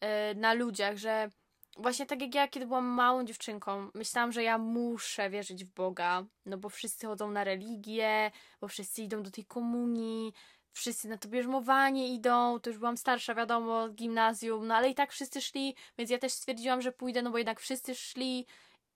yy, 0.00 0.08
na 0.36 0.54
ludziach, 0.54 0.96
że 0.96 1.30
właśnie 1.78 2.06
tak 2.06 2.20
jak 2.20 2.34
ja, 2.34 2.48
kiedy 2.48 2.66
byłam 2.66 2.86
małą 2.86 3.24
dziewczynką, 3.24 3.90
myślałam, 3.94 4.32
że 4.32 4.42
ja 4.42 4.58
muszę 4.58 5.30
wierzyć 5.30 5.64
w 5.64 5.70
Boga, 5.70 6.24
no 6.46 6.58
bo 6.58 6.68
wszyscy 6.68 7.06
chodzą 7.06 7.30
na 7.30 7.44
religię, 7.44 8.30
bo 8.60 8.68
wszyscy 8.68 9.02
idą 9.02 9.22
do 9.22 9.30
tej 9.30 9.44
komunii, 9.44 10.32
wszyscy 10.72 11.08
na 11.08 11.18
to 11.18 11.28
bierzmowanie 11.28 12.14
idą, 12.14 12.60
to 12.60 12.70
już 12.70 12.78
byłam 12.78 12.96
starsza, 12.96 13.34
wiadomo, 13.34 13.88
gimnazjum, 13.88 14.66
no 14.66 14.74
ale 14.74 14.90
i 14.90 14.94
tak 14.94 15.12
wszyscy 15.12 15.40
szli, 15.40 15.74
więc 15.98 16.10
ja 16.10 16.18
też 16.18 16.32
stwierdziłam, 16.32 16.82
że 16.82 16.92
pójdę, 16.92 17.22
no 17.22 17.30
bo 17.30 17.38
jednak 17.38 17.60
wszyscy 17.60 17.94
szli. 17.94 18.46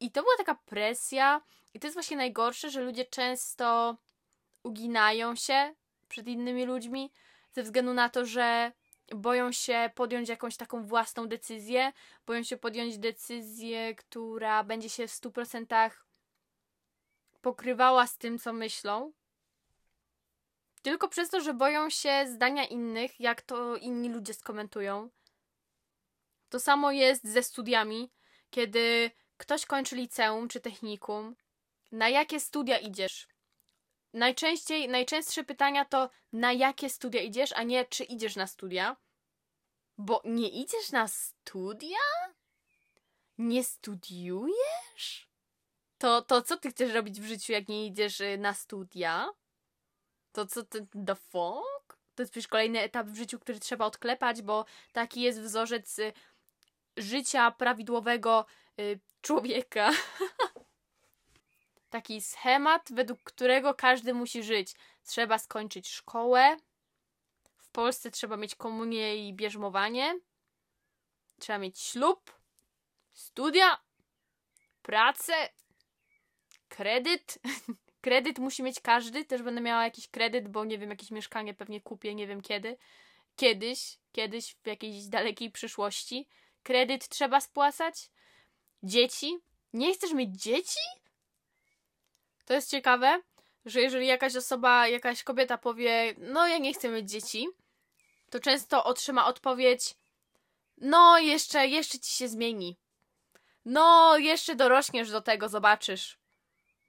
I 0.00 0.10
to 0.10 0.22
była 0.22 0.36
taka 0.38 0.54
presja 0.54 1.40
i 1.74 1.80
to 1.80 1.86
jest 1.86 1.94
właśnie 1.94 2.16
najgorsze, 2.16 2.70
że 2.70 2.80
ludzie 2.80 3.04
często 3.04 3.96
uginają 4.62 5.34
się 5.34 5.74
przed 6.08 6.28
innymi 6.28 6.64
ludźmi 6.64 7.12
ze 7.52 7.62
względu 7.62 7.94
na 7.94 8.08
to, 8.08 8.26
że 8.26 8.72
boją 9.16 9.52
się 9.52 9.90
podjąć 9.94 10.28
jakąś 10.28 10.56
taką 10.56 10.82
własną 10.82 11.26
decyzję, 11.26 11.92
boją 12.26 12.42
się 12.42 12.56
podjąć 12.56 12.98
decyzję, 12.98 13.94
która 13.94 14.64
będzie 14.64 14.88
się 14.88 15.08
w 15.08 15.10
100% 15.10 15.90
pokrywała 17.40 18.06
z 18.06 18.18
tym, 18.18 18.38
co 18.38 18.52
myślą. 18.52 19.12
Tylko 20.82 21.08
przez 21.08 21.30
to, 21.30 21.40
że 21.40 21.54
boją 21.54 21.90
się 21.90 22.26
zdania 22.26 22.64
innych, 22.64 23.20
jak 23.20 23.42
to 23.42 23.76
inni 23.76 24.08
ludzie 24.08 24.34
skomentują. 24.34 25.10
To 26.48 26.60
samo 26.60 26.92
jest 26.92 27.24
ze 27.24 27.42
studiami, 27.42 28.10
kiedy 28.50 29.10
ktoś 29.36 29.66
kończy 29.66 29.96
liceum 29.96 30.48
czy 30.48 30.60
technikum. 30.60 31.36
Na 31.92 32.08
jakie 32.08 32.40
studia 32.40 32.78
idziesz? 32.78 33.28
Najczęściej, 34.12 34.88
najczęstsze 34.88 35.44
pytania 35.44 35.84
to 35.84 36.10
na 36.32 36.52
jakie 36.52 36.90
studia 36.90 37.22
idziesz, 37.22 37.52
a 37.52 37.62
nie 37.62 37.84
czy 37.84 38.04
idziesz 38.04 38.36
na 38.36 38.46
studia. 38.46 38.96
Bo 39.98 40.22
nie 40.24 40.48
idziesz 40.48 40.92
na 40.92 41.08
studia? 41.08 41.98
Nie 43.38 43.64
studiujesz? 43.64 45.28
To, 45.98 46.22
to 46.22 46.42
co 46.42 46.56
ty 46.56 46.70
chcesz 46.70 46.92
robić 46.92 47.20
w 47.20 47.24
życiu, 47.24 47.52
jak 47.52 47.68
nie 47.68 47.86
idziesz 47.86 48.20
y, 48.20 48.38
na 48.38 48.54
studia? 48.54 49.28
To 50.32 50.46
co 50.46 50.62
ty, 50.64 50.86
the 51.06 51.14
fuck? 51.14 51.98
To 52.14 52.22
jest 52.22 52.32
przecież 52.32 52.48
kolejny 52.48 52.80
etap 52.80 53.06
w 53.06 53.16
życiu, 53.16 53.38
który 53.38 53.60
trzeba 53.60 53.86
odklepać, 53.86 54.42
bo 54.42 54.64
taki 54.92 55.20
jest 55.20 55.40
wzorzec 55.40 55.98
y, 55.98 56.12
życia 56.96 57.50
prawidłowego 57.50 58.46
y, 58.80 59.00
człowieka. 59.20 59.90
taki 61.90 62.20
schemat, 62.20 62.88
według 62.92 63.22
którego 63.22 63.74
każdy 63.74 64.14
musi 64.14 64.42
żyć. 64.42 64.74
Trzeba 65.04 65.38
skończyć 65.38 65.88
szkołę. 65.88 66.56
W 67.56 67.68
Polsce 67.68 68.10
trzeba 68.10 68.36
mieć 68.36 68.54
komunię 68.54 69.28
i 69.28 69.34
bierzmowanie. 69.34 70.18
Trzeba 71.38 71.58
mieć 71.58 71.80
ślub, 71.80 72.32
studia, 73.12 73.78
pracę, 74.82 75.48
kredyt. 76.68 77.38
kredyt 78.00 78.38
musi 78.38 78.62
mieć 78.62 78.80
każdy. 78.80 79.24
Też 79.24 79.42
będę 79.42 79.60
miała 79.60 79.84
jakiś 79.84 80.08
kredyt, 80.08 80.48
bo 80.48 80.64
nie 80.64 80.78
wiem, 80.78 80.90
jakieś 80.90 81.10
mieszkanie 81.10 81.54
pewnie 81.54 81.80
kupię, 81.80 82.14
nie 82.14 82.26
wiem 82.26 82.40
kiedy. 82.40 82.76
Kiedyś, 83.36 83.98
kiedyś 84.12 84.56
w 84.62 84.66
jakiejś 84.66 85.06
dalekiej 85.06 85.50
przyszłości. 85.50 86.28
Kredyt 86.62 87.08
trzeba 87.08 87.40
spłacać. 87.40 88.10
Dzieci. 88.82 89.38
Nie 89.72 89.94
chcesz 89.94 90.12
mieć 90.12 90.42
dzieci? 90.42 90.80
To 92.48 92.54
jest 92.54 92.70
ciekawe, 92.70 93.22
że 93.64 93.80
jeżeli 93.80 94.06
jakaś 94.06 94.36
osoba, 94.36 94.88
jakaś 94.88 95.22
kobieta 95.22 95.58
powie, 95.58 96.14
no 96.18 96.46
ja 96.46 96.58
nie 96.58 96.74
chcę 96.74 96.88
mieć 96.88 97.10
dzieci, 97.10 97.48
to 98.30 98.40
często 98.40 98.84
otrzyma 98.84 99.26
odpowiedź, 99.26 99.94
no 100.76 101.18
jeszcze, 101.18 101.66
jeszcze 101.66 101.98
ci 101.98 102.14
się 102.14 102.28
zmieni. 102.28 102.78
No, 103.64 104.18
jeszcze 104.18 104.54
dorośniesz 104.54 105.10
do 105.10 105.20
tego, 105.20 105.48
zobaczysz. 105.48 106.18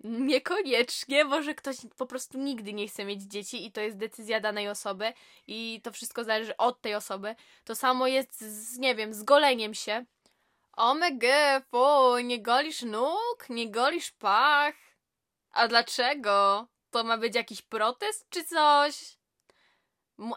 Niekoniecznie, 0.03 1.25
może 1.25 1.55
ktoś 1.55 1.77
po 1.97 2.05
prostu 2.05 2.37
nigdy 2.37 2.73
nie 2.73 2.87
chce 2.87 3.05
mieć 3.05 3.21
dzieci 3.21 3.65
i 3.65 3.71
to 3.71 3.81
jest 3.81 3.97
decyzja 3.97 4.39
danej 4.39 4.69
osoby 4.69 5.13
i 5.47 5.81
to 5.83 5.91
wszystko 5.91 6.23
zależy 6.23 6.57
od 6.57 6.81
tej 6.81 6.95
osoby. 6.95 7.35
To 7.63 7.75
samo 7.75 8.07
jest 8.07 8.41
z, 8.41 8.77
nie 8.77 8.95
wiem, 8.95 9.13
z 9.13 9.23
goleniem 9.23 9.73
się. 9.73 10.05
Omega, 10.73 11.61
fuj, 11.61 12.25
nie 12.25 12.41
golisz 12.41 12.81
nóg, 12.81 13.45
nie 13.49 13.71
golisz 13.71 14.11
pach. 14.11 14.88
A 15.51 15.67
dlaczego? 15.67 16.67
To 16.91 17.03
ma 17.03 17.17
być 17.17 17.35
jakiś 17.35 17.61
protest 17.61 18.29
czy 18.29 18.43
coś? 18.43 19.17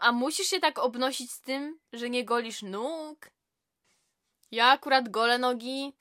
A 0.01 0.11
musisz 0.11 0.47
się 0.47 0.59
tak 0.59 0.79
obnosić 0.79 1.31
z 1.31 1.41
tym, 1.41 1.79
że 1.93 2.09
nie 2.09 2.25
golisz 2.25 2.61
nóg? 2.61 3.29
Ja 4.51 4.67
akurat 4.67 5.09
golę 5.09 5.37
nogi, 5.37 5.93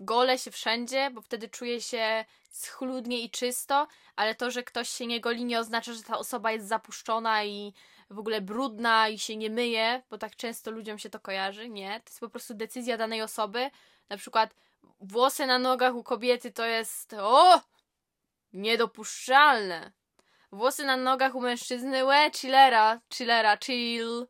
golę 0.00 0.38
się 0.38 0.50
wszędzie, 0.50 1.10
bo 1.10 1.22
wtedy 1.22 1.48
czuję 1.48 1.80
się 1.80 2.24
schludnie 2.50 3.20
i 3.20 3.30
czysto, 3.30 3.86
ale 4.16 4.34
to, 4.34 4.50
że 4.50 4.62
ktoś 4.62 4.88
się 4.88 5.06
nie 5.06 5.20
goli, 5.20 5.44
nie 5.44 5.60
oznacza, 5.60 5.92
że 5.92 6.02
ta 6.02 6.18
osoba 6.18 6.52
jest 6.52 6.68
zapuszczona 6.68 7.44
i 7.44 7.72
w 8.10 8.18
ogóle 8.18 8.40
brudna 8.40 9.08
i 9.08 9.18
się 9.18 9.36
nie 9.36 9.50
myje, 9.50 10.02
bo 10.10 10.18
tak 10.18 10.36
często 10.36 10.70
ludziom 10.70 10.98
się 10.98 11.10
to 11.10 11.20
kojarzy. 11.20 11.68
Nie, 11.68 12.00
to 12.00 12.10
jest 12.10 12.20
po 12.20 12.28
prostu 12.28 12.54
decyzja 12.54 12.96
danej 12.96 13.22
osoby. 13.22 13.70
Na 14.08 14.16
przykład 14.16 14.54
włosy 15.00 15.46
na 15.46 15.58
nogach 15.58 15.94
u 15.94 16.02
kobiety 16.02 16.52
to 16.52 16.66
jest 16.66 17.14
o! 17.14 17.60
Niedopuszczalne. 18.56 19.92
Włosy 20.52 20.84
na 20.84 20.96
nogach 20.96 21.34
u 21.34 21.40
mężczyzny, 21.40 22.04
łe, 22.04 22.30
chillera, 22.30 23.00
chillera, 23.14 23.56
chill. 23.58 24.26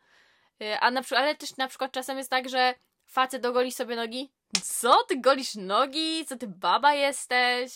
Y, 0.62 0.78
a 0.80 0.90
na 0.90 1.02
przykład, 1.02 1.22
ale 1.22 1.34
też 1.34 1.56
na 1.56 1.68
przykład 1.68 1.92
czasem 1.92 2.18
jest 2.18 2.30
tak, 2.30 2.48
że 2.48 2.74
facet 3.04 3.42
dogoli 3.42 3.72
sobie 3.72 3.96
nogi. 3.96 4.32
Co? 4.62 5.04
Ty 5.04 5.20
golisz 5.20 5.54
nogi? 5.54 6.26
Co 6.26 6.36
ty 6.36 6.46
baba 6.46 6.94
jesteś? 6.94 7.72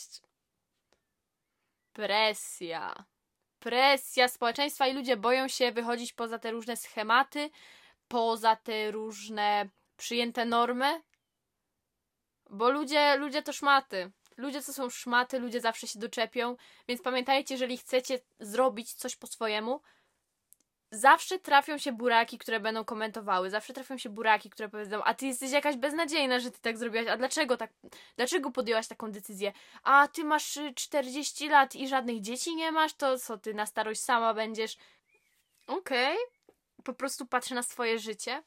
Presja. 1.93 3.05
Presja 3.59 4.29
społeczeństwa 4.29 4.87
i 4.87 4.95
ludzie 4.95 5.17
boją 5.17 5.49
się 5.49 5.73
wychodzić 5.73 6.13
poza 6.13 6.39
te 6.39 6.51
różne 6.51 6.77
schematy, 6.77 7.51
poza 8.09 8.57
te 8.57 8.91
różne 8.91 9.69
przyjęte 9.97 10.45
normy. 10.45 11.03
Bo 12.51 12.71
ludzie, 12.71 13.17
ludzie 13.17 13.43
to 13.43 13.53
szmaty 13.53 14.11
ludzie 14.41 14.63
to 14.63 14.73
są 14.73 14.91
szmaty, 14.91 15.39
ludzie 15.39 15.61
zawsze 15.61 15.87
się 15.87 15.99
doczepią, 15.99 16.57
więc 16.89 17.03
pamiętajcie, 17.03 17.55
jeżeli 17.55 17.79
chcecie 17.79 18.21
zrobić 18.41 18.93
coś 18.93 19.17
po 19.17 19.27
swojemu, 19.27 19.81
zawsze 20.91 21.39
trafią 21.39 21.79
się 21.79 21.93
buraki, 21.93 22.39
które 22.39 22.61
będą 22.61 22.85
komentowały, 22.85 23.51
zawsze 23.51 23.73
trafią 23.73 23.99
się 23.99 24.09
buraki, 24.09 24.51
które 24.51 24.69
powiedzą, 24.69 25.03
a 25.05 25.15
ty 25.15 25.27
jesteś 25.27 25.51
jakaś 25.51 25.77
beznadziejna, 25.77 26.41
że 26.41 26.51
ty 26.51 26.61
tak 26.61 26.79
zrobiłaś, 26.79 27.07
a 27.07 27.17
dlaczego 27.17 27.57
tak, 27.57 27.71
dlaczego 28.17 28.51
podjęłaś 28.51 28.89
taką 28.89 29.13
decyzję? 29.13 29.53
A 29.83 30.09
ty 30.09 30.25
masz 30.25 30.59
40 30.75 31.49
lat 31.49 31.77
i 31.77 31.89
żadnych 31.89 32.21
dzieci 32.21 32.57
nie 32.57 32.73
masz, 32.73 32.95
to 32.95 33.19
co, 33.19 33.39
ty 33.39 33.55
na 33.55 33.67
starość 33.67 34.01
sama 34.01 34.35
będziesz? 34.35 34.77
Okej, 35.67 36.15
okay. 36.15 36.85
po 36.85 36.95
prostu 36.95 37.27
patrzę 37.27 37.55
na 37.55 37.63
swoje 37.63 37.99
życie 37.99 38.43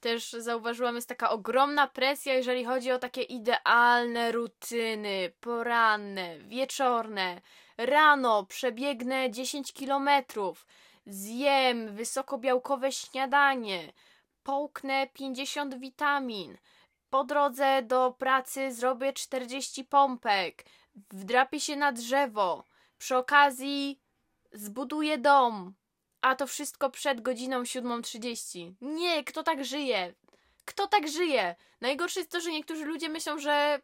też 0.00 0.32
zauważyłam, 0.32 0.94
jest 0.94 1.08
taka 1.08 1.30
ogromna 1.30 1.86
presja, 1.86 2.34
jeżeli 2.34 2.64
chodzi 2.64 2.92
o 2.92 2.98
takie 2.98 3.22
idealne 3.22 4.32
rutyny, 4.32 5.32
poranne, 5.40 6.38
wieczorne. 6.38 7.40
Rano 7.78 8.46
przebiegnę 8.46 9.30
10 9.30 9.72
kilometrów, 9.72 10.66
zjem 11.06 11.94
wysokobiałkowe 11.94 12.92
śniadanie, 12.92 13.92
połknę 14.42 15.06
50 15.06 15.78
witamin, 15.78 16.58
po 17.10 17.24
drodze 17.24 17.82
do 17.82 18.14
pracy 18.18 18.72
zrobię 18.72 19.12
40 19.12 19.84
pompek, 19.84 20.64
wdrapię 21.10 21.60
się 21.60 21.76
na 21.76 21.92
drzewo, 21.92 22.64
przy 22.98 23.16
okazji 23.16 24.00
zbuduję 24.52 25.18
dom, 25.18 25.74
a 26.20 26.34
to 26.34 26.46
wszystko 26.46 26.90
przed 26.90 27.20
godziną 27.20 27.62
7.30. 27.62 28.72
Nie, 28.80 29.24
kto 29.24 29.42
tak 29.42 29.64
żyje? 29.64 30.14
Kto 30.64 30.86
tak 30.86 31.08
żyje? 31.08 31.54
Najgorsze 31.80 32.20
jest 32.20 32.32
to, 32.32 32.40
że 32.40 32.50
niektórzy 32.50 32.84
ludzie 32.84 33.08
myślą, 33.08 33.38
że 33.38 33.80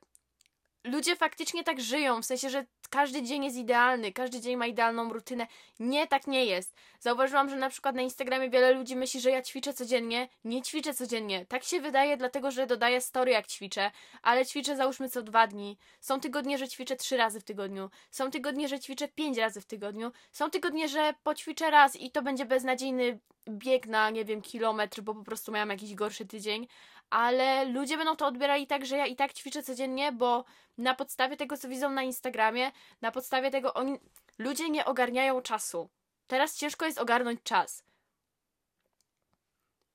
ludzie 0.84 1.16
faktycznie 1.16 1.64
tak 1.64 1.80
żyją, 1.80 2.22
w 2.22 2.26
sensie, 2.26 2.50
że 2.50 2.66
każdy 2.88 3.22
dzień 3.22 3.44
jest 3.44 3.56
idealny, 3.56 4.12
każdy 4.12 4.40
dzień 4.40 4.56
ma 4.56 4.66
idealną 4.66 5.12
rutynę. 5.12 5.46
Nie, 5.78 6.06
tak 6.06 6.26
nie 6.26 6.44
jest. 6.44 6.74
Zauważyłam, 7.00 7.50
że 7.50 7.56
na 7.56 7.70
przykład 7.70 7.94
na 7.94 8.02
Instagramie 8.02 8.50
wiele 8.50 8.72
ludzi 8.72 8.96
myśli, 8.96 9.20
że 9.20 9.30
ja 9.30 9.42
ćwiczę 9.42 9.74
codziennie. 9.74 10.28
Nie 10.44 10.62
ćwiczę 10.62 10.94
codziennie. 10.94 11.46
Tak 11.46 11.64
się 11.64 11.80
wydaje, 11.80 12.16
dlatego 12.16 12.50
że 12.50 12.66
dodaję 12.66 13.00
story 13.00 13.32
jak 13.32 13.46
ćwiczę, 13.46 13.90
ale 14.22 14.46
ćwiczę 14.46 14.76
załóżmy 14.76 15.08
co 15.08 15.22
dwa 15.22 15.46
dni. 15.46 15.78
Są 16.00 16.20
tygodnie, 16.20 16.58
że 16.58 16.68
ćwiczę 16.68 16.96
trzy 16.96 17.16
razy 17.16 17.40
w 17.40 17.44
tygodniu. 17.44 17.90
Są 18.10 18.30
tygodnie, 18.30 18.68
że 18.68 18.80
ćwiczę 18.80 19.08
pięć 19.08 19.38
razy 19.38 19.60
w 19.60 19.66
tygodniu. 19.66 20.12
Są 20.32 20.50
tygodnie, 20.50 20.88
że 20.88 21.14
poćwiczę 21.22 21.70
raz 21.70 21.96
i 21.96 22.10
to 22.10 22.22
będzie 22.22 22.44
beznadziejny 22.44 23.18
bieg 23.48 23.86
na, 23.86 24.10
nie 24.10 24.24
wiem, 24.24 24.42
kilometr, 24.42 25.00
bo 25.02 25.14
po 25.14 25.24
prostu 25.24 25.52
miałam 25.52 25.70
jakiś 25.70 25.94
gorszy 25.94 26.26
tydzień, 26.26 26.66
ale 27.10 27.64
ludzie 27.64 27.96
będą 27.96 28.16
to 28.16 28.26
odbierali 28.26 28.66
tak, 28.66 28.86
że 28.86 28.96
ja 28.96 29.06
i 29.06 29.16
tak 29.16 29.32
ćwiczę 29.32 29.62
codziennie, 29.62 30.12
bo 30.12 30.44
na 30.78 30.94
podstawie 30.94 31.36
tego, 31.36 31.56
co 31.56 31.68
widzą 31.68 31.90
na 31.90 32.02
Instagramie, 32.02 32.72
na 33.00 33.10
podstawie 33.10 33.50
tego 33.50 33.74
oni. 33.74 33.98
Ludzie 34.38 34.70
nie 34.70 34.84
ogarniają 34.84 35.42
czasu. 35.42 35.88
Teraz 36.26 36.56
ciężko 36.56 36.86
jest 36.86 36.98
ogarnąć 36.98 37.42
czas. 37.42 37.84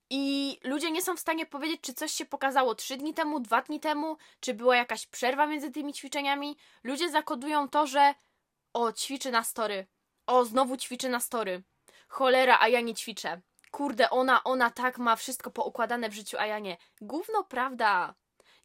I 0.10 0.58
ludzie 0.64 0.92
nie 0.92 1.02
są 1.02 1.16
w 1.16 1.20
stanie 1.20 1.46
powiedzieć, 1.46 1.82
czy 1.82 1.94
coś 1.94 2.12
się 2.12 2.26
pokazało 2.26 2.76
trzy 2.76 2.98
dni 2.98 3.14
temu, 3.14 3.40
dwa 3.40 3.62
dni 3.62 3.80
temu, 3.80 4.18
czy 4.40 4.54
była 4.54 4.76
jakaś 4.76 5.08
przerwa 5.08 5.48
między 5.48 5.72
tymi 5.72 5.94
ćwiczeniami. 5.94 6.58
Ludzie 6.84 7.10
zakodują 7.10 7.70
to, 7.70 7.88
że 7.88 8.14
o, 8.74 8.92
ćwiczy 8.92 9.32
na 9.32 9.44
story. 9.44 9.88
O, 10.28 10.46
znowu 10.46 10.78
ćwiczy 10.78 11.10
na 11.10 11.20
story. 11.20 11.64
Cholera, 12.08 12.58
a 12.62 12.68
ja 12.68 12.82
nie 12.82 12.96
ćwiczę. 12.96 13.42
Kurde, 13.72 14.10
ona, 14.10 14.44
ona 14.44 14.72
tak 14.72 14.98
ma 14.98 15.16
wszystko 15.16 15.52
poukładane 15.52 16.10
w 16.10 16.14
życiu, 16.14 16.38
a 16.40 16.46
ja 16.46 16.60
nie. 16.60 16.78
Gówno 17.02 17.44
prawda. 17.44 18.16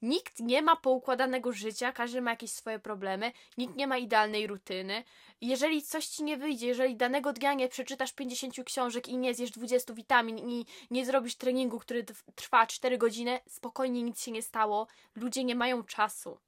Nikt 0.03 0.41
nie 0.41 0.63
ma 0.63 0.77
poukładanego 0.77 1.53
życia, 1.53 1.93
każdy 1.93 2.21
ma 2.21 2.31
jakieś 2.31 2.53
swoje 2.53 2.79
problemy, 2.79 3.33
nikt 3.59 3.77
nie 3.77 3.87
ma 3.87 3.99
idealnej 3.99 4.47
rutyny. 4.47 5.05
Jeżeli 5.41 5.83
coś 5.83 6.07
ci 6.07 6.25
nie 6.25 6.37
wyjdzie, 6.37 6.67
jeżeli 6.67 6.97
danego 6.97 7.33
dnia 7.33 7.55
nie 7.55 7.69
przeczytasz 7.69 8.13
50 8.13 8.65
książek 8.65 9.09
i 9.09 9.19
nie 9.19 9.35
zjesz 9.35 9.51
20 9.51 9.95
witamin 9.95 10.39
i 10.39 10.67
nie 10.91 11.07
zrobisz 11.07 11.37
treningu, 11.37 11.79
który 11.79 12.05
trwa 12.35 12.67
4 12.67 12.99
godziny, 12.99 13.41
spokojnie 13.49 14.03
nic 14.03 14.23
się 14.23 14.31
nie 14.31 14.43
stało. 14.43 14.87
Ludzie 15.15 15.45
nie 15.45 15.55
mają 15.55 15.83
czasu. 15.83 16.39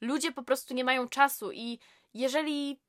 Ludzie 0.00 0.32
po 0.32 0.42
prostu 0.42 0.74
nie 0.74 0.84
mają 0.84 1.08
czasu 1.08 1.52
i 1.52 1.78
jeżeli 2.14 2.80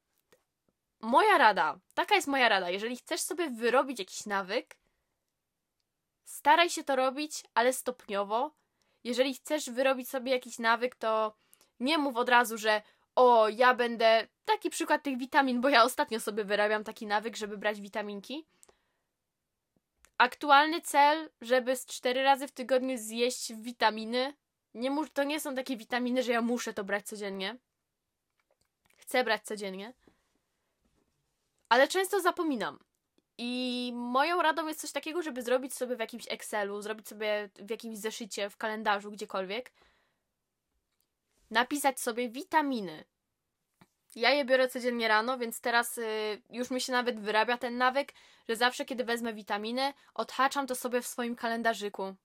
moja 1.03 1.37
rada, 1.37 1.79
taka 1.93 2.15
jest 2.15 2.27
moja 2.27 2.49
rada, 2.49 2.69
jeżeli 2.69 2.97
chcesz 2.97 3.21
sobie 3.21 3.49
wyrobić 3.49 3.99
jakiś 3.99 4.25
nawyk, 4.25 4.77
staraj 6.23 6.69
się 6.69 6.83
to 6.83 6.95
robić, 6.95 7.43
ale 7.53 7.73
stopniowo. 7.73 8.51
Jeżeli 9.03 9.33
chcesz 9.33 9.69
wyrobić 9.69 10.09
sobie 10.09 10.31
jakiś 10.31 10.59
nawyk, 10.59 10.95
to 10.95 11.35
nie 11.79 11.97
mów 11.97 12.17
od 12.17 12.29
razu, 12.29 12.57
że 12.57 12.81
o, 13.15 13.49
ja 13.49 13.73
będę. 13.73 14.27
Taki 14.45 14.69
przykład 14.69 15.03
tych 15.03 15.17
witamin, 15.17 15.61
bo 15.61 15.69
ja 15.69 15.83
ostatnio 15.83 16.19
sobie 16.19 16.43
wyrabiam 16.43 16.83
taki 16.83 17.07
nawyk, 17.07 17.35
żeby 17.35 17.57
brać 17.57 17.81
witaminki. 17.81 18.45
Aktualny 20.17 20.81
cel, 20.81 21.29
żeby 21.41 21.75
z 21.75 21.85
cztery 21.85 22.23
razy 22.23 22.47
w 22.47 22.51
tygodniu 22.51 22.97
zjeść 22.97 23.53
witaminy. 23.53 24.33
Nie 24.73 25.07
to 25.13 25.23
nie 25.23 25.39
są 25.39 25.55
takie 25.55 25.77
witaminy, 25.77 26.23
że 26.23 26.31
ja 26.31 26.41
muszę 26.41 26.73
to 26.73 26.83
brać 26.83 27.07
codziennie. 27.07 27.57
Chcę 28.97 29.23
brać 29.23 29.43
codziennie 29.43 29.93
ale 31.73 31.87
często 31.87 32.21
zapominam. 32.21 32.79
I 33.37 33.91
moją 33.95 34.41
radą 34.41 34.67
jest 34.67 34.81
coś 34.81 34.91
takiego, 34.91 35.21
żeby 35.21 35.41
zrobić 35.41 35.73
sobie 35.73 35.95
w 35.95 35.99
jakimś 35.99 36.31
Excelu, 36.31 36.81
zrobić 36.81 37.07
sobie 37.07 37.49
w 37.55 37.69
jakimś 37.69 37.97
zeszycie, 37.97 38.49
w 38.49 38.57
kalendarzu, 38.57 39.11
gdziekolwiek, 39.11 39.71
napisać 41.51 41.99
sobie 41.99 42.29
witaminy. 42.29 43.03
Ja 44.15 44.29
je 44.29 44.45
biorę 44.45 44.69
codziennie 44.69 45.07
rano, 45.07 45.37
więc 45.37 45.61
teraz 45.61 45.97
y, 45.97 46.41
już 46.49 46.71
mi 46.71 46.81
się 46.81 46.91
nawet 46.91 47.19
wyrabia 47.19 47.57
ten 47.57 47.77
nawyk, 47.77 48.13
że 48.49 48.55
zawsze 48.55 48.85
kiedy 48.85 49.03
wezmę 49.03 49.33
witaminy, 49.33 49.93
odhaczam 50.13 50.67
to 50.67 50.75
sobie 50.75 51.01
w 51.01 51.07
swoim 51.07 51.35
kalendarzyku. 51.35 52.15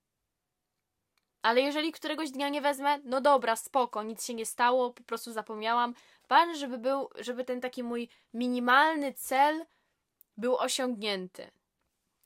Ale 1.41 1.61
jeżeli 1.61 1.91
któregoś 1.91 2.31
dnia 2.31 2.49
nie 2.49 2.61
wezmę, 2.61 2.99
no 3.03 3.21
dobra, 3.21 3.55
spoko, 3.55 4.03
nic 4.03 4.25
się 4.25 4.33
nie 4.33 4.45
stało, 4.45 4.93
po 4.93 5.03
prostu 5.03 5.31
zapomniałam. 5.31 5.93
Ważne, 6.29 6.55
żeby 6.55 6.77
był, 6.77 7.09
żeby 7.19 7.45
ten 7.45 7.61
taki 7.61 7.83
mój 7.83 8.09
minimalny 8.33 9.13
cel 9.13 9.65
był 10.37 10.57
osiągnięty. 10.57 11.51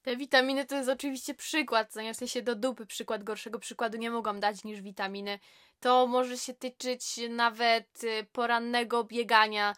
Te 0.01 0.17
witaminy 0.17 0.65
to 0.65 0.75
jest 0.75 0.89
oczywiście 0.89 1.33
przykład, 1.33 1.93
zaniosę 1.93 2.27
się 2.27 2.41
do 2.41 2.55
dupy 2.55 2.85
przykład, 2.85 3.23
gorszego 3.23 3.59
przykładu 3.59 3.97
nie 3.97 4.11
mogłam 4.11 4.39
dać 4.39 4.63
niż 4.63 4.81
witaminy. 4.81 5.39
To 5.79 6.07
może 6.07 6.37
się 6.37 6.53
tyczyć 6.53 7.19
nawet 7.29 8.03
y, 8.03 8.27
porannego 8.31 9.03
biegania, 9.03 9.75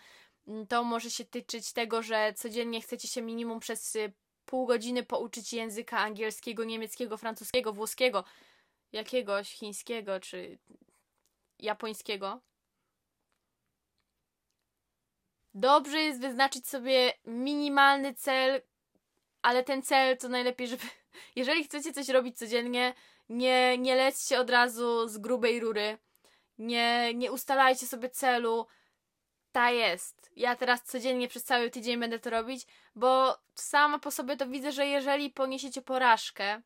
mm, 0.48 0.68
to 0.68 0.84
może 0.84 1.12
się 1.12 1.26
tyczyć 1.26 1.74
tego, 1.74 2.02
że 2.02 2.34
codziennie 2.34 2.82
chcecie 2.82 3.08
się 3.08 3.22
minimum 3.22 3.60
przez 3.60 3.96
y, 3.96 4.14
pół 4.46 4.66
godziny 4.66 5.04
pouczyć 5.04 5.54
języka 5.54 6.00
angielskiego, 6.00 6.64
niemieckiego, 6.64 7.18
francuskiego, 7.18 7.74
włoskiego, 7.74 8.24
jakiegoś 8.96 9.52
chińskiego 9.52 10.20
czy 10.20 10.58
japońskiego. 11.60 12.41
Dobrze 15.54 16.00
jest 16.00 16.22
wyznaczyć 16.22 16.68
sobie 16.68 17.14
minimalny 17.26 18.14
cel, 18.14 18.62
ale 19.41 19.64
ten 19.64 19.82
cel 19.82 20.18
to 20.18 20.30
najlepiej, 20.30 20.68
żeby. 20.68 20.84
Jeżeli 21.36 21.64
chcecie 21.64 21.93
coś 21.93 22.10
robić 22.10 22.38
codziennie, 22.38 22.93
nie, 23.30 23.78
nie 23.78 23.96
lećcie 23.96 24.39
od 24.39 24.50
razu 24.50 25.08
z 25.08 25.18
grubej 25.18 25.60
rury. 25.60 25.98
Nie, 26.58 27.14
nie 27.14 27.32
ustalajcie 27.32 27.88
sobie 27.88 28.10
celu. 28.10 28.68
Ta 29.52 29.72
jest. 29.72 30.32
Ja 30.36 30.56
teraz 30.56 30.84
codziennie 30.84 31.28
przez 31.28 31.43
cały 31.43 31.70
tydzień 31.70 32.00
będę 32.00 32.20
to 32.20 32.30
robić, 32.30 32.68
bo 32.96 33.38
sama 33.54 34.00
po 34.00 34.12
sobie 34.12 34.38
to 34.38 34.48
widzę, 34.48 34.72
że 34.72 34.88
jeżeli 34.88 35.30
poniesiecie 35.30 35.82
porażkę 35.82 36.62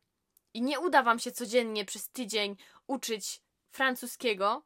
i 0.54 0.62
nie 0.62 0.80
uda 0.80 1.02
wam 1.02 1.18
się 1.18 1.32
codziennie 1.32 1.84
przez 1.84 2.08
tydzień 2.08 2.56
uczyć 2.86 3.42
francuskiego, 3.70 4.62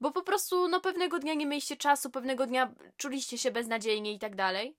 bo 0.00 0.10
po 0.10 0.22
prostu, 0.22 0.68
no 0.68 0.80
pewnego 0.80 1.18
dnia 1.18 1.34
nie 1.34 1.46
mieliście 1.46 1.76
czasu, 1.76 2.10
pewnego 2.10 2.46
dnia 2.46 2.74
czuliście 2.96 3.38
się 3.38 3.50
beznadziejnie 3.50 4.12
i 4.12 4.18
tak 4.18 4.36
dalej. 4.36 4.76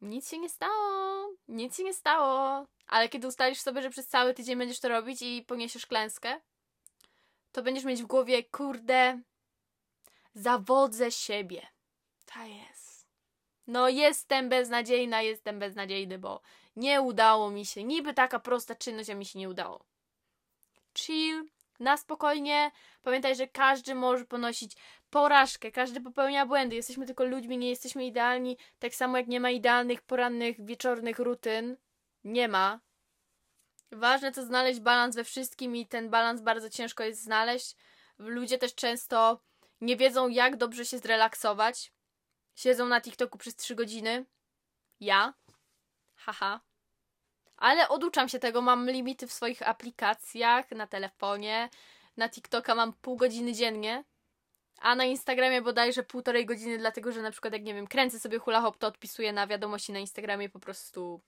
Nic 0.00 0.30
się 0.30 0.38
nie 0.38 0.48
stało. 0.48 1.28
Nic 1.48 1.76
się 1.76 1.84
nie 1.84 1.94
stało. 1.94 2.66
Ale 2.86 3.08
kiedy 3.08 3.28
ustalisz 3.28 3.60
sobie, 3.60 3.82
że 3.82 3.90
przez 3.90 4.08
cały 4.08 4.34
tydzień 4.34 4.58
będziesz 4.58 4.80
to 4.80 4.88
robić 4.88 5.22
i 5.22 5.44
poniesiesz 5.46 5.86
klęskę, 5.86 6.40
to 7.52 7.62
będziesz 7.62 7.84
mieć 7.84 8.02
w 8.02 8.06
głowie, 8.06 8.44
kurde, 8.44 9.20
zawodzę 10.34 11.12
siebie. 11.12 11.66
Ta 12.24 12.46
jest. 12.46 13.08
No 13.66 13.88
jestem 13.88 14.48
beznadziejna, 14.48 15.22
jestem 15.22 15.58
beznadziejny, 15.58 16.18
bo 16.18 16.40
nie 16.78 17.00
udało 17.00 17.50
mi 17.50 17.66
się. 17.66 17.84
Niby 17.84 18.14
taka 18.14 18.38
prosta 18.38 18.74
czynność, 18.74 19.10
a 19.10 19.14
mi 19.14 19.26
się 19.26 19.38
nie 19.38 19.48
udało. 19.48 19.84
Chill, 20.98 21.44
na 21.80 21.96
spokojnie. 21.96 22.70
Pamiętaj, 23.02 23.36
że 23.36 23.46
każdy 23.46 23.94
może 23.94 24.24
ponosić 24.24 24.76
porażkę, 25.10 25.72
każdy 25.72 26.00
popełnia 26.00 26.46
błędy. 26.46 26.76
Jesteśmy 26.76 27.06
tylko 27.06 27.24
ludźmi, 27.24 27.58
nie 27.58 27.70
jesteśmy 27.70 28.06
idealni. 28.06 28.56
Tak 28.78 28.94
samo 28.94 29.16
jak 29.16 29.26
nie 29.26 29.40
ma 29.40 29.50
idealnych 29.50 30.02
porannych, 30.02 30.64
wieczornych 30.64 31.18
rutyn. 31.18 31.76
Nie 32.24 32.48
ma. 32.48 32.80
Ważne 33.92 34.32
to 34.32 34.42
znaleźć 34.46 34.80
balans 34.80 35.16
we 35.16 35.24
wszystkim 35.24 35.76
i 35.76 35.86
ten 35.86 36.10
balans 36.10 36.40
bardzo 36.40 36.70
ciężko 36.70 37.04
jest 37.04 37.22
znaleźć. 37.22 37.76
Ludzie 38.18 38.58
też 38.58 38.74
często 38.74 39.40
nie 39.80 39.96
wiedzą, 39.96 40.28
jak 40.28 40.56
dobrze 40.56 40.86
się 40.86 40.98
zrelaksować. 40.98 41.92
Siedzą 42.54 42.86
na 42.86 43.00
TikToku 43.00 43.38
przez 43.38 43.56
3 43.56 43.74
godziny. 43.74 44.26
Ja. 45.00 45.34
Haha 46.14 46.67
ale 47.58 47.88
oduczam 47.88 48.28
się 48.28 48.38
tego, 48.38 48.62
mam 48.62 48.90
limity 48.90 49.26
w 49.26 49.32
swoich 49.32 49.68
aplikacjach, 49.68 50.70
na 50.70 50.86
telefonie, 50.86 51.68
na 52.16 52.28
TikToka 52.28 52.74
mam 52.74 52.92
pół 52.92 53.16
godziny 53.16 53.52
dziennie, 53.52 54.04
a 54.80 54.94
na 54.94 55.04
Instagramie 55.04 55.62
bodajże 55.62 56.02
półtorej 56.02 56.46
godziny, 56.46 56.78
dlatego 56.78 57.12
że 57.12 57.22
na 57.22 57.30
przykład 57.30 57.52
jak 57.52 57.62
nie 57.62 57.74
wiem, 57.74 57.86
kręcę 57.86 58.20
sobie 58.20 58.38
hula 58.38 58.60
hop, 58.60 58.78
to 58.78 58.86
odpisuję 58.86 59.32
na 59.32 59.46
wiadomości 59.46 59.92
na 59.92 59.98
Instagramie 59.98 60.48
po 60.48 60.58
prostu 60.58 61.20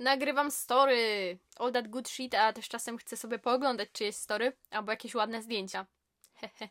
nagrywam 0.00 0.50
story, 0.50 1.38
all 1.58 1.72
that 1.72 1.88
good 1.88 2.08
shit, 2.08 2.34
a 2.34 2.52
też 2.52 2.68
czasem 2.68 2.98
chcę 2.98 3.16
sobie 3.16 3.38
pooglądać 3.38 3.88
czyjeś 3.92 4.16
story 4.16 4.52
albo 4.70 4.90
jakieś 4.92 5.14
ładne 5.14 5.42
zdjęcia. 5.42 5.86
Hehe. 6.34 6.68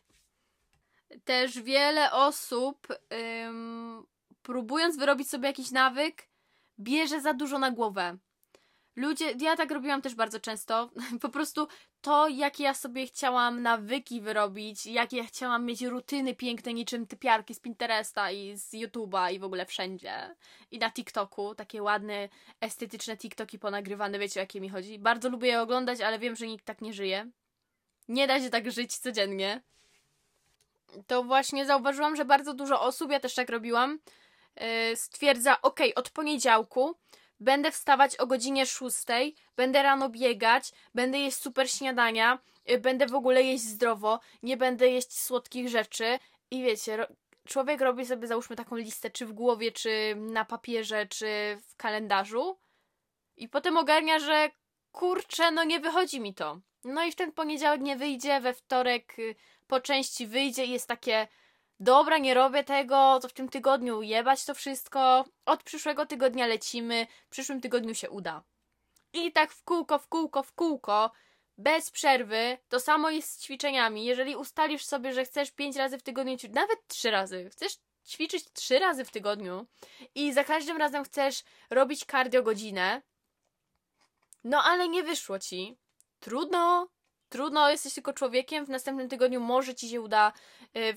Też 1.24 1.62
wiele 1.62 2.12
osób 2.12 2.88
ym, 3.12 4.06
próbując 4.42 4.96
wyrobić 4.96 5.30
sobie 5.30 5.46
jakiś 5.46 5.70
nawyk, 5.70 6.28
bierze 6.78 7.20
za 7.20 7.34
dużo 7.34 7.58
na 7.58 7.70
głowę. 7.70 8.18
Ludzie, 8.98 9.34
ja 9.40 9.56
tak 9.56 9.70
robiłam 9.70 10.02
też 10.02 10.14
bardzo 10.14 10.40
często. 10.40 10.90
Po 11.22 11.28
prostu 11.28 11.68
to, 12.00 12.28
jakie 12.28 12.64
ja 12.64 12.74
sobie 12.74 13.06
chciałam 13.06 13.62
nawyki 13.62 14.20
wyrobić, 14.20 14.86
jakie 14.86 15.16
ja 15.16 15.24
chciałam 15.24 15.64
mieć 15.64 15.82
rutyny 15.82 16.34
piękne, 16.34 16.74
niczym 16.74 17.06
typiarki 17.06 17.54
z 17.54 17.60
Pinteresta 17.60 18.30
i 18.30 18.56
z 18.56 18.72
YouTube'a 18.72 19.32
i 19.32 19.38
w 19.38 19.44
ogóle 19.44 19.66
wszędzie. 19.66 20.34
I 20.70 20.78
na 20.78 20.90
TikToku, 20.90 21.54
takie 21.54 21.82
ładne, 21.82 22.28
estetyczne 22.60 23.16
TikToki 23.16 23.58
ponagrywane, 23.58 24.18
wiecie 24.18 24.40
o 24.40 24.42
jakie 24.42 24.60
mi 24.60 24.68
chodzi. 24.68 24.98
Bardzo 24.98 25.28
lubię 25.28 25.48
je 25.48 25.60
oglądać, 25.60 26.00
ale 26.00 26.18
wiem, 26.18 26.36
że 26.36 26.46
nikt 26.46 26.64
tak 26.64 26.80
nie 26.80 26.92
żyje. 26.92 27.30
Nie 28.08 28.26
da 28.26 28.40
się 28.40 28.50
tak 28.50 28.70
żyć 28.70 28.98
codziennie. 28.98 29.62
to 31.06 31.24
właśnie 31.24 31.66
zauważyłam, 31.66 32.16
że 32.16 32.24
bardzo 32.24 32.54
dużo 32.54 32.80
osób, 32.80 33.10
ja 33.10 33.20
też 33.20 33.34
tak 33.34 33.50
robiłam, 33.50 33.98
yy, 34.60 34.96
stwierdza, 34.96 35.62
ok, 35.62 35.80
od 35.94 36.10
poniedziałku 36.10 36.96
będę 37.40 37.70
wstawać 37.70 38.16
o 38.16 38.26
godzinie 38.26 38.66
6, 38.66 38.96
będę 39.56 39.82
rano 39.82 40.08
biegać, 40.08 40.72
będę 40.94 41.18
jeść 41.18 41.36
super 41.36 41.70
śniadania, 41.70 42.38
yy, 42.66 42.78
będę 42.78 43.06
w 43.06 43.14
ogóle 43.14 43.42
jeść 43.42 43.64
zdrowo, 43.64 44.20
nie 44.42 44.56
będę 44.56 44.88
jeść 44.88 45.18
słodkich 45.18 45.68
rzeczy 45.68 46.18
i 46.50 46.62
wiecie, 46.62 46.96
ro 46.96 47.06
człowiek 47.48 47.80
robi 47.80 48.06
sobie 48.06 48.26
załóżmy 48.26 48.56
taką 48.56 48.76
listę, 48.76 49.10
czy 49.10 49.26
w 49.26 49.32
głowie, 49.32 49.72
czy 49.72 50.14
na 50.16 50.44
papierze, 50.44 51.06
czy 51.06 51.58
w 51.68 51.76
kalendarzu 51.76 52.58
i 53.36 53.48
potem 53.48 53.76
ogarnia, 53.76 54.18
że 54.18 54.50
kurczę, 54.92 55.50
no 55.50 55.64
nie 55.64 55.80
wychodzi 55.80 56.20
mi 56.20 56.34
to. 56.34 56.60
No 56.84 57.04
i 57.04 57.12
w 57.12 57.14
ten 57.14 57.32
poniedziałek 57.32 57.80
nie 57.80 57.96
wyjdzie, 57.96 58.40
we 58.40 58.54
wtorek 58.54 59.18
y, 59.18 59.34
po 59.66 59.80
części 59.80 60.26
wyjdzie 60.26 60.64
i 60.64 60.70
jest 60.70 60.88
takie 60.88 61.28
dobra, 61.80 62.18
nie 62.18 62.34
robię 62.34 62.64
tego, 62.64 63.18
to 63.22 63.28
w 63.28 63.32
tym 63.32 63.48
tygodniu 63.48 64.02
jebać 64.02 64.44
to 64.44 64.54
wszystko, 64.54 65.24
od 65.46 65.62
przyszłego 65.62 66.06
tygodnia 66.06 66.46
lecimy, 66.46 67.06
w 67.26 67.28
przyszłym 67.28 67.60
tygodniu 67.60 67.94
się 67.94 68.10
uda. 68.10 68.42
I 69.12 69.32
tak 69.32 69.52
w 69.52 69.64
kółko, 69.64 69.98
w 69.98 70.08
kółko, 70.08 70.42
w 70.42 70.52
kółko, 70.52 71.10
bez 71.58 71.90
przerwy, 71.90 72.58
to 72.68 72.80
samo 72.80 73.10
jest 73.10 73.32
z 73.32 73.42
ćwiczeniami. 73.42 74.04
Jeżeli 74.04 74.36
ustalisz 74.36 74.84
sobie, 74.84 75.12
że 75.12 75.24
chcesz 75.24 75.50
pięć 75.50 75.76
razy 75.76 75.98
w 75.98 76.02
tygodniu, 76.02 76.36
nawet 76.50 76.86
trzy 76.86 77.10
razy, 77.10 77.50
chcesz 77.50 77.72
ćwiczyć 78.06 78.52
trzy 78.52 78.78
razy 78.78 79.04
w 79.04 79.10
tygodniu 79.10 79.66
i 80.14 80.32
za 80.32 80.44
każdym 80.44 80.76
razem 80.76 81.04
chcesz 81.04 81.42
robić 81.70 82.04
cardio 82.04 82.42
godzinę, 82.42 83.02
no 84.44 84.62
ale 84.64 84.88
nie 84.88 85.02
wyszło 85.02 85.38
ci. 85.38 85.78
Trudno, 86.20 86.88
trudno, 87.28 87.70
jesteś 87.70 87.94
tylko 87.94 88.12
człowiekiem, 88.12 88.66
w 88.66 88.68
następnym 88.68 89.08
tygodniu 89.08 89.40
może 89.40 89.74
ci 89.74 89.88
się 89.88 90.00
uda, 90.00 90.32
y, 90.76 90.96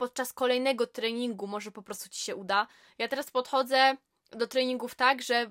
podczas 0.00 0.32
kolejnego 0.32 0.86
treningu 0.86 1.46
może 1.46 1.70
po 1.70 1.82
prostu 1.82 2.08
ci 2.08 2.20
się 2.20 2.36
uda. 2.36 2.66
Ja 2.98 3.08
teraz 3.08 3.30
podchodzę 3.30 3.96
do 4.30 4.46
treningów 4.46 4.94
tak, 4.94 5.22
że 5.22 5.50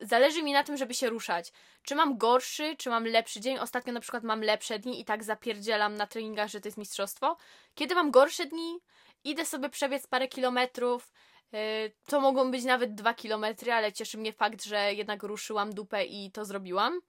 zależy 0.00 0.42
mi 0.42 0.52
na 0.52 0.64
tym, 0.64 0.76
żeby 0.76 0.94
się 0.94 1.10
ruszać. 1.10 1.52
Czy 1.82 1.94
mam 1.94 2.18
gorszy, 2.18 2.76
czy 2.76 2.90
mam 2.90 3.04
lepszy 3.04 3.40
dzień. 3.40 3.58
Ostatnio 3.58 3.92
na 3.92 4.00
przykład 4.00 4.22
mam 4.24 4.40
lepsze 4.42 4.78
dni 4.78 5.00
i 5.00 5.04
tak 5.04 5.24
zapierdzielam 5.24 5.94
na 5.94 6.06
treningach, 6.06 6.48
że 6.48 6.60
to 6.60 6.68
jest 6.68 6.78
mistrzostwo. 6.78 7.36
Kiedy 7.74 7.94
mam 7.94 8.10
gorsze 8.10 8.46
dni, 8.46 8.80
idę 9.24 9.44
sobie 9.44 9.68
przebiec 9.68 10.06
parę 10.06 10.28
kilometrów. 10.28 11.12
Y, 11.54 11.92
to 12.06 12.20
mogą 12.20 12.50
być 12.50 12.64
nawet 12.64 12.94
dwa 12.94 13.14
kilometry, 13.14 13.72
ale 13.72 13.92
cieszy 13.92 14.18
mnie 14.18 14.32
fakt, 14.32 14.64
że 14.64 14.94
jednak 14.94 15.22
ruszyłam 15.22 15.74
dupę 15.74 16.04
i 16.04 16.30
to 16.30 16.44
zrobiłam. 16.44 17.00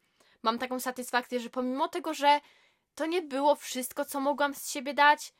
Mam 0.44 0.60
taką 0.60 0.80
satysfakcję, 0.80 1.40
że 1.40 1.50
pomimo 1.50 1.88
tego, 1.88 2.14
że 2.14 2.40
to 2.96 3.06
nie 3.06 3.22
było 3.22 3.56
wszystko, 3.56 4.06
co 4.06 4.20
mogłam 4.20 4.54
z 4.54 4.70
siebie 4.70 4.94
dać, 4.94 5.34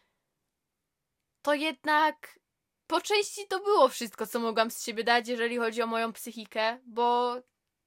to 1.44 1.54
jednak 1.54 2.40
po 2.88 3.02
części 3.02 3.48
to 3.48 3.60
było 3.60 3.90
wszystko, 3.90 4.28
co 4.28 4.40
mogłam 4.40 4.72
z 4.72 4.84
siebie 4.84 5.04
dać, 5.04 5.28
jeżeli 5.28 5.58
chodzi 5.58 5.82
o 5.82 5.88
moją 5.88 6.14
psychikę, 6.14 6.80
bo 6.86 7.36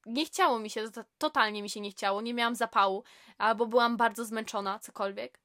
nie 0.07 0.25
chciało 0.25 0.59
mi 0.59 0.71
się, 0.71 0.85
totalnie 1.19 1.63
mi 1.63 1.71
się 1.71 1.81
nie 1.81 1.91
chciało, 1.91 2.21
nie 2.21 2.35
miałam 2.35 2.55
zapału, 2.55 3.05
albo 3.39 3.67
byłam 3.67 3.97
bardzo 3.97 4.25
zmęczona, 4.25 4.79
cokolwiek. 4.79 5.41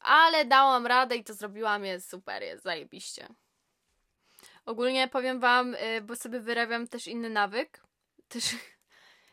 Ale 0.00 0.44
dałam 0.44 0.86
radę 0.86 1.16
i 1.16 1.24
to 1.24 1.34
zrobiłam, 1.34 1.84
jest 1.84 2.10
super, 2.10 2.42
jest 2.42 2.62
zajebiście. 2.62 3.28
Ogólnie 4.64 5.08
powiem 5.08 5.40
wam, 5.40 5.74
y, 5.74 6.00
bo 6.02 6.16
sobie 6.16 6.40
wyrabiam 6.40 6.88
też 6.88 7.06
inny 7.06 7.30
nawyk, 7.30 7.82
też 8.28 8.44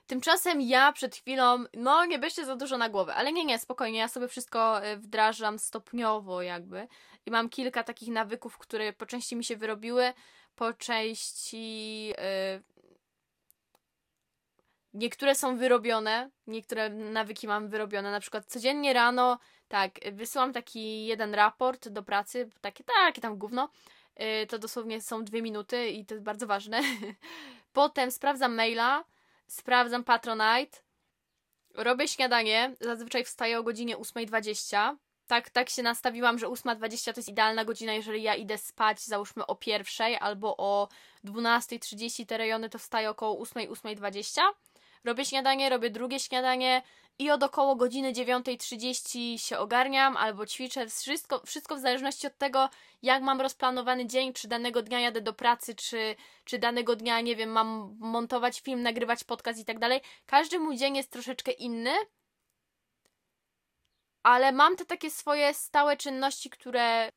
Tymczasem 0.08 0.62
ja 0.62 0.92
przed 0.92 1.16
chwilą, 1.16 1.64
no 1.74 2.06
nie 2.06 2.20
bierzcie 2.20 2.46
za 2.46 2.56
dużo 2.56 2.78
na 2.78 2.90
głowę, 2.90 3.16
ale 3.16 3.34
nie, 3.34 3.46
nie, 3.46 3.60
spokojnie, 3.60 4.00
ja 4.00 4.08
sobie 4.08 4.28
wszystko 4.28 4.86
y, 4.86 4.98
wdrażam 4.98 5.60
stopniowo 5.60 6.42
jakby 6.42 6.88
i 7.26 7.32
mam 7.32 7.50
kilka 7.50 7.84
takich 7.84 8.10
nawyków, 8.10 8.58
które 8.58 8.94
po 8.94 9.06
części 9.06 9.36
mi 9.36 9.44
się 9.44 9.58
wyrobiły, 9.58 10.14
po 10.56 10.74
części 10.74 12.08
yy, 12.08 12.16
niektóre 14.94 15.36
są 15.36 15.58
wyrobione, 15.58 16.30
niektóre 16.48 16.90
nawyki 16.90 17.48
mam 17.48 17.70
wyrobione, 17.70 18.12
na 18.12 18.20
przykład 18.20 18.46
codziennie 18.46 18.94
rano, 18.94 19.40
tak, 19.68 19.92
wysyłam 20.12 20.54
taki 20.54 21.06
jeden 21.06 21.34
raport 21.34 21.88
do 21.88 22.04
pracy, 22.04 22.50
takie, 22.62 22.84
takie 22.84 23.22
tam 23.22 23.38
gówno, 23.38 23.70
yy, 24.20 24.48
to 24.48 24.60
dosłownie 24.60 25.02
są 25.02 25.24
dwie 25.24 25.42
minuty 25.42 25.88
i 25.90 26.06
to 26.06 26.14
jest 26.14 26.26
bardzo 26.26 26.48
ważne. 26.48 26.82
Potem 27.74 28.12
sprawdzam 28.12 28.56
maila, 28.56 29.04
sprawdzam 29.48 30.04
Patronite, 30.04 30.80
robię 31.74 32.08
śniadanie, 32.08 32.76
zazwyczaj 32.80 33.24
wstaję 33.24 33.60
o 33.60 33.64
godzinie 33.64 33.98
8.20. 33.98 34.96
Tak, 35.28 35.50
tak 35.50 35.70
się 35.70 35.84
nastawiłam, 35.84 36.40
że 36.40 36.48
8.20 36.48 37.14
to 37.14 37.20
jest 37.20 37.30
idealna 37.30 37.66
godzina, 37.66 37.94
jeżeli 37.94 38.24
ja 38.24 38.36
idę 38.36 38.58
spać, 38.58 39.02
załóżmy 39.02 39.46
o 39.46 39.56
pierwszej 39.56 40.18
albo 40.18 40.58
o 40.58 40.88
12.30 41.26 42.26
te 42.26 42.38
rejony, 42.38 42.70
to 42.70 42.80
wstaję 42.80 43.10
około 43.10 43.46
8.00, 43.46 43.96
8.20. 43.96 44.42
Robię 45.04 45.26
śniadanie, 45.26 45.70
robię 45.70 45.90
drugie 45.90 46.20
śniadanie, 46.20 46.82
i 47.20 47.32
od 47.32 47.44
około 47.44 47.76
godziny 47.76 48.14
9.30 48.14 49.38
się 49.38 49.58
ogarniam 49.58 50.18
albo 50.18 50.46
ćwiczę. 50.46 50.88
Wszystko, 50.88 51.42
wszystko 51.46 51.76
w 51.76 51.80
zależności 51.80 52.28
od 52.28 52.38
tego, 52.38 52.70
jak 53.02 53.24
mam 53.24 53.42
rozplanowany 53.42 54.06
dzień, 54.06 54.34
czy 54.34 54.48
danego 54.48 54.82
dnia 54.82 55.00
jadę 55.00 55.22
do 55.22 55.34
pracy, 55.34 55.76
czy, 55.76 56.16
czy 56.44 56.60
danego 56.60 56.96
dnia, 56.96 57.22
nie 57.22 57.36
wiem, 57.36 57.50
mam 57.50 57.98
montować 58.00 58.62
film, 58.62 58.82
nagrywać 58.82 59.24
podcast 59.24 59.60
i 59.60 59.66
tak 59.66 59.80
dalej. 59.80 60.02
Każdy 60.26 60.60
mój 60.60 60.78
dzień 60.78 60.98
jest 60.98 61.12
troszeczkę 61.12 61.52
inny, 61.52 61.94
ale 64.24 64.52
mam 64.52 64.76
te 64.76 64.86
takie 64.86 65.12
swoje 65.12 65.54
stałe 65.54 65.98
czynności, 65.98 66.50
które 66.50 67.12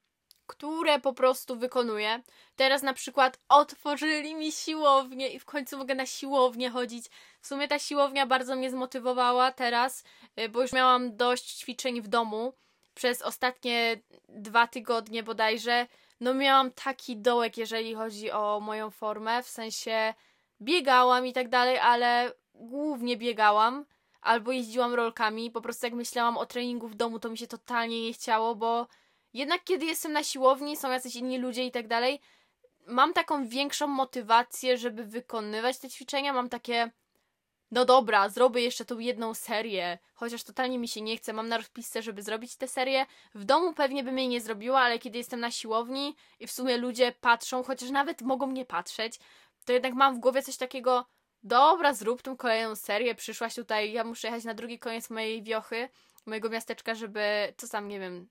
które 0.50 1.00
po 1.00 1.12
prostu 1.12 1.56
wykonuję. 1.56 2.22
Teraz 2.56 2.82
na 2.82 2.92
przykład 2.92 3.38
otworzyli 3.48 4.34
mi 4.34 4.52
siłownię 4.52 5.28
i 5.28 5.38
w 5.38 5.44
końcu 5.44 5.78
mogę 5.78 5.94
na 5.94 6.06
siłownię 6.06 6.70
chodzić. 6.70 7.06
W 7.40 7.46
sumie 7.46 7.68
ta 7.68 7.78
siłownia 7.78 8.26
bardzo 8.26 8.56
mnie 8.56 8.70
zmotywowała 8.70 9.52
teraz, 9.52 10.04
y, 10.40 10.48
bo 10.48 10.62
już 10.62 10.72
miałam 10.72 11.16
dość 11.16 11.54
ćwiczeń 11.54 12.02
w 12.02 12.08
domu 12.08 12.52
przez 12.94 13.22
ostatnie 13.22 14.00
dwa 14.28 14.66
tygodnie 14.66 15.22
bodajże. 15.22 15.86
No 16.20 16.34
miałam 16.34 16.70
taki 16.70 17.16
dołek, 17.16 17.56
jeżeli 17.56 17.94
chodzi 17.94 18.30
o 18.30 18.60
moją 18.60 18.90
formę, 18.90 19.42
w 19.42 19.48
sensie 19.48 20.14
biegałam 20.60 21.26
i 21.26 21.32
tak 21.32 21.48
dalej, 21.48 21.78
ale 21.78 22.32
głównie 22.54 23.16
biegałam 23.16 23.84
albo 24.20 24.52
jeździłam 24.52 24.94
rolkami. 24.94 25.50
Po 25.50 25.60
prostu 25.60 25.86
jak 25.86 25.94
myślałam 25.94 26.36
o 26.36 26.46
treningu 26.46 26.88
w 26.88 26.94
domu, 26.94 27.18
to 27.18 27.30
mi 27.30 27.38
się 27.38 27.46
totalnie 27.46 28.02
nie 28.02 28.12
chciało, 28.12 28.54
bo 28.54 28.86
jednak 29.32 29.64
kiedy 29.64 29.86
jestem 29.86 30.12
na 30.12 30.24
siłowni, 30.24 30.76
są 30.76 30.90
jacyś 30.90 31.16
inni 31.16 31.38
ludzie 31.38 31.66
i 31.66 31.70
tak 31.70 31.88
dalej, 31.88 32.20
mam 32.86 33.12
taką 33.12 33.48
większą 33.48 33.86
motywację, 33.86 34.78
żeby 34.78 35.04
wykonywać 35.04 35.78
te 35.78 35.88
ćwiczenia. 35.88 36.32
Mam 36.32 36.48
takie, 36.48 36.90
no 37.70 37.84
dobra, 37.84 38.28
zrobię 38.28 38.62
jeszcze 38.62 38.84
tą 38.84 38.98
jedną 38.98 39.34
serię, 39.34 39.98
chociaż 40.14 40.44
totalnie 40.44 40.78
mi 40.78 40.88
się 40.88 41.00
nie 41.00 41.16
chce. 41.16 41.32
Mam 41.32 41.48
na 41.48 41.56
rozpisce, 41.56 42.02
żeby 42.02 42.22
zrobić 42.22 42.56
tę 42.56 42.68
serię. 42.68 43.06
W 43.34 43.44
domu 43.44 43.74
pewnie 43.74 44.04
bym 44.04 44.18
jej 44.18 44.28
nie 44.28 44.40
zrobiła, 44.40 44.80
ale 44.80 44.98
kiedy 44.98 45.18
jestem 45.18 45.40
na 45.40 45.50
siłowni 45.50 46.16
i 46.40 46.46
w 46.46 46.52
sumie 46.52 46.76
ludzie 46.76 47.12
patrzą, 47.20 47.62
chociaż 47.62 47.90
nawet 47.90 48.22
mogą 48.22 48.50
nie 48.50 48.64
patrzeć, 48.64 49.18
to 49.64 49.72
jednak 49.72 49.94
mam 49.94 50.16
w 50.16 50.18
głowie 50.18 50.42
coś 50.42 50.56
takiego, 50.56 51.06
dobra, 51.42 51.94
zrób 51.94 52.22
tą 52.22 52.36
kolejną 52.36 52.76
serię, 52.76 53.14
przyszłaś 53.14 53.54
tutaj, 53.54 53.92
ja 53.92 54.04
muszę 54.04 54.28
jechać 54.28 54.44
na 54.44 54.54
drugi 54.54 54.78
koniec 54.78 55.10
mojej 55.10 55.42
wiochy, 55.42 55.88
mojego 56.26 56.48
miasteczka, 56.48 56.94
żeby, 56.94 57.54
co 57.56 57.68
tam, 57.68 57.88
nie 57.88 58.00
wiem, 58.00 58.28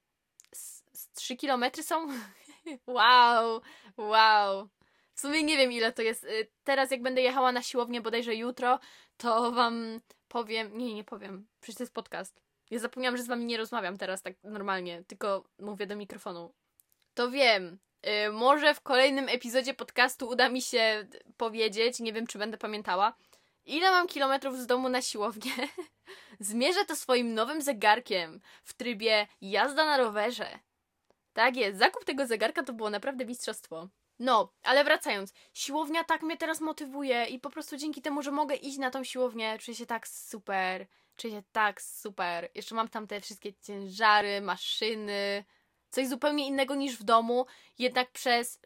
3 1.08 1.36
kilometry 1.36 1.84
są? 1.84 2.08
wow, 2.88 3.62
wow. 3.98 4.70
W 5.14 5.20
sumie 5.20 5.44
nie 5.44 5.58
wiem 5.58 5.72
ile 5.72 5.94
to 5.94 6.02
jest. 6.02 6.24
Y, 6.24 6.48
teraz 6.64 6.92
jak 6.92 7.02
będę 7.02 7.22
jechała 7.22 7.52
na 7.52 7.62
siłownię 7.62 8.02
bodajże 8.02 8.36
jutro, 8.36 8.80
to 9.18 9.52
wam 9.52 10.00
powiem... 10.28 10.78
Nie, 10.78 10.94
nie 10.94 11.04
powiem. 11.04 11.48
Przecież 11.62 11.78
to 11.78 11.84
jest 11.84 11.94
podcast. 11.94 12.42
Ja 12.70 12.80
zapomniałam, 12.80 13.18
że 13.18 13.24
z 13.24 13.28
wami 13.28 13.46
nie 13.46 13.58
rozmawiam 13.58 13.98
teraz 13.98 14.22
tak 14.22 14.34
normalnie, 14.44 15.04
tylko 15.08 15.44
mówię 15.60 15.88
do 15.88 15.96
mikrofonu. 15.96 16.54
To 17.14 17.32
wiem. 17.32 17.80
Yy, 18.04 18.32
może 18.32 18.74
w 18.74 18.82
kolejnym 18.82 19.30
epizodzie 19.30 19.74
podcastu 19.74 20.28
uda 20.28 20.50
mi 20.50 20.62
się 20.62 21.08
powiedzieć, 21.38 22.00
nie 22.00 22.14
wiem 22.14 22.28
czy 22.28 22.38
będę 22.38 22.58
pamiętała, 22.58 23.14
ile 23.66 23.92
mam 23.92 24.08
kilometrów 24.08 24.58
z 24.58 24.66
domu 24.66 24.90
na 24.90 25.02
siłownię. 25.02 25.52
Zmierzę 26.40 26.86
to 26.86 26.96
swoim 26.96 27.34
nowym 27.34 27.62
zegarkiem 27.62 28.42
w 28.64 28.74
trybie 28.74 29.28
jazda 29.42 29.86
na 29.86 29.98
rowerze. 29.98 30.60
Tak 31.40 31.58
jest, 31.58 31.80
zakup 31.80 32.06
tego 32.06 32.28
zegarka 32.28 32.64
to 32.64 32.74
było 32.74 32.90
naprawdę 32.90 33.26
mistrzostwo. 33.26 33.88
No, 34.20 34.54
ale 34.64 34.84
wracając, 34.84 35.34
siłownia 35.54 36.04
tak 36.04 36.22
mnie 36.22 36.38
teraz 36.38 36.62
motywuje 36.62 37.26
i 37.26 37.40
po 37.40 37.50
prostu 37.50 37.78
dzięki 37.78 38.02
temu, 38.02 38.22
że 38.22 38.32
mogę 38.32 38.56
iść 38.56 38.78
na 38.78 38.92
tą 38.92 39.04
siłownię, 39.04 39.58
czuję 39.60 39.76
się 39.76 39.86
tak 39.86 40.08
super, 40.08 40.88
czuję 41.16 41.34
się 41.34 41.44
tak 41.52 41.82
super. 41.82 42.50
Jeszcze 42.56 42.76
mam 42.76 42.88
tam 42.88 43.08
te 43.08 43.22
wszystkie 43.22 43.54
ciężary, 43.54 44.42
maszyny, 44.42 45.44
coś 45.90 46.08
zupełnie 46.08 46.48
innego 46.48 46.76
niż 46.76 46.98
w 46.98 47.04
domu, 47.04 47.46
jednak 47.78 48.12
przez 48.12 48.60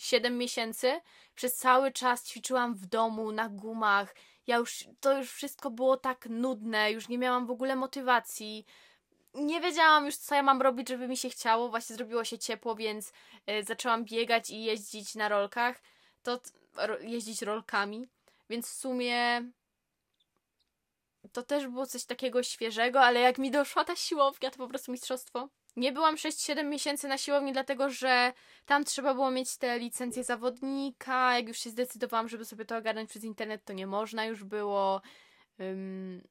6-7 0.00 0.30
miesięcy 0.30 1.00
przez 1.34 1.56
cały 1.56 1.92
czas 1.92 2.24
ćwiczyłam 2.24 2.74
w 2.74 2.86
domu, 2.86 3.32
na 3.32 3.48
gumach. 3.48 4.14
Ja 4.46 4.56
już, 4.56 4.84
to 5.00 5.18
już 5.18 5.32
wszystko 5.32 5.70
było 5.70 5.96
tak 5.96 6.26
nudne, 6.30 6.92
już 6.92 7.08
nie 7.08 7.18
miałam 7.18 7.46
w 7.46 7.50
ogóle 7.50 7.76
motywacji 7.76 8.66
nie 9.34 9.60
wiedziałam 9.60 10.06
już, 10.06 10.16
co 10.16 10.34
ja 10.34 10.42
mam 10.42 10.62
robić, 10.62 10.88
żeby 10.88 11.08
mi 11.08 11.16
się 11.16 11.30
chciało. 11.30 11.68
Właśnie 11.68 11.96
zrobiło 11.96 12.24
się 12.24 12.38
ciepło, 12.38 12.74
więc 12.74 13.12
y, 13.50 13.64
zaczęłam 13.64 14.04
biegać 14.04 14.50
i 14.50 14.64
jeździć 14.64 15.14
na 15.14 15.28
rolkach. 15.28 15.82
To 16.22 16.40
jeździć 17.00 17.42
rolkami. 17.42 18.08
Więc 18.50 18.68
w 18.70 18.72
sumie 18.72 19.42
to 21.32 21.42
też 21.42 21.66
było 21.66 21.86
coś 21.86 22.04
takiego 22.04 22.42
świeżego, 22.42 23.00
ale 23.00 23.20
jak 23.20 23.38
mi 23.38 23.50
doszła 23.50 23.84
ta 23.84 23.96
siłownia, 23.96 24.50
to 24.50 24.56
po 24.56 24.68
prostu 24.68 24.92
mistrzostwo. 24.92 25.48
Nie 25.76 25.92
byłam 25.92 26.16
6-7 26.16 26.64
miesięcy 26.64 27.08
na 27.08 27.18
siłowni, 27.18 27.52
dlatego 27.52 27.90
że 27.90 28.32
tam 28.66 28.84
trzeba 28.84 29.14
było 29.14 29.30
mieć 29.30 29.56
te 29.56 29.78
licencje 29.78 30.24
zawodnika. 30.24 31.36
Jak 31.36 31.48
już 31.48 31.58
się 31.58 31.70
zdecydowałam, 31.70 32.28
żeby 32.28 32.44
sobie 32.44 32.64
to 32.64 32.76
ogarnąć 32.76 33.10
przez 33.10 33.24
internet, 33.24 33.64
to 33.64 33.72
nie 33.72 33.86
można 33.86 34.24
już 34.24 34.44
było. 34.44 35.02
Um, 35.58 36.22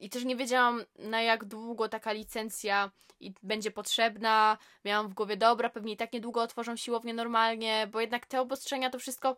I 0.00 0.10
też 0.10 0.24
nie 0.24 0.36
wiedziałam, 0.36 0.84
na 0.98 1.22
jak 1.22 1.44
długo 1.44 1.88
taka 1.88 2.12
licencja 2.12 2.90
będzie 3.42 3.70
potrzebna. 3.70 4.58
Miałam 4.84 5.08
w 5.08 5.14
głowie, 5.14 5.36
dobra, 5.36 5.70
pewnie 5.70 5.92
i 5.92 5.96
tak 5.96 6.12
niedługo 6.12 6.42
otworzą 6.42 6.76
siłownię 6.76 7.14
normalnie, 7.14 7.88
bo 7.92 8.00
jednak 8.00 8.26
te 8.26 8.40
obostrzenia, 8.40 8.90
to 8.90 8.98
wszystko, 8.98 9.36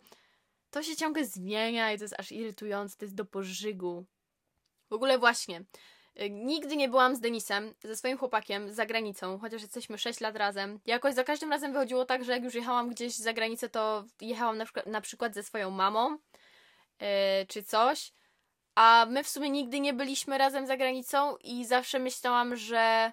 to 0.71 0.83
się 0.83 0.97
ciągle 0.97 1.25
zmienia 1.25 1.93
i 1.93 1.99
to 1.99 2.05
jest 2.05 2.15
aż 2.19 2.33
irytujące, 2.33 2.97
to 2.97 3.05
jest 3.05 3.15
do 3.15 3.25
pożygu. 3.25 4.05
W 4.91 4.93
ogóle 4.93 5.19
właśnie, 5.19 5.65
y, 6.21 6.31
nigdy 6.31 6.77
nie 6.77 6.89
byłam 6.89 7.17
z 7.17 7.21
Denisem, 7.21 7.75
ze 7.85 7.97
swoim 7.97 8.19
chłopakiem, 8.19 8.73
za 8.73 8.87
granicą, 8.87 9.39
chociaż 9.39 9.63
jesteśmy 9.63 9.99
6 9.99 10.21
lat 10.21 10.37
razem. 10.37 10.81
Jakoś 10.87 11.15
za 11.15 11.25
każdym 11.25 11.51
razem 11.51 11.73
wychodziło 11.73 12.05
tak, 12.05 12.25
że 12.25 12.33
jak 12.33 12.45
już 12.45 12.55
jechałam 12.55 12.89
gdzieś 12.89 13.17
za 13.17 13.33
granicę, 13.33 13.69
to 13.69 14.05
jechałam 14.21 14.59
na 14.59 14.65
przykład, 14.65 14.87
na 14.87 15.01
przykład 15.01 15.35
ze 15.35 15.43
swoją 15.43 15.71
mamą 15.71 16.11
yy, 17.01 17.07
czy 17.49 17.63
coś. 17.63 18.13
A 18.75 19.07
my 19.09 19.25
w 19.25 19.29
sumie 19.29 19.51
nigdy 19.51 19.81
nie 19.81 19.93
byliśmy 19.93 20.39
razem 20.39 20.66
za 20.66 20.77
granicą 20.77 21.37
i 21.37 21.64
zawsze 21.64 21.99
myślałam, 21.99 22.57
że 22.57 23.12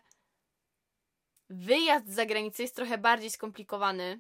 wyjazd 1.49 2.09
za 2.09 2.25
granicę 2.25 2.63
jest 2.63 2.75
trochę 2.75 2.97
bardziej 2.97 3.29
skomplikowany, 3.29 4.19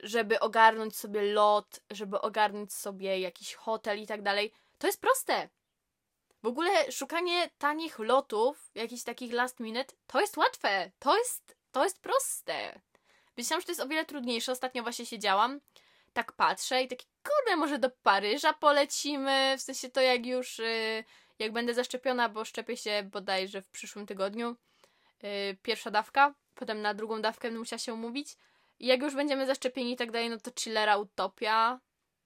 żeby 0.00 0.40
ogarnąć 0.40 0.96
sobie 0.96 1.22
lot, 1.22 1.80
żeby 1.90 2.20
ogarnąć 2.20 2.74
sobie 2.74 3.20
jakiś 3.20 3.54
hotel 3.54 4.02
i 4.02 4.06
tak 4.06 4.22
dalej. 4.22 4.52
To 4.78 4.86
jest 4.86 5.00
proste. 5.00 5.48
W 6.42 6.46
ogóle 6.46 6.92
szukanie 6.92 7.50
tanich 7.58 7.98
lotów, 7.98 8.70
jakichś 8.74 9.02
takich 9.02 9.32
last 9.32 9.60
minute, 9.60 9.94
to 10.06 10.20
jest 10.20 10.36
łatwe. 10.36 10.90
To 10.98 11.18
jest, 11.18 11.56
to 11.72 11.84
jest 11.84 12.00
proste. 12.00 12.80
Myślałam, 13.36 13.60
że 13.60 13.66
to 13.66 13.72
jest 13.72 13.82
o 13.82 13.88
wiele 13.88 14.04
trudniejsze. 14.04 14.52
Ostatnio 14.52 14.82
właśnie 14.82 15.06
siedziałam, 15.06 15.60
tak 16.18 16.32
patrzę 16.32 16.82
i 16.82 16.88
taki, 16.88 17.06
kurde, 17.22 17.56
może 17.56 17.78
do 17.78 17.90
Paryża 17.90 18.52
polecimy. 18.52 19.54
W 19.58 19.62
sensie 19.62 19.90
to 19.90 20.00
jak 20.00 20.26
już, 20.26 20.58
yy, 20.58 21.04
jak 21.38 21.52
będę 21.52 21.74
zaszczepiona, 21.74 22.28
bo 22.28 22.44
szczepię 22.44 22.76
się 22.76 23.02
bodajże 23.02 23.62
w 23.62 23.68
przyszłym 23.68 24.06
tygodniu. 24.06 24.56
Yy, 25.22 25.56
pierwsza 25.62 25.90
dawka, 25.90 26.34
potem 26.54 26.82
na 26.82 26.94
drugą 26.94 27.22
dawkę 27.22 27.48
będę 27.48 27.58
musiała 27.58 27.78
się 27.78 27.94
umówić. 27.94 28.36
I 28.78 28.86
jak 28.86 29.02
już 29.02 29.14
będziemy 29.14 29.46
zaszczepieni 29.46 29.92
i 29.92 29.96
tak 29.96 30.10
dalej, 30.10 30.30
no 30.30 30.38
to 30.38 30.50
chillera 30.60 30.96
utopia. 30.96 31.80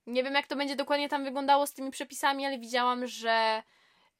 Nie 0.06 0.22
wiem, 0.22 0.34
jak 0.34 0.46
to 0.46 0.56
będzie 0.56 0.76
dokładnie 0.76 1.08
tam 1.08 1.24
wyglądało 1.24 1.66
z 1.66 1.72
tymi 1.72 1.90
przepisami, 1.90 2.46
ale 2.46 2.58
widziałam, 2.58 3.06
że 3.06 3.62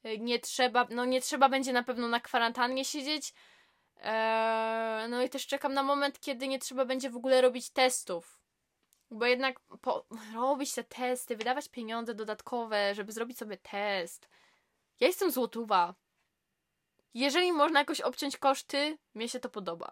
Y, 0.05 0.19
nie 0.19 0.39
trzeba, 0.39 0.87
no 0.89 1.05
nie 1.05 1.21
trzeba 1.21 1.49
będzie 1.49 1.73
na 1.73 1.83
pewno 1.83 2.07
na 2.07 2.19
kwarantannie 2.19 2.85
siedzieć. 2.85 3.33
Eee, 4.01 5.09
no 5.09 5.23
i 5.23 5.29
też 5.29 5.47
czekam 5.47 5.73
na 5.73 5.83
moment, 5.83 6.19
kiedy 6.19 6.47
nie 6.47 6.59
trzeba 6.59 6.85
będzie 6.85 7.09
w 7.09 7.15
ogóle 7.15 7.41
robić 7.41 7.69
testów. 7.69 8.42
Bo 9.13 9.25
jednak 9.25 9.59
po, 9.59 10.05
robić 10.35 10.73
te 10.73 10.83
testy, 10.83 11.37
wydawać 11.37 11.69
pieniądze 11.69 12.15
dodatkowe, 12.15 12.95
żeby 12.95 13.11
zrobić 13.11 13.37
sobie 13.37 13.57
test. 13.57 14.29
Ja 14.99 15.07
jestem 15.07 15.31
złotówa. 15.31 15.95
Jeżeli 17.13 17.51
można 17.51 17.79
jakoś 17.79 18.01
obciąć 18.01 18.37
koszty, 18.37 18.97
mnie 19.13 19.29
się 19.29 19.39
to 19.39 19.49
podoba. 19.49 19.91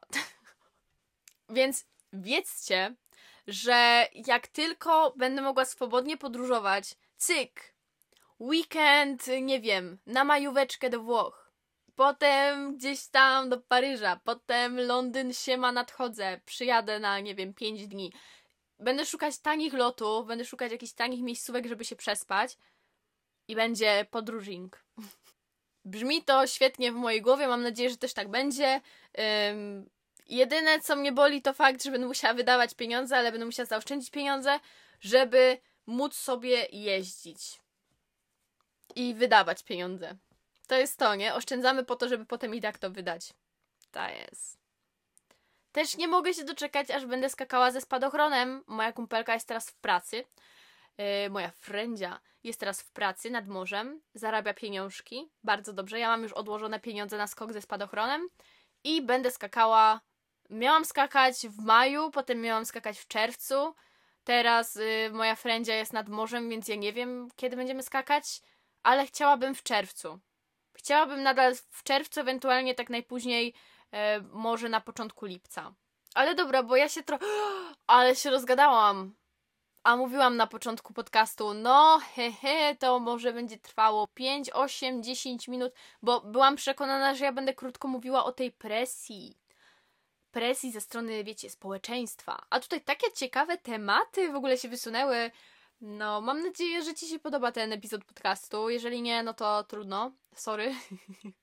Więc 1.50 1.86
wiedzcie, 2.14 2.96
że 3.48 4.08
jak 4.28 4.48
tylko 4.48 5.14
będę 5.18 5.42
mogła 5.42 5.66
swobodnie 5.66 6.18
podróżować, 6.18 6.96
cyk, 7.18 7.74
weekend, 8.40 9.28
nie 9.42 9.60
wiem, 9.60 10.00
na 10.06 10.24
majóweczkę 10.24 10.90
do 10.90 11.00
Włoch. 11.00 11.52
Potem 11.96 12.78
gdzieś 12.78 13.08
tam 13.08 13.50
do 13.50 13.58
Paryża, 13.62 14.20
potem 14.24 14.80
Londyn 14.80 15.34
się 15.34 15.58
ma 15.58 15.72
nadchodzę, 15.72 16.42
przyjadę 16.46 17.00
na, 17.00 17.20
nie 17.20 17.36
wiem, 17.36 17.54
5 17.54 17.88
dni. 17.88 18.14
Będę 18.82 19.06
szukać 19.06 19.40
tanich 19.40 19.74
lotów, 19.74 20.28
będę 20.28 20.46
szukać 20.46 20.72
jakichś 20.72 20.94
tanich 20.94 21.22
miejscówek, 21.22 21.68
żeby 21.68 21.86
się 21.86 21.96
przespać 21.96 22.58
i 23.48 23.56
będzie 23.56 24.06
podróżing. 24.12 24.84
Brzmi 25.86 26.24
to 26.24 26.48
świetnie 26.48 26.92
w 26.92 26.96
mojej 26.96 27.22
głowie, 27.22 27.48
mam 27.48 27.64
nadzieję, 27.64 27.90
że 27.90 27.98
też 27.98 28.14
tak 28.14 28.30
będzie. 28.30 28.82
Um, 29.18 29.90
jedyne, 30.28 30.80
co 30.80 30.96
mnie 30.96 31.12
boli, 31.12 31.42
to 31.42 31.54
fakt, 31.54 31.84
że 31.84 31.92
będę 31.92 32.08
musiała 32.08 32.34
wydawać 32.34 32.74
pieniądze, 32.74 33.18
ale 33.18 33.32
będę 33.32 33.46
musiała 33.46 33.66
zaoszczędzić 33.66 34.12
pieniądze, 34.12 34.60
żeby 35.02 35.58
móc 35.88 36.16
sobie 36.16 36.68
jeździć 36.72 37.60
i 38.96 39.14
wydawać 39.14 39.64
pieniądze. 39.64 40.16
To 40.68 40.76
jest 40.76 40.98
to, 40.98 41.16
nie? 41.16 41.34
Oszczędzamy 41.34 41.86
po 41.86 41.96
to, 41.96 42.10
żeby 42.10 42.26
potem 42.26 42.56
i 42.56 42.62
tak 42.62 42.78
to 42.78 42.92
wydać. 42.92 43.34
To 43.92 44.10
jest. 44.10 44.61
Też 45.72 45.98
nie 45.98 46.08
mogę 46.08 46.34
się 46.34 46.44
doczekać, 46.44 46.92
aż 46.92 47.06
będę 47.06 47.30
skakała 47.30 47.72
ze 47.72 47.82
spadochronem. 47.82 48.64
Moja 48.68 48.92
kumpelka 48.92 49.34
jest 49.34 49.48
teraz 49.48 49.70
w 49.70 49.76
pracy. 49.76 50.24
Yy, 50.98 51.30
moja 51.30 51.52
frędzia 51.52 52.20
jest 52.44 52.60
teraz 52.60 52.82
w 52.82 52.92
pracy 52.92 53.30
nad 53.30 53.48
morzem. 53.48 54.02
Zarabia 54.14 54.54
pieniążki. 54.54 55.32
Bardzo 55.44 55.74
dobrze. 55.74 56.00
Ja 56.00 56.08
mam 56.08 56.24
już 56.24 56.34
odłożone 56.34 56.80
pieniądze 56.80 57.18
na 57.18 57.28
skok 57.28 57.54
ze 57.54 57.62
spadochronem. 57.62 58.28
I 58.84 59.02
będę 59.02 59.32
skakała. 59.32 60.02
Miałam 60.50 60.86
skakać 60.86 61.48
w 61.48 61.64
maju, 61.64 62.12
potem 62.12 62.42
miałam 62.42 62.66
skakać 62.66 63.00
w 63.00 63.08
czerwcu. 63.08 63.76
Teraz 64.24 64.76
yy, 64.76 65.10
moja 65.12 65.36
frędzia 65.36 65.76
jest 65.76 65.94
nad 65.94 66.10
morzem, 66.10 66.50
więc 66.50 66.68
ja 66.68 66.76
nie 66.76 66.94
wiem, 66.94 67.30
kiedy 67.36 67.56
będziemy 67.56 67.84
skakać 67.84 68.42
ale 68.84 69.06
chciałabym 69.06 69.56
w 69.56 69.64
czerwcu. 69.64 70.20
Chciałabym 70.74 71.24
nadal 71.24 71.56
w 71.56 71.84
czerwcu, 71.84 72.20
ewentualnie 72.20 72.76
tak 72.76 72.90
najpóźniej, 72.90 73.54
może 74.32 74.70
na 74.70 74.82
początku 74.82 75.26
lipca. 75.26 75.74
Ale 76.14 76.36
dobra, 76.36 76.64
bo 76.64 76.76
ja 76.76 76.90
się 76.90 77.04
trochę. 77.04 77.26
Ale 77.88 78.16
się 78.16 78.30
rozgadałam. 78.30 79.16
A 79.84 79.96
mówiłam 79.96 80.38
na 80.38 80.48
początku 80.48 80.94
podcastu, 80.94 81.54
no 81.54 82.00
hehe, 82.16 82.76
to 82.80 83.00
może 83.00 83.34
będzie 83.34 83.58
trwało 83.58 84.08
5, 84.08 84.50
8, 84.50 85.04
10 85.04 85.48
minut, 85.48 85.74
bo 86.02 86.22
byłam 86.22 86.56
przekonana, 86.56 87.16
że 87.16 87.26
ja 87.26 87.34
będę 87.34 87.54
krótko 87.54 87.88
mówiła 87.88 88.26
o 88.26 88.32
tej 88.32 88.52
presji. 88.52 89.38
Presji 90.32 90.72
ze 90.72 90.82
strony, 90.82 91.24
wiecie, 91.24 91.50
społeczeństwa. 91.50 92.46
A 92.50 92.60
tutaj 92.60 92.82
takie 92.82 93.12
ciekawe 93.12 93.58
tematy 93.58 94.32
w 94.32 94.36
ogóle 94.36 94.58
się 94.58 94.70
wysunęły. 94.70 95.32
No, 95.82 96.22
mam 96.22 96.44
nadzieję, 96.44 96.84
że 96.84 96.94
Ci 96.94 97.08
się 97.08 97.20
podoba 97.20 97.52
ten 97.52 97.74
epizod 97.74 98.06
podcastu. 98.06 98.70
Jeżeli 98.70 99.02
nie, 99.02 99.24
no 99.24 99.34
to 99.34 99.64
trudno. 99.64 100.12
Sorry. 100.36 100.76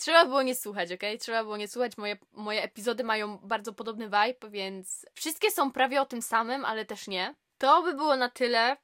Trzeba 0.00 0.24
było 0.24 0.42
nie 0.42 0.54
słuchać, 0.54 0.92
ok? 0.92 1.00
Trzeba 1.20 1.42
było 1.42 1.56
nie 1.56 1.68
słuchać. 1.68 1.96
Moje, 1.96 2.16
moje 2.32 2.62
epizody 2.62 3.04
mają 3.04 3.38
bardzo 3.38 3.72
podobny 3.72 4.04
vibe, 4.04 4.50
więc 4.50 5.06
wszystkie 5.14 5.50
są 5.50 5.72
prawie 5.72 6.02
o 6.02 6.06
tym 6.06 6.22
samym, 6.22 6.64
ale 6.64 6.84
też 6.84 7.08
nie. 7.08 7.34
To 7.58 7.82
by 7.82 7.94
było 7.94 8.16
na 8.16 8.28
tyle. 8.28 8.76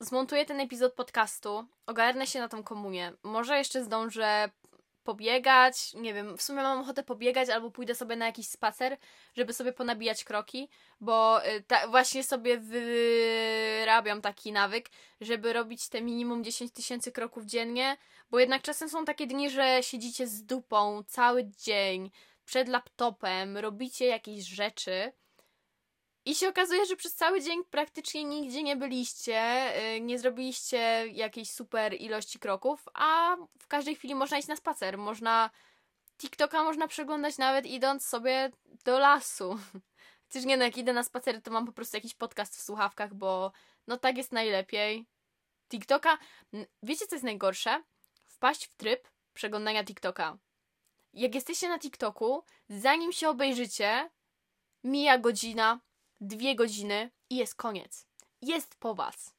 Zmontuję 0.00 0.44
ten 0.46 0.60
epizod 0.60 0.94
podcastu, 0.94 1.64
ogarnę 1.86 2.26
się 2.26 2.40
na 2.40 2.48
tą 2.48 2.62
komunię. 2.62 3.12
Może 3.22 3.58
jeszcze 3.58 3.84
zdążę 3.84 4.50
pobiegać, 5.04 5.94
nie 5.94 6.14
wiem, 6.14 6.36
w 6.36 6.42
sumie 6.42 6.62
mam 6.62 6.80
ochotę 6.80 7.02
pobiegać 7.02 7.48
albo 7.48 7.70
pójdę 7.70 7.94
sobie 7.94 8.16
na 8.16 8.26
jakiś 8.26 8.48
spacer, 8.48 8.96
żeby 9.34 9.52
sobie 9.52 9.72
ponabijać 9.72 10.24
kroki, 10.24 10.68
bo 11.00 11.46
y, 11.46 11.62
ta, 11.62 11.88
właśnie 11.88 12.24
sobie 12.24 12.58
wyrabiam 12.58 14.20
taki 14.20 14.52
nawyk, 14.52 14.90
żeby 15.20 15.52
robić 15.52 15.88
te 15.88 16.02
minimum 16.02 16.44
10 16.44 16.72
tysięcy 16.72 17.12
kroków 17.12 17.44
dziennie, 17.44 17.96
bo 18.30 18.38
jednak 18.38 18.62
czasem 18.62 18.88
są 18.88 19.04
takie 19.04 19.26
dni, 19.26 19.50
że 19.50 19.78
siedzicie 19.82 20.26
z 20.26 20.44
dupą 20.44 21.02
cały 21.06 21.44
dzień 21.44 22.10
przed 22.44 22.68
laptopem, 22.68 23.58
robicie 23.58 24.06
jakieś 24.06 24.44
rzeczy 24.44 25.12
i 26.24 26.34
się 26.34 26.48
okazuje, 26.48 26.86
że 26.86 26.96
przez 26.96 27.14
cały 27.14 27.40
dzień 27.40 27.64
praktycznie 27.70 28.24
nigdzie 28.24 28.62
nie 28.62 28.76
byliście, 28.76 29.72
y, 29.96 30.00
nie 30.00 30.18
zrobiliście 30.18 30.78
jakiejś 31.12 31.50
super 31.50 31.94
ilości 32.00 32.38
kroków, 32.38 32.88
a 32.94 33.36
w 33.58 33.66
każdej 33.66 33.96
chwili 33.96 34.14
można 34.14 34.38
iść 34.38 34.48
na 34.48 34.56
spacer. 34.56 34.98
Można 34.98 35.50
TikToka 36.18 36.62
można 36.62 36.88
przeglądać 36.88 37.38
nawet 37.38 37.66
idąc 37.66 38.06
sobie 38.06 38.50
do 38.84 38.98
lasu. 38.98 39.58
Chociaż 40.28 40.44
nie 40.44 40.56
no, 40.56 40.64
jak 40.64 40.76
idę 40.76 40.92
na 40.92 41.02
spacery, 41.02 41.42
to 41.42 41.50
mam 41.50 41.66
po 41.66 41.72
prostu 41.72 41.96
jakiś 41.96 42.14
podcast 42.14 42.56
w 42.56 42.62
słuchawkach, 42.62 43.14
bo 43.14 43.52
no 43.86 43.96
tak 43.96 44.16
jest 44.16 44.32
najlepiej. 44.32 45.06
TikToka, 45.70 46.18
wiecie 46.82 47.06
co 47.06 47.14
jest 47.14 47.24
najgorsze? 47.24 47.82
Wpaść 48.24 48.66
w 48.66 48.74
tryb 48.74 49.08
przeglądania 49.34 49.84
TikToka. 49.84 50.38
Jak 51.12 51.34
jesteście 51.34 51.68
na 51.68 51.78
TikToku, 51.78 52.44
zanim 52.68 53.12
się 53.12 53.28
obejrzycie, 53.28 54.10
mija 54.84 55.18
godzina, 55.18 55.80
dwie 56.22 56.54
godziny 56.54 57.10
i 57.30 57.36
jest 57.36 57.54
koniec. 57.54 58.06
Jest 58.42 58.74
po 58.74 58.94
was. 58.94 59.34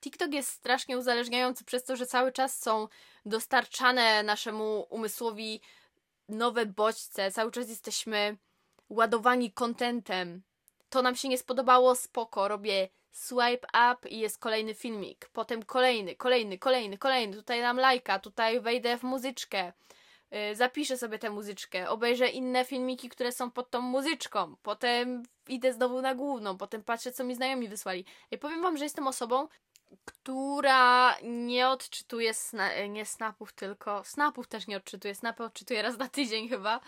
TikTok 0.00 0.32
jest 0.32 0.48
strasznie 0.48 0.98
uzależniający 0.98 1.64
przez 1.64 1.84
to, 1.84 1.96
że 1.96 2.06
cały 2.06 2.32
czas 2.32 2.58
są 2.62 2.88
dostarczane 3.26 4.22
naszemu 4.22 4.86
umysłowi 4.90 5.60
nowe 6.28 6.66
bodźce, 6.66 7.30
cały 7.30 7.50
czas 7.50 7.68
jesteśmy 7.68 8.36
ładowani 8.88 9.52
kontentem. 9.52 10.42
To 10.88 11.02
nam 11.02 11.16
się 11.16 11.28
nie 11.28 11.38
spodobało, 11.38 11.94
spoko, 11.94 12.48
robię 12.48 12.88
swipe 13.10 13.66
up 13.72 14.08
i 14.08 14.18
jest 14.18 14.38
kolejny 14.38 14.74
filmik, 14.74 15.30
potem 15.32 15.62
kolejny, 15.62 16.16
kolejny, 16.16 16.58
kolejny, 16.58 16.98
kolejny, 16.98 17.36
tutaj 17.36 17.60
dam 17.60 17.76
lajka, 17.76 18.18
tutaj 18.18 18.60
wejdę 18.60 18.98
w 18.98 19.02
muzyczkę, 19.02 19.72
zapiszę 20.52 20.98
sobie 20.98 21.18
tę 21.18 21.30
muzyczkę, 21.30 21.90
obejrzę 21.90 22.28
inne 22.28 22.64
filmiki, 22.64 23.08
które 23.08 23.32
są 23.32 23.50
pod 23.50 23.70
tą 23.70 23.80
muzyczką, 23.80 24.56
potem 24.62 25.22
idę 25.48 25.72
znowu 25.72 26.02
na 26.02 26.14
główną, 26.14 26.56
potem 26.58 26.82
patrzę, 26.82 27.12
co 27.12 27.24
mi 27.24 27.34
znajomi 27.34 27.68
wysłali. 27.68 28.04
I 28.30 28.38
powiem 28.38 28.62
wam, 28.62 28.76
że 28.76 28.84
jestem 28.84 29.06
osobą, 29.06 29.48
która 30.04 31.16
nie 31.22 31.68
odczytuje 31.68 32.34
sna- 32.34 32.88
nie 32.88 33.06
snapów 33.06 33.52
tylko, 33.52 34.04
snapów 34.04 34.48
też 34.48 34.66
nie 34.66 34.76
odczytuje, 34.76 35.14
snapy 35.14 35.44
odczytuje 35.44 35.82
raz 35.82 35.98
na 35.98 36.08
tydzień 36.08 36.48
chyba, 36.48 36.80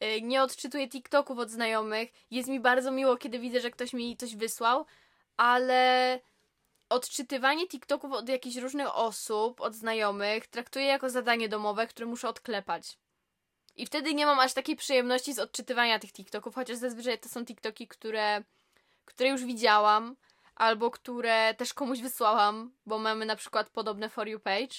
yy, 0.00 0.22
nie 0.22 0.42
odczytuję 0.42 0.88
TikToków 0.88 1.38
od 1.38 1.50
znajomych, 1.50 2.08
jest 2.30 2.48
mi 2.48 2.60
bardzo 2.60 2.90
miło, 2.90 3.16
kiedy 3.16 3.38
widzę, 3.38 3.60
że 3.60 3.70
ktoś 3.70 3.92
mi 3.92 4.16
coś 4.16 4.36
wysłał, 4.36 4.86
ale 5.36 6.20
odczytywanie 6.88 7.68
TikToków 7.68 8.12
od 8.12 8.28
jakichś 8.28 8.56
różnych 8.56 8.96
osób, 8.96 9.60
od 9.60 9.74
znajomych, 9.74 10.46
traktuję 10.46 10.84
jako 10.84 11.10
zadanie 11.10 11.48
domowe, 11.48 11.86
które 11.86 12.06
muszę 12.06 12.28
odklepać. 12.28 12.98
I 13.76 13.86
wtedy 13.86 14.14
nie 14.14 14.26
mam 14.26 14.40
aż 14.40 14.54
takiej 14.54 14.76
przyjemności 14.76 15.34
z 15.34 15.38
odczytywania 15.38 15.98
tych 15.98 16.12
TikToków, 16.12 16.54
chociaż 16.54 16.76
zazwyczaj 16.76 17.18
to 17.18 17.28
są 17.28 17.44
TikToki, 17.44 17.88
które, 17.88 18.42
które 19.04 19.28
już 19.28 19.44
widziałam, 19.44 20.16
albo 20.54 20.90
które 20.90 21.54
też 21.54 21.74
komuś 21.74 22.00
wysłałam, 22.00 22.72
bo 22.86 22.98
mamy 22.98 23.26
na 23.26 23.36
przykład 23.36 23.70
podobne 23.70 24.08
For 24.08 24.28
You 24.28 24.40
page. 24.40 24.76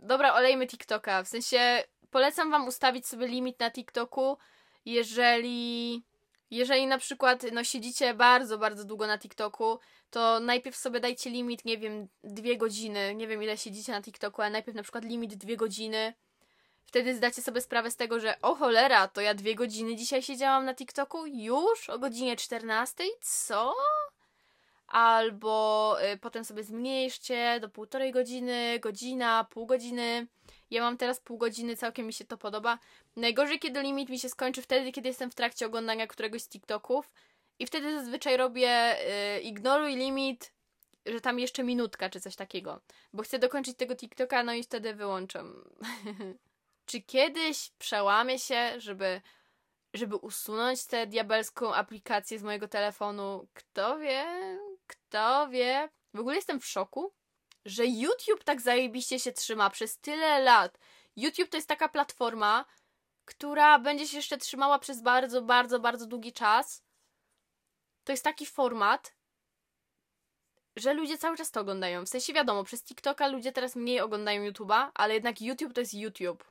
Dobra, 0.00 0.34
olejmy 0.34 0.66
TikToka. 0.66 1.22
W 1.22 1.28
sensie 1.28 1.84
polecam 2.10 2.50
wam 2.50 2.66
ustawić 2.68 3.06
sobie 3.06 3.26
limit 3.26 3.60
na 3.60 3.70
TikToku, 3.70 4.38
jeżeli 4.84 6.02
jeżeli 6.56 6.86
na 6.86 6.98
przykład 6.98 7.42
no, 7.52 7.64
siedzicie 7.64 8.14
bardzo, 8.14 8.58
bardzo 8.58 8.84
długo 8.84 9.06
na 9.06 9.18
TikToku, 9.18 9.78
to 10.10 10.40
najpierw 10.40 10.76
sobie 10.76 11.00
dajcie 11.00 11.30
limit, 11.30 11.64
nie 11.64 11.78
wiem, 11.78 12.08
dwie 12.24 12.56
godziny. 12.56 13.14
Nie 13.14 13.28
wiem, 13.28 13.42
ile 13.42 13.58
siedzicie 13.58 13.92
na 13.92 14.02
TikToku, 14.02 14.42
ale 14.42 14.50
najpierw 14.50 14.76
na 14.76 14.82
przykład 14.82 15.04
limit 15.04 15.34
dwie 15.34 15.56
godziny. 15.56 16.14
Wtedy 16.86 17.14
zdacie 17.16 17.42
sobie 17.42 17.60
sprawę 17.60 17.90
z 17.90 17.96
tego, 17.96 18.20
że 18.20 18.40
o 18.40 18.54
cholera, 18.54 19.08
to 19.08 19.20
ja 19.20 19.34
dwie 19.34 19.54
godziny 19.54 19.96
dzisiaj 19.96 20.22
siedziałam 20.22 20.64
na 20.64 20.74
TikToku? 20.74 21.26
Już? 21.26 21.90
O 21.90 21.98
godzinie 21.98 22.36
14? 22.36 23.04
Co? 23.20 23.74
Albo 24.86 25.96
y, 26.12 26.18
potem 26.18 26.44
sobie 26.44 26.64
zmniejszcie 26.64 27.58
do 27.60 27.68
półtorej 27.68 28.12
godziny, 28.12 28.78
godzina, 28.80 29.46
pół 29.50 29.66
godziny. 29.66 30.26
Ja 30.70 30.82
mam 30.82 30.96
teraz 30.96 31.20
pół 31.20 31.38
godziny, 31.38 31.76
całkiem 31.76 32.06
mi 32.06 32.12
się 32.12 32.24
to 32.24 32.38
podoba. 32.38 32.78
Najgorzej, 33.16 33.58
kiedy 33.58 33.82
limit 33.82 34.08
mi 34.08 34.18
się 34.18 34.28
skończy 34.28 34.62
wtedy, 34.62 34.92
kiedy 34.92 35.08
jestem 35.08 35.30
w 35.30 35.34
trakcie 35.34 35.66
oglądania 35.66 36.06
któregoś 36.06 36.42
z 36.42 36.48
TikToków. 36.48 37.10
I 37.58 37.66
wtedy 37.66 37.98
zazwyczaj 37.98 38.36
robię 38.36 38.96
y, 39.36 39.40
ignoruj 39.40 39.96
limit, 39.96 40.52
że 41.06 41.20
tam 41.20 41.38
jeszcze 41.38 41.64
minutka 41.64 42.10
czy 42.10 42.20
coś 42.20 42.36
takiego. 42.36 42.80
Bo 43.12 43.22
chcę 43.22 43.38
dokończyć 43.38 43.76
tego 43.76 43.96
TikToka, 43.96 44.42
no 44.42 44.52
i 44.52 44.62
wtedy 44.62 44.94
wyłączam. 44.94 45.64
czy 46.86 47.00
kiedyś 47.00 47.70
przełamię 47.78 48.38
się, 48.38 48.80
żeby, 48.80 49.20
żeby 49.94 50.16
usunąć 50.16 50.86
tę 50.86 51.06
diabelską 51.06 51.74
aplikację 51.74 52.38
z 52.38 52.42
mojego 52.42 52.68
telefonu? 52.68 53.46
Kto 53.54 53.98
wie? 53.98 54.24
Kto 54.86 55.48
wie? 55.48 55.88
W 56.14 56.20
ogóle 56.20 56.36
jestem 56.36 56.60
w 56.60 56.66
szoku, 56.66 57.12
że 57.64 57.86
YouTube 57.86 58.44
tak 58.44 58.60
zajebiście 58.60 59.20
się 59.20 59.32
trzyma 59.32 59.70
przez 59.70 59.98
tyle 59.98 60.40
lat. 60.40 60.78
YouTube 61.16 61.48
to 61.48 61.56
jest 61.56 61.68
taka 61.68 61.88
platforma, 61.88 62.64
która 63.24 63.78
będzie 63.78 64.08
się 64.08 64.16
jeszcze 64.16 64.38
trzymała 64.38 64.78
przez 64.78 65.02
bardzo, 65.02 65.42
bardzo, 65.42 65.80
bardzo 65.80 66.06
długi 66.06 66.32
czas. 66.32 66.82
To 68.04 68.12
jest 68.12 68.24
taki 68.24 68.46
format, 68.46 69.14
że 70.76 70.94
ludzie 70.94 71.18
cały 71.18 71.36
czas 71.36 71.50
to 71.50 71.60
oglądają. 71.60 72.04
W 72.04 72.08
sensie 72.08 72.32
wiadomo, 72.32 72.64
przez 72.64 72.84
TikToka 72.84 73.28
ludzie 73.28 73.52
teraz 73.52 73.76
mniej 73.76 74.00
oglądają 74.00 74.50
YouTube'a, 74.50 74.90
ale 74.94 75.14
jednak 75.14 75.42
YouTube 75.42 75.72
to 75.72 75.80
jest 75.80 75.94
YouTube. 75.94 76.44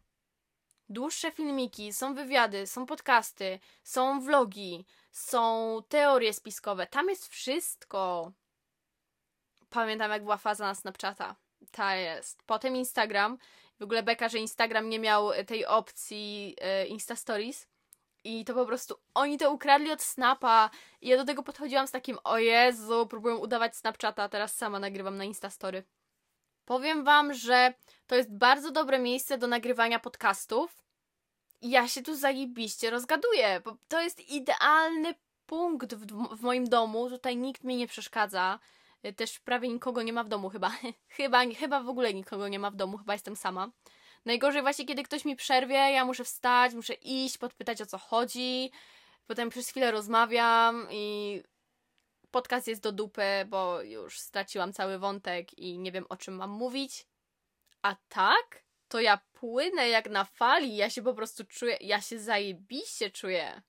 Dłuższe 0.89 1.31
filmiki, 1.31 1.93
są 1.93 2.13
wywiady, 2.13 2.67
są 2.67 2.85
podcasty, 2.85 3.59
są 3.83 4.21
vlogi, 4.21 4.85
są 5.11 5.77
teorie 5.89 6.33
spiskowe. 6.33 6.87
Tam 6.87 7.09
jest 7.09 7.27
wszystko. 7.27 8.31
Pamiętam, 9.73 10.11
jak 10.11 10.23
była 10.23 10.37
faza 10.37 10.65
na 10.65 10.75
Snapchata. 10.75 11.35
Ta 11.71 11.95
jest. 11.95 12.43
Potem 12.45 12.75
Instagram. 12.75 13.37
W 13.79 13.83
ogóle 13.83 14.03
beka, 14.03 14.29
że 14.29 14.37
Instagram 14.39 14.89
nie 14.89 14.99
miał 14.99 15.31
tej 15.47 15.65
opcji 15.65 16.55
e, 16.61 16.87
Insta 16.87 17.15
Stories. 17.15 17.67
I 18.23 18.45
to 18.45 18.53
po 18.53 18.65
prostu 18.65 18.95
oni 19.13 19.37
to 19.37 19.51
ukradli 19.51 19.91
od 19.91 20.01
Snapa. 20.01 20.69
I 21.01 21.09
ja 21.09 21.17
do 21.17 21.25
tego 21.25 21.43
podchodziłam 21.43 21.87
z 21.87 21.91
takim, 21.91 22.17
o 22.23 22.37
Jezu, 22.37 23.07
próbuję 23.07 23.35
udawać 23.35 23.75
Snapchata, 23.75 24.29
teraz 24.29 24.55
sama 24.55 24.79
nagrywam 24.79 25.17
na 25.17 25.23
Instastory. 25.23 25.83
Powiem 26.65 27.03
wam, 27.03 27.33
że 27.33 27.73
to 28.07 28.15
jest 28.15 28.33
bardzo 28.33 28.71
dobre 28.71 28.99
miejsce 28.99 29.37
do 29.37 29.47
nagrywania 29.47 29.99
podcastów. 29.99 30.83
Ja 31.61 31.87
się 31.87 32.01
tu 32.01 32.15
zajebiście 32.15 32.89
rozgaduję, 32.89 33.61
bo 33.65 33.77
to 33.87 34.01
jest 34.01 34.29
idealny 34.29 35.15
punkt 35.45 35.93
w, 35.93 36.05
w 36.37 36.41
moim 36.41 36.69
domu. 36.69 37.09
Tutaj 37.09 37.37
nikt 37.37 37.63
mi 37.63 37.75
nie 37.75 37.87
przeszkadza. 37.87 38.59
Też 39.15 39.39
prawie 39.39 39.69
nikogo 39.69 40.01
nie 40.01 40.13
ma 40.13 40.23
w 40.23 40.27
domu 40.27 40.49
chyba. 40.49 40.71
chyba. 41.17 41.43
Chyba 41.59 41.83
w 41.83 41.89
ogóle 41.89 42.13
nikogo 42.13 42.47
nie 42.47 42.59
ma 42.59 42.71
w 42.71 42.75
domu, 42.75 42.97
chyba 42.97 43.13
jestem 43.13 43.35
sama. 43.35 43.71
Najgorzej 44.25 44.61
właśnie, 44.61 44.85
kiedy 44.85 45.03
ktoś 45.03 45.25
mi 45.25 45.35
przerwie, 45.35 45.75
ja 45.75 46.05
muszę 46.05 46.23
wstać, 46.23 46.73
muszę 46.73 46.93
iść, 46.93 47.37
podpytać 47.37 47.81
o 47.81 47.85
co 47.85 47.97
chodzi. 47.97 48.71
Potem 49.27 49.49
przez 49.49 49.69
chwilę 49.69 49.91
rozmawiam 49.91 50.87
i 50.91 51.43
podcast 52.31 52.67
jest 52.67 52.81
do 52.81 52.91
dupy, 52.91 53.45
bo 53.47 53.81
już 53.81 54.19
straciłam 54.19 54.73
cały 54.73 54.99
wątek 54.99 55.57
i 55.57 55.79
nie 55.79 55.91
wiem 55.91 56.05
o 56.09 56.17
czym 56.17 56.35
mam 56.35 56.49
mówić. 56.49 57.07
A 57.81 57.95
tak? 58.09 58.63
To 58.87 58.99
ja 58.99 59.19
płynę 59.33 59.89
jak 59.89 60.09
na 60.09 60.25
fali, 60.25 60.75
ja 60.75 60.89
się 60.89 61.01
po 61.01 61.13
prostu 61.13 61.43
czuję, 61.43 61.77
ja 61.81 62.01
się 62.01 62.19
zajebiście 62.19 63.11
czuję. 63.11 63.61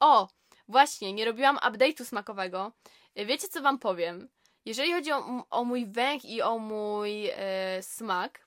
O, 0.00 0.28
właśnie, 0.68 1.12
nie 1.12 1.24
robiłam 1.24 1.56
update'u 1.56 2.04
smakowego. 2.04 2.72
Wiecie 3.16 3.48
co 3.48 3.62
wam 3.62 3.78
powiem? 3.78 4.28
Jeżeli 4.64 4.92
chodzi 4.92 5.12
o, 5.12 5.46
o 5.50 5.64
mój 5.64 5.86
węch 5.86 6.24
i 6.24 6.42
o 6.42 6.58
mój 6.58 7.30
e, 7.30 7.82
smak, 7.82 8.46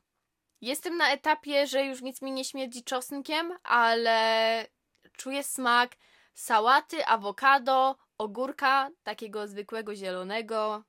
jestem 0.62 0.98
na 0.98 1.12
etapie, 1.12 1.68
że 1.68 1.86
już 1.86 2.02
nic 2.02 2.22
mi 2.22 2.32
nie 2.32 2.46
śmierdzi 2.46 2.84
czosnkiem, 2.84 3.54
ale 3.64 4.68
czuję 5.18 5.44
smak 5.44 5.96
sałaty, 6.34 7.06
awokado, 7.06 7.96
ogórka, 8.18 8.90
takiego 9.04 9.48
zwykłego 9.48 9.96
zielonego. 9.96 10.84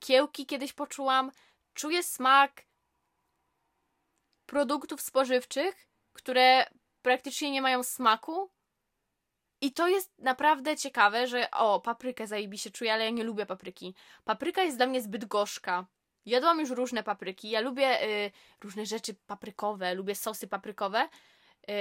Kiełki 0.00 0.46
kiedyś 0.46 0.72
poczułam. 0.72 1.32
Czuję 1.74 2.02
smak 2.02 2.62
produktów 4.46 5.00
spożywczych, 5.00 5.88
które 6.12 6.66
praktycznie 7.02 7.50
nie 7.50 7.62
mają 7.62 7.82
smaku. 7.82 8.50
I 9.60 9.72
to 9.72 9.88
jest 9.88 10.18
naprawdę 10.18 10.76
ciekawe, 10.76 11.26
że 11.26 11.50
o, 11.50 11.80
paprykę 11.80 12.26
zajebiście 12.26 12.70
czuję, 12.70 12.92
ale 12.92 13.04
ja 13.04 13.10
nie 13.10 13.24
lubię 13.24 13.46
papryki. 13.46 13.94
Papryka 14.24 14.62
jest 14.62 14.76
dla 14.76 14.86
mnie 14.86 15.02
zbyt 15.02 15.24
gorzka. 15.24 15.86
Jadłam 16.26 16.60
już 16.60 16.70
różne 16.70 17.02
papryki. 17.02 17.50
Ja 17.50 17.60
lubię 17.60 18.02
y, 18.02 18.30
różne 18.60 18.86
rzeczy 18.86 19.14
paprykowe, 19.26 19.94
lubię 19.94 20.14
sosy 20.14 20.48
paprykowe. 20.48 21.08
Y, 21.70 21.72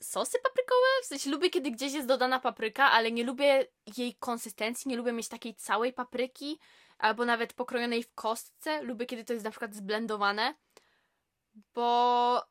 sosy 0.00 0.38
paprykowe? 0.42 0.86
W 1.02 1.06
sensie 1.06 1.30
lubię, 1.30 1.50
kiedy 1.50 1.70
gdzieś 1.70 1.92
jest 1.92 2.08
dodana 2.08 2.40
papryka, 2.40 2.90
ale 2.90 3.12
nie 3.12 3.24
lubię 3.24 3.66
jej 3.96 4.14
konsystencji, 4.14 4.88
nie 4.88 4.96
lubię 4.96 5.12
mieć 5.12 5.28
takiej 5.28 5.54
całej 5.54 5.92
papryki, 5.92 6.58
albo 6.98 7.24
nawet 7.24 7.52
pokrojonej 7.52 8.02
w 8.02 8.14
kostce. 8.14 8.82
Lubię, 8.82 9.06
kiedy 9.06 9.24
to 9.24 9.32
jest 9.32 9.44
na 9.44 9.50
przykład 9.50 9.74
zblendowane, 9.74 10.54
bo 11.74 12.42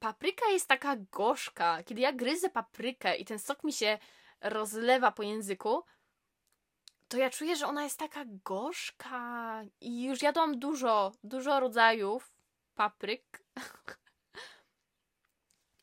papryka 0.00 0.46
jest 0.46 0.68
taka 0.68 0.96
gorzka. 1.12 1.82
Kiedy 1.82 2.00
ja 2.00 2.12
gryzę 2.12 2.50
paprykę 2.50 3.16
i 3.16 3.24
ten 3.24 3.38
sok 3.38 3.64
mi 3.64 3.72
się 3.72 3.98
rozlewa 4.40 5.12
po 5.12 5.22
języku, 5.22 5.84
to 7.08 7.16
ja 7.16 7.30
czuję, 7.30 7.56
że 7.56 7.66
ona 7.66 7.84
jest 7.84 7.98
taka 7.98 8.24
gorzka. 8.26 9.62
I 9.80 10.02
już 10.04 10.22
jadłam 10.22 10.58
dużo, 10.58 11.12
dużo 11.24 11.60
rodzajów 11.60 12.32
papryk. 12.74 13.44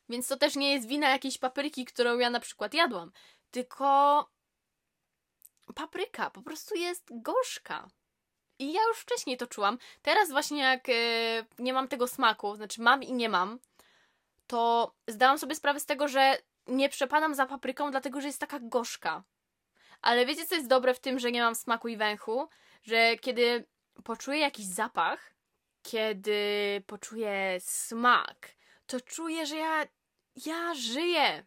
Więc 0.10 0.28
to 0.28 0.38
też 0.38 0.56
nie 0.56 0.74
jest 0.74 0.88
wina 0.88 1.10
jakiejś 1.10 1.38
papryki, 1.38 1.86
którą 1.86 2.18
ja 2.18 2.30
na 2.30 2.40
przykład 2.40 2.74
jadłam. 2.74 3.12
Tylko 3.52 4.30
papryka 5.76 6.30
po 6.30 6.42
prostu 6.42 6.76
jest 6.76 7.04
gorzka. 7.12 7.88
I 8.60 8.74
ja 8.74 8.82
już 8.88 8.98
wcześniej 8.98 9.38
to 9.38 9.48
czułam. 9.48 9.78
Teraz 10.02 10.32
właśnie 10.32 10.62
jak 10.62 10.88
yy, 10.88 10.96
nie 11.60 11.74
mam 11.74 11.88
tego 11.88 12.08
smaku, 12.08 12.56
znaczy 12.56 12.82
mam 12.82 13.04
i 13.04 13.14
nie 13.14 13.30
mam, 13.30 13.60
to 14.54 14.96
zdałam 15.08 15.38
sobie 15.38 15.56
sprawę 15.56 15.80
z 15.80 15.86
tego, 15.86 16.08
że 16.08 16.38
nie 16.68 16.90
przepadam 16.90 17.36
za 17.36 17.46
papryką, 17.46 17.92
dlatego 17.92 18.22
że 18.22 18.28
jest 18.28 18.40
taka 18.40 18.60
gorzka. 18.60 19.24
Ale 20.02 20.26
wiecie, 20.26 20.46
co 20.46 20.56
jest 20.56 20.68
dobre 20.68 20.94
w 20.94 21.00
tym, 21.00 21.20
że 21.20 21.32
nie 21.32 21.42
mam 21.42 21.56
smaku 21.56 21.88
i 21.88 21.98
węchu? 21.98 22.48
Że 22.84 23.18
kiedy 23.18 23.68
poczuję 24.04 24.40
jakiś 24.40 24.66
zapach, 24.66 25.34
kiedy 25.82 26.42
poczuję 26.88 27.58
smak, 27.60 28.56
to 28.86 29.02
czuję, 29.02 29.46
że 29.46 29.56
ja, 29.56 29.86
ja 30.46 30.74
żyję. 30.74 31.46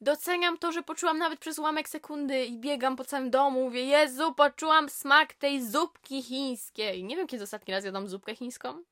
Doceniam 0.00 0.58
to, 0.58 0.72
że 0.72 0.82
poczułam 0.82 1.18
nawet 1.18 1.40
przez 1.40 1.58
ułamek 1.58 1.88
sekundy 1.88 2.44
i 2.44 2.58
biegam 2.58 2.96
po 2.96 3.04
całym 3.04 3.30
domu. 3.30 3.64
Mówię, 3.64 3.84
Jezu, 3.84 4.34
poczułam 4.34 4.88
smak 4.88 5.34
tej 5.34 5.66
zupki 5.66 6.22
chińskiej. 6.22 7.04
Nie 7.04 7.16
wiem, 7.16 7.26
kiedy 7.26 7.44
ostatni 7.44 7.74
raz 7.74 7.84
jadłam 7.84 8.08
zupkę 8.08 8.36
chińską. 8.36 8.82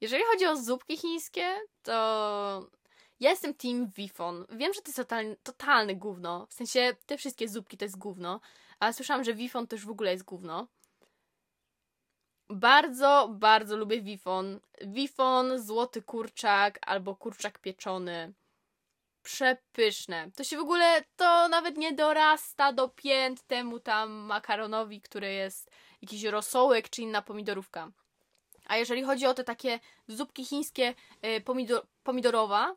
Jeżeli 0.00 0.24
chodzi 0.24 0.46
o 0.46 0.56
zupki 0.56 0.96
chińskie, 0.96 1.54
to 1.82 2.70
ja 3.20 3.30
jestem 3.30 3.54
team 3.54 3.90
Wifon. 3.96 4.46
Wiem, 4.50 4.74
że 4.74 4.80
to 4.80 4.88
jest 4.88 4.96
totalny, 4.96 5.36
totalny 5.42 5.94
gówno. 5.94 6.46
W 6.46 6.54
sensie, 6.54 6.96
te 7.06 7.18
wszystkie 7.18 7.48
zupki 7.48 7.76
to 7.76 7.84
jest 7.84 7.98
gówno. 7.98 8.40
Ale 8.80 8.92
słyszałam, 8.92 9.24
że 9.24 9.34
Wifon 9.34 9.66
też 9.66 9.84
w 9.84 9.90
ogóle 9.90 10.12
jest 10.12 10.24
gówno. 10.24 10.66
Bardzo, 12.50 13.28
bardzo 13.32 13.76
lubię 13.76 14.02
Wifon. 14.02 14.60
Wifon, 14.80 15.58
złoty 15.62 16.02
kurczak 16.02 16.78
albo 16.82 17.16
kurczak 17.16 17.58
pieczony. 17.58 18.32
Przepyszne. 19.22 20.30
To 20.36 20.44
się 20.44 20.56
w 20.56 20.60
ogóle, 20.60 21.04
to 21.16 21.48
nawet 21.48 21.76
nie 21.76 21.92
dorasta 21.92 22.72
do 22.72 22.88
pięt 22.88 23.42
temu 23.42 23.80
tam 23.80 24.10
makaronowi, 24.10 25.00
który 25.00 25.32
jest 25.32 25.70
jakiś 26.02 26.24
rosołek 26.24 26.88
czy 26.88 27.02
inna 27.02 27.22
pomidorówka. 27.22 27.90
A 28.66 28.76
jeżeli 28.76 29.02
chodzi 29.02 29.26
o 29.26 29.34
te 29.34 29.44
takie 29.44 29.80
zupki 30.08 30.44
chińskie 30.44 30.94
y, 31.24 31.40
pomidor 31.40 31.86
pomidorowa, 32.02 32.76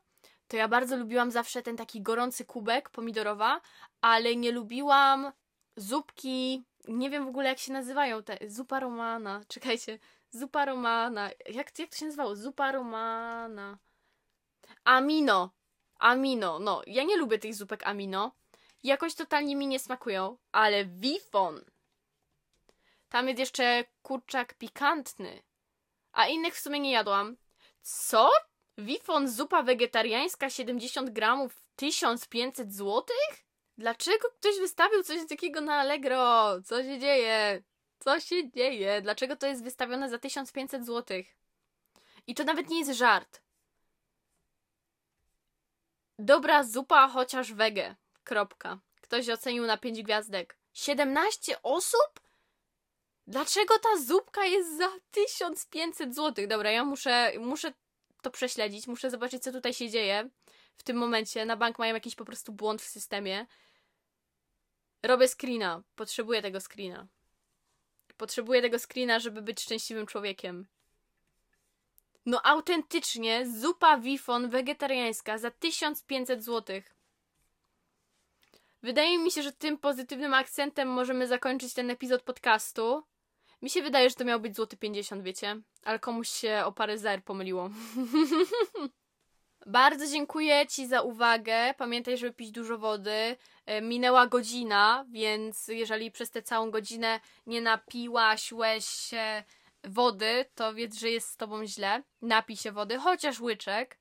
to 0.49 0.57
ja 0.57 0.67
bardzo 0.67 0.97
lubiłam 0.97 1.31
zawsze 1.31 1.61
ten 1.61 1.77
taki 1.77 2.01
gorący 2.01 2.45
kubek 2.45 2.89
pomidorowa, 2.89 3.61
ale 4.01 4.35
nie 4.35 4.51
lubiłam 4.51 5.31
zupki, 5.75 6.63
nie 6.87 7.09
wiem 7.09 7.25
w 7.25 7.27
ogóle 7.27 7.49
jak 7.49 7.59
się 7.59 7.73
nazywają 7.73 8.23
te, 8.23 8.37
zupa 8.47 8.79
romana, 8.79 9.41
czekajcie, 9.47 9.99
zupa 10.31 10.65
romana, 10.65 11.29
jak, 11.49 11.79
jak 11.79 11.89
to 11.89 11.97
się 11.97 12.05
nazywało? 12.05 12.35
Zupa 12.35 12.71
romana. 12.71 13.77
Amino, 14.83 15.51
amino, 15.99 16.59
no, 16.59 16.81
ja 16.87 17.03
nie 17.03 17.17
lubię 17.17 17.39
tych 17.39 17.55
zupek 17.55 17.87
amino, 17.87 18.31
jakoś 18.83 19.15
totalnie 19.15 19.55
mi 19.55 19.67
nie 19.67 19.79
smakują, 19.79 20.37
ale 20.51 20.85
wifon, 20.85 21.61
tam 23.09 23.27
jest 23.27 23.39
jeszcze 23.39 23.83
kurczak 24.01 24.53
pikantny, 24.53 25.43
a 26.11 26.27
innych 26.27 26.55
w 26.55 26.59
sumie 26.59 26.79
nie 26.79 26.91
jadłam. 26.91 27.37
Co? 27.81 28.29
Wifon 28.79 29.27
zupa 29.27 29.63
wegetariańska 29.63 30.49
70 30.49 31.09
gramów 31.09 31.63
1500 31.75 32.73
złotych? 32.73 33.45
Dlaczego 33.77 34.29
ktoś 34.29 34.59
wystawił 34.59 35.03
coś 35.03 35.27
takiego 35.29 35.61
na 35.61 35.75
Allegro? 35.75 36.61
Co 36.61 36.83
się 36.83 36.99
dzieje? 36.99 37.63
Co 37.99 38.19
się 38.19 38.49
dzieje? 38.49 39.01
Dlaczego 39.01 39.35
to 39.35 39.47
jest 39.47 39.63
wystawione 39.63 40.09
za 40.09 40.17
1500 40.17 40.85
złotych? 40.85 41.35
I 42.27 42.35
to 42.35 42.43
nawet 42.43 42.69
nie 42.69 42.79
jest 42.79 42.91
żart. 42.91 43.41
Dobra 46.19 46.63
zupa, 46.63 47.07
chociaż 47.07 47.53
wege. 47.53 47.95
Kropka. 48.23 48.79
Ktoś 49.01 49.29
ocenił 49.29 49.65
na 49.65 49.77
5 49.77 50.03
gwiazdek. 50.03 50.57
17 50.73 51.61
osób? 51.61 52.19
Dlaczego 53.27 53.79
ta 53.79 53.97
zupka 53.97 54.45
jest 54.45 54.77
za 54.77 54.89
1500 55.11 56.15
zł? 56.15 56.47
Dobra, 56.47 56.71
ja 56.71 56.85
muszę, 56.85 57.31
muszę 57.39 57.73
to 58.21 58.31
prześledzić, 58.31 58.87
muszę 58.87 59.09
zobaczyć, 59.09 59.43
co 59.43 59.51
tutaj 59.51 59.73
się 59.73 59.89
dzieje 59.89 60.29
w 60.77 60.83
tym 60.83 60.97
momencie. 60.97 61.45
Na 61.45 61.57
bank 61.57 61.79
mają 61.79 61.93
jakiś 61.93 62.15
po 62.15 62.25
prostu 62.25 62.51
błąd 62.51 62.81
w 62.81 62.87
systemie. 62.87 63.45
Robię 65.03 65.27
screena. 65.27 65.83
Potrzebuję 65.95 66.41
tego 66.41 66.59
screena. 66.61 67.07
Potrzebuję 68.17 68.61
tego 68.61 68.79
screena, 68.79 69.19
żeby 69.19 69.41
być 69.41 69.61
szczęśliwym 69.61 70.05
człowiekiem. 70.05 70.67
No 72.25 72.41
autentycznie, 72.45 73.47
zupa 73.47 73.97
wifon 73.97 74.49
wegetariańska 74.49 75.37
za 75.37 75.51
1500 75.51 76.43
zł. 76.43 76.81
Wydaje 78.83 79.17
mi 79.17 79.31
się, 79.31 79.43
że 79.43 79.51
tym 79.51 79.77
pozytywnym 79.77 80.33
akcentem 80.33 80.87
możemy 80.87 81.27
zakończyć 81.27 81.73
ten 81.73 81.89
epizod 81.89 82.21
podcastu. 82.21 83.03
Mi 83.61 83.69
się 83.69 83.81
wydaje, 83.81 84.09
że 84.09 84.15
to 84.15 84.25
miał 84.25 84.39
być 84.39 84.55
złoty 84.55 84.77
50, 84.77 85.23
wiecie? 85.23 85.61
Ale 85.83 85.99
komuś 85.99 86.29
się 86.29 86.61
o 86.65 86.71
parę 86.71 86.97
zer 86.97 87.23
pomyliło. 87.23 87.69
Bardzo 89.65 90.07
dziękuję 90.07 90.67
Ci 90.67 90.87
za 90.87 91.01
uwagę. 91.01 91.73
Pamiętaj, 91.77 92.17
żeby 92.17 92.33
pić 92.33 92.51
dużo 92.51 92.77
wody. 92.77 93.37
E, 93.65 93.81
minęła 93.81 94.27
godzina, 94.27 95.05
więc 95.11 95.67
jeżeli 95.67 96.11
przez 96.11 96.31
tę 96.31 96.41
całą 96.41 96.71
godzinę 96.71 97.19
nie 97.45 97.61
napiłaś 97.61 98.51
łeś 98.51 98.85
się 98.85 99.43
wody, 99.83 100.45
to 100.55 100.73
wiedz, 100.73 100.99
że 100.99 101.09
jest 101.09 101.29
z 101.29 101.37
Tobą 101.37 101.65
źle. 101.65 102.03
Napij 102.21 102.57
się 102.57 102.71
wody, 102.71 102.97
chociaż 102.97 103.39
łyczek. 103.39 103.97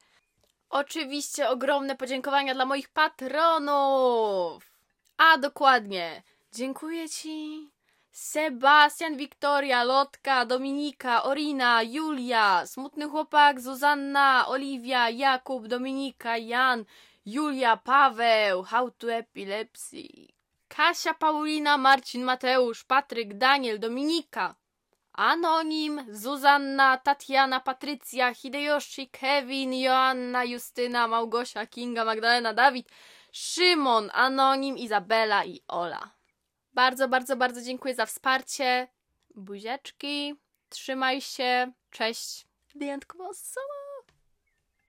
Oczywiście 0.71 1.49
ogromne 1.49 1.97
podziękowania 1.97 2.55
dla 2.55 2.67
moich 2.67 2.89
patronów. 2.89 4.73
A 5.17 5.39
dokładnie, 5.39 6.23
dziękuję 6.53 7.09
Ci 7.09 7.78
Sebastian, 8.21 9.17
Wiktoria, 9.17 9.85
Lotka, 9.85 10.45
Dominika, 10.45 11.23
Orina, 11.23 11.83
Julia, 11.83 12.67
Smutny 12.67 13.07
Chłopak, 13.09 13.61
Zuzanna, 13.61 14.47
Oliwia, 14.49 15.09
Jakub, 15.09 15.69
Dominika, 15.69 16.37
Jan, 16.37 16.85
Julia, 17.25 17.77
Paweł, 17.77 18.63
How 18.65 18.91
to 18.91 19.13
Epilepsy, 19.13 20.35
Kasia, 20.69 21.15
Paulina, 21.15 21.77
Marcin, 21.77 22.25
Mateusz, 22.25 22.85
Patryk, 22.85 23.35
Daniel, 23.35 23.79
Dominika, 23.79 24.55
Anonim, 25.13 26.05
Zuzanna, 26.11 26.99
Tatiana, 26.99 27.61
Patrycja, 27.61 28.35
Hideyoshi, 28.35 29.07
Kevin, 29.13 29.73
Joanna, 29.73 30.45
Justyna, 30.45 31.07
Małgosia, 31.09 31.67
Kinga, 31.67 32.05
Magdalena, 32.05 32.53
Dawid, 32.53 32.89
Szymon, 33.33 34.11
Anonim, 34.13 34.77
Izabela 34.77 35.45
i 35.45 35.61
Ola. 35.69 36.18
Bardzo, 36.79 37.09
bardzo, 37.09 37.37
bardzo 37.37 37.63
dziękuję 37.63 37.95
za 37.95 38.07
wsparcie. 38.07 38.89
Buziaczki. 39.35 40.35
Trzymaj 40.69 41.21
się. 41.21 41.73
Cześć. 41.91 42.47
Wyjątkowo 42.75 43.29
osoba. 43.29 43.88